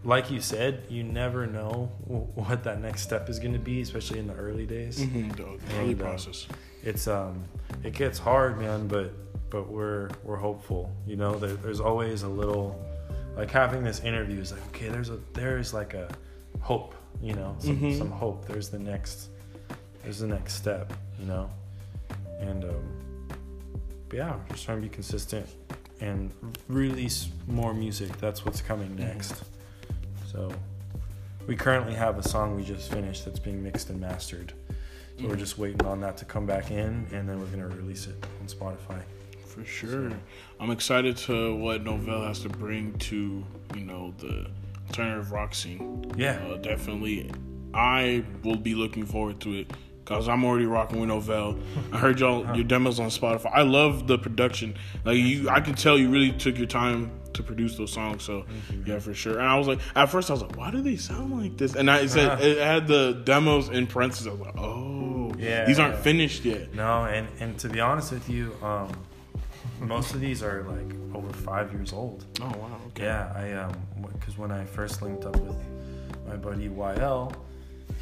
like 0.07 0.31
you 0.31 0.39
said, 0.39 0.83
you 0.89 1.03
never 1.03 1.45
know 1.45 1.91
wh- 2.07 2.35
what 2.37 2.63
that 2.63 2.79
next 2.81 3.01
step 3.01 3.27
is 3.29 3.39
going 3.39 3.51
to 3.53 3.59
be, 3.59 3.81
especially 3.81 4.19
in 4.19 4.27
the 4.27 4.33
early 4.35 4.65
days. 4.65 4.99
Mm-hmm. 4.99 5.29
The 5.31 5.43
early 5.77 5.91
And, 5.91 6.01
uh, 6.01 6.05
process. 6.05 6.47
It's 6.83 7.07
um, 7.07 7.43
it 7.83 7.93
gets 7.93 8.17
hard, 8.17 8.57
man, 8.57 8.87
but 8.87 9.11
but 9.49 9.69
we're 9.69 10.09
we're 10.23 10.37
hopeful. 10.37 10.95
You 11.05 11.17
know, 11.17 11.37
there, 11.37 11.53
there's 11.55 11.81
always 11.81 12.23
a 12.23 12.27
little 12.29 12.83
like 13.35 13.51
having 13.51 13.83
this 13.83 13.99
interview 13.99 14.39
is 14.39 14.51
like 14.53 14.65
okay, 14.69 14.87
there's 14.87 15.09
a 15.09 15.19
there's 15.33 15.73
like 15.73 15.93
a 15.93 16.07
hope, 16.61 16.95
you 17.21 17.33
know, 17.33 17.55
some, 17.59 17.77
Mhm. 17.77 17.97
some 17.97 18.09
hope. 18.11 18.47
There's 18.47 18.69
the 18.69 18.79
next 18.79 19.27
there's 20.03 20.19
the 20.19 20.27
next 20.27 20.53
step, 20.53 20.93
you 21.19 21.25
know, 21.25 21.49
and 22.39 22.63
um, 22.63 23.27
yeah, 24.13 24.35
just 24.51 24.63
trying 24.63 24.77
to 24.77 24.87
be 24.87 24.93
consistent 24.93 25.45
and 25.99 26.31
release 26.69 27.27
more 27.47 27.73
music. 27.73 28.15
That's 28.19 28.45
what's 28.45 28.61
coming 28.61 28.95
next. 28.95 29.35
So 30.37 30.51
we 31.47 31.55
currently 31.55 31.95
have 31.95 32.19
a 32.19 32.23
song 32.23 32.55
we 32.55 32.63
just 32.63 32.91
finished 32.91 33.25
that's 33.25 33.39
being 33.39 33.63
mixed 33.63 33.89
and 33.89 33.99
mastered. 33.99 34.53
So 35.19 35.27
we're 35.27 35.35
just 35.35 35.57
waiting 35.57 35.83
on 35.83 35.99
that 36.01 36.15
to 36.17 36.25
come 36.25 36.45
back 36.45 36.69
in, 36.69 37.07
and 37.11 37.27
then 37.27 37.39
we're 37.39 37.47
gonna 37.47 37.67
release 37.67 38.05
it 38.05 38.23
on 38.39 38.45
Spotify. 38.45 39.01
For 39.47 39.65
sure. 39.65 40.11
I'm 40.59 40.69
excited 40.69 41.17
to 41.17 41.55
what 41.55 41.83
Novell 41.83 42.27
has 42.27 42.41
to 42.41 42.49
bring 42.49 42.93
to, 42.99 43.43
you 43.73 43.81
know, 43.83 44.13
the 44.19 44.45
alternative 44.87 45.31
rock 45.31 45.55
scene. 45.55 46.05
Yeah. 46.15 46.39
Uh, 46.47 46.57
definitely. 46.57 47.31
I 47.73 48.23
will 48.43 48.57
be 48.57 48.75
looking 48.75 49.07
forward 49.07 49.39
to 49.41 49.55
it 49.55 49.71
because 50.03 50.29
I'm 50.29 50.45
already 50.45 50.67
rocking 50.67 50.99
with 50.99 51.09
Novell. 51.09 51.59
I 51.91 51.97
heard 51.97 52.19
y'all 52.19 52.45
your 52.55 52.63
demos 52.63 52.99
on 52.99 53.09
Spotify. 53.09 53.49
I 53.51 53.63
love 53.63 54.05
the 54.05 54.19
production. 54.19 54.75
Like 55.03 55.17
you, 55.17 55.49
I 55.49 55.61
can 55.61 55.73
tell 55.73 55.97
you 55.97 56.11
really 56.11 56.31
took 56.31 56.59
your 56.59 56.67
time 56.67 57.09
to 57.37 57.43
produce 57.43 57.77
those 57.77 57.91
songs. 57.91 58.23
So 58.23 58.45
yeah, 58.85 58.99
for 58.99 59.13
sure. 59.13 59.39
And 59.39 59.47
I 59.47 59.57
was 59.57 59.67
like, 59.67 59.79
at 59.95 60.05
first 60.09 60.29
I 60.29 60.33
was 60.33 60.41
like, 60.43 60.55
why 60.57 60.69
do 60.71 60.81
they 60.81 60.95
sound 60.97 61.41
like 61.41 61.57
this? 61.57 61.75
And 61.75 61.89
I 61.89 62.05
said 62.07 62.41
it 62.41 62.57
had 62.59 62.87
the 62.87 63.21
demos 63.23 63.69
in 63.69 63.87
parentheses. 63.87 64.27
I 64.27 64.31
was 64.31 64.39
like, 64.41 64.57
oh, 64.57 65.31
Yeah. 65.37 65.65
These 65.65 65.79
aren't 65.79 65.97
finished 65.97 66.45
yet. 66.45 66.73
No, 66.73 67.05
and 67.05 67.27
and 67.39 67.57
to 67.59 67.69
be 67.69 67.79
honest 67.79 68.11
with 68.11 68.29
you, 68.29 68.55
um, 68.61 68.91
most 69.79 70.13
of 70.13 70.19
these 70.21 70.41
are 70.43 70.63
like 70.63 70.91
over 71.15 71.31
five 71.31 71.71
years 71.71 71.93
old. 71.93 72.25
Oh 72.41 72.45
wow. 72.57 72.79
Okay. 72.87 73.03
Yeah, 73.03 73.31
I 73.35 73.51
um, 73.53 73.73
because 74.13 74.37
when 74.37 74.51
I 74.51 74.65
first 74.65 75.01
linked 75.01 75.25
up 75.25 75.35
with 75.39 75.55
my 76.27 76.35
buddy 76.35 76.67
YL, 76.69 77.33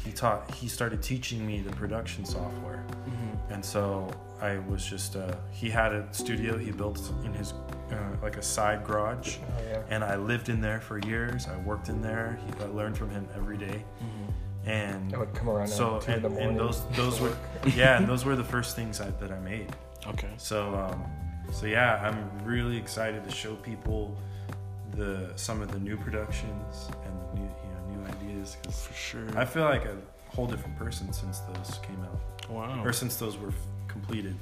he 0.04 0.12
taught 0.12 0.50
he 0.54 0.68
started 0.68 1.02
teaching 1.02 1.46
me 1.46 1.60
the 1.60 1.70
production 1.76 2.24
software, 2.24 2.84
Mm-hmm. 3.08 3.52
and 3.52 3.64
so 3.64 4.10
I 4.40 4.58
was 4.68 4.84
just 4.84 5.16
uh, 5.16 5.34
he 5.50 5.68
had 5.70 5.92
a 5.92 6.06
studio 6.12 6.56
he 6.58 6.70
built 6.72 7.00
in 7.24 7.32
his 7.32 7.52
uh, 7.90 7.96
like 8.22 8.36
a 8.36 8.42
side 8.42 8.84
garage, 8.84 9.36
Oh 9.38 9.62
yeah. 9.70 9.82
and 9.90 10.02
I 10.04 10.16
lived 10.16 10.48
in 10.48 10.60
there 10.60 10.80
for 10.80 10.98
years. 11.06 11.46
I 11.48 11.56
worked 11.58 11.88
in 11.88 12.00
there. 12.02 12.38
He, 12.44 12.64
I 12.64 12.66
learned 12.68 12.96
from 12.98 13.10
him 13.10 13.26
every 13.36 13.56
day. 13.56 13.84
and 14.64 15.14
I 15.14 15.18
would 15.18 15.32
come 15.34 15.48
around 15.48 15.68
so 15.68 15.96
at 15.96 16.02
two 16.02 16.12
in 16.12 16.24
and, 16.24 16.36
and 16.38 16.58
those 16.58 16.82
those 16.96 17.20
were 17.20 17.36
yeah, 17.76 17.98
and 17.98 18.06
those 18.08 18.24
were 18.24 18.34
the 18.36 18.44
first 18.44 18.74
things 18.76 19.00
I, 19.00 19.10
that 19.20 19.30
I 19.32 19.38
made. 19.40 19.68
Okay. 20.08 20.30
So 20.36 20.74
um, 20.74 21.04
so 21.52 21.66
yeah, 21.66 22.00
I'm 22.02 22.28
really 22.44 22.76
excited 22.76 23.22
to 23.24 23.30
show 23.30 23.54
people 23.56 24.16
the 24.96 25.30
some 25.36 25.62
of 25.62 25.70
the 25.72 25.78
new 25.78 25.96
productions 25.96 26.88
and 27.04 27.14
the 27.32 27.40
new 27.40 27.50
you 28.54 28.60
know 28.62 28.70
new 28.70 28.76
ideas 28.76 28.86
because 28.86 28.86
For 28.86 28.94
sure. 28.94 29.38
I 29.38 29.44
feel 29.44 29.64
like 29.64 29.84
a 29.84 29.96
whole 30.34 30.46
different 30.46 30.78
person 30.78 31.12
since 31.12 31.40
those 31.40 31.78
came 31.78 31.98
out 32.04 32.50
wow. 32.50 32.82
or 32.84 32.92
since 32.92 33.16
those 33.16 33.36
were 33.38 33.52
completed. 33.88 34.36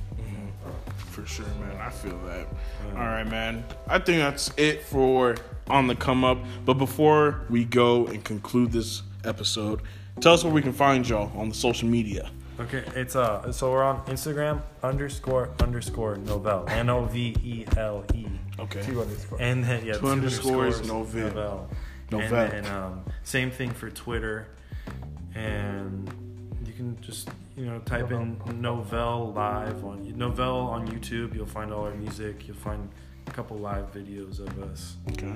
For 1.10 1.26
sure, 1.26 1.46
man. 1.60 1.76
I 1.80 1.90
feel 1.90 2.18
that. 2.26 2.46
All 2.96 3.04
right, 3.04 3.24
man. 3.28 3.64
I 3.86 3.98
think 3.98 4.18
that's 4.18 4.50
it 4.56 4.82
for 4.82 5.36
on 5.68 5.86
the 5.86 5.94
come 5.94 6.24
up. 6.24 6.38
But 6.64 6.74
before 6.74 7.42
we 7.50 7.64
go 7.64 8.06
and 8.06 8.24
conclude 8.24 8.72
this 8.72 9.02
episode, 9.24 9.82
tell 10.20 10.32
us 10.34 10.42
where 10.42 10.52
we 10.52 10.62
can 10.62 10.72
find 10.72 11.06
y'all 11.08 11.30
on 11.38 11.48
the 11.50 11.54
social 11.54 11.88
media. 11.88 12.30
Okay, 12.60 12.84
it's 12.94 13.16
uh 13.16 13.50
so 13.52 13.72
we're 13.72 13.82
on 13.82 14.04
Instagram 14.06 14.62
underscore 14.82 15.50
underscore 15.60 16.16
Novell 16.16 16.68
N 16.70 16.88
O 16.88 17.04
V 17.06 17.36
E 17.42 17.64
L 17.76 18.04
E 18.14 18.26
Okay. 18.60 18.82
two 18.82 19.00
underscore. 19.02 19.40
and 19.42 19.64
then 19.64 19.84
yeah 19.84 19.94
Two 19.94 20.06
underscores, 20.06 20.80
Novell. 20.82 21.32
Novell. 21.32 21.66
Novell. 22.20 22.52
And 22.52 22.64
then 22.64 22.72
um, 22.74 23.04
same 23.22 23.50
thing 23.50 23.70
for 23.70 23.90
Twitter, 23.90 24.48
and 25.34 26.08
you 26.66 26.72
can 26.72 27.00
just 27.00 27.28
you 27.56 27.66
know 27.66 27.78
type 27.80 28.10
in 28.10 28.36
Novell 28.36 29.34
live 29.34 29.84
on 29.84 30.04
Novell 30.14 30.66
on 30.66 30.88
YouTube. 30.88 31.34
You'll 31.34 31.46
find 31.46 31.72
all 31.72 31.84
our 31.84 31.94
music. 31.94 32.46
You'll 32.46 32.56
find 32.56 32.88
a 33.26 33.30
couple 33.30 33.56
live 33.58 33.92
videos 33.92 34.40
of 34.40 34.62
us. 34.62 34.96
Okay. 35.12 35.34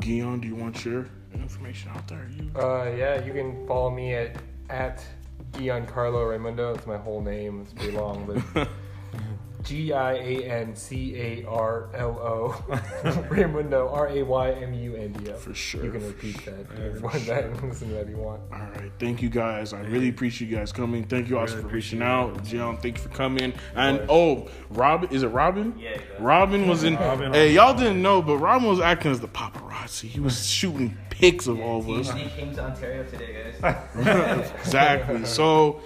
Guion, 0.00 0.40
do 0.40 0.48
you 0.48 0.56
want 0.56 0.84
your 0.84 1.06
information 1.34 1.90
out 1.94 2.06
there? 2.08 2.28
You 2.36 2.50
Uh, 2.58 2.92
yeah, 2.96 3.24
you 3.24 3.32
can 3.32 3.66
follow 3.66 3.90
me 3.90 4.14
at 4.14 4.36
at 4.70 5.04
Giancarlo 5.52 6.26
Raymundo. 6.26 6.74
It's 6.76 6.86
my 6.86 6.96
whole 6.96 7.20
name. 7.20 7.62
It's 7.62 7.72
pretty 7.72 7.92
long, 7.96 8.42
but 8.54 8.68
G 9.62 9.92
I 9.92 10.14
A 10.14 10.44
N 10.44 10.74
C 10.76 11.16
A 11.16 11.44
R 11.46 11.88
L 11.94 12.18
O 12.20 12.64
Raymundo 13.30 13.92
R 13.92 14.08
A 14.08 14.22
Y 14.22 14.50
M 14.52 14.74
U 14.74 14.96
N 14.96 15.12
D 15.12 15.30
O. 15.30 15.34
For 15.36 15.54
sure, 15.54 15.84
You 15.84 15.90
can 15.92 16.00
for 16.00 16.06
repeat 16.08 16.44
that. 16.44 16.66
Yeah, 16.76 16.84
if 16.84 17.02
you 17.02 17.20
that 17.26 17.44
and 17.44 17.62
listen 17.62 17.88
to 17.88 17.94
that 17.94 18.00
if 18.02 18.08
you 18.10 18.16
want. 18.16 18.42
All 18.52 18.58
right. 18.58 18.90
Thank 18.98 19.22
you 19.22 19.28
guys. 19.30 19.72
I 19.72 19.80
really 19.80 20.08
appreciate 20.08 20.50
you 20.50 20.56
guys 20.56 20.72
coming. 20.72 21.04
Thank 21.04 21.28
you 21.28 21.38
also 21.38 21.56
Really 21.56 21.68
for 21.68 21.74
reaching 21.74 22.02
out. 22.02 22.36
it. 22.36 22.42
Jion, 22.44 22.80
thank 22.80 22.98
you 22.98 23.02
for 23.02 23.08
coming. 23.10 23.52
And 23.74 24.00
oh, 24.08 24.48
Robin, 24.70 25.10
is 25.10 25.22
it 25.22 25.28
Robin? 25.28 25.74
Yeah, 25.78 25.90
exactly. 25.90 26.24
Robin 26.24 26.68
was 26.68 26.84
in. 26.84 26.94
Robin. 26.96 27.32
Hey, 27.32 27.52
y'all 27.52 27.74
didn't 27.74 28.02
know, 28.02 28.22
but 28.22 28.38
Robin 28.38 28.68
was 28.68 28.80
acting 28.80 29.10
as 29.10 29.20
the 29.20 29.28
paparazzi. 29.28 30.08
He 30.08 30.20
was 30.20 30.46
shooting 30.48 30.96
pics 31.10 31.46
of 31.46 31.60
all 31.60 31.80
of 31.80 31.88
us. 31.88 32.10
THD 32.10 32.36
came 32.36 32.54
to 32.54 32.64
Ontario 32.64 33.04
today, 33.04 33.52
guys. 33.60 34.50
exactly. 34.66 35.24
So, 35.24 35.80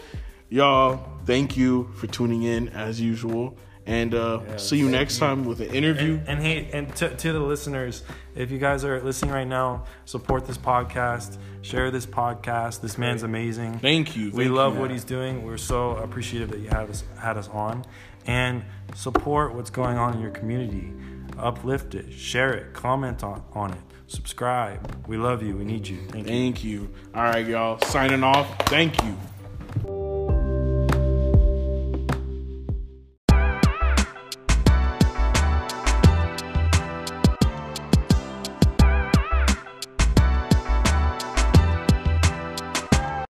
y'all, 0.48 1.08
thank 1.26 1.56
you 1.56 1.90
for 1.96 2.06
tuning 2.06 2.42
in 2.42 2.68
as 2.70 3.00
usual. 3.00 3.56
And 3.86 4.14
uh, 4.14 4.40
Yeah, 4.48 4.56
see 4.56 4.78
you 4.78 4.88
next 4.88 5.14
you. 5.14 5.20
time 5.26 5.44
with 5.44 5.60
an 5.60 5.68
interview. 5.68 6.14
And, 6.26 6.28
and 6.28 6.42
hey, 6.42 6.68
and 6.72 6.94
to, 6.96 7.14
to 7.16 7.32
the 7.32 7.38
listeners, 7.40 8.02
if 8.34 8.50
you 8.50 8.58
guys 8.58 8.84
are 8.84 9.00
listening 9.00 9.30
right 9.32 9.46
now, 9.46 9.84
support 10.06 10.44
this 10.46 10.58
podcast, 10.58 11.38
share 11.62 11.90
this 11.92 12.04
podcast. 12.04 12.80
This 12.80 12.98
man's 12.98 13.22
amazing. 13.22 13.78
Thank 13.78 14.16
you. 14.16 14.32
We 14.32 14.44
Thank 14.44 14.56
love 14.56 14.74
you. 14.74 14.80
what 14.80 14.90
he's 14.90 15.04
doing. 15.04 15.44
We're 15.44 15.56
so 15.56 15.96
appreciative 15.98 16.50
that 16.50 16.58
you 16.58 16.68
had 16.68 16.90
us 16.90 17.04
had 17.18 17.36
us 17.36 17.48
on, 17.50 17.84
and 18.26 18.64
support 18.94 19.54
what's 19.54 19.70
going 19.70 19.96
on 19.98 20.14
in 20.14 20.20
your 20.20 20.32
community. 20.32 20.92
Uplift 21.38 21.94
it, 21.94 22.12
share 22.12 22.54
it, 22.54 22.72
comment 22.72 23.22
on, 23.22 23.42
on 23.52 23.72
it, 23.72 23.78
subscribe. 24.08 25.06
We 25.06 25.16
love 25.16 25.42
you. 25.42 25.56
We 25.56 25.64
need 25.64 25.86
you. 25.86 25.98
Thank 26.08 26.26
you. 26.26 26.32
Thank 26.32 26.64
you. 26.64 26.90
All 27.14 27.22
right, 27.22 27.46
y'all. 27.46 27.78
Signing 27.82 28.24
off. 28.24 28.48
Thank 28.68 29.00
you. 29.04 30.05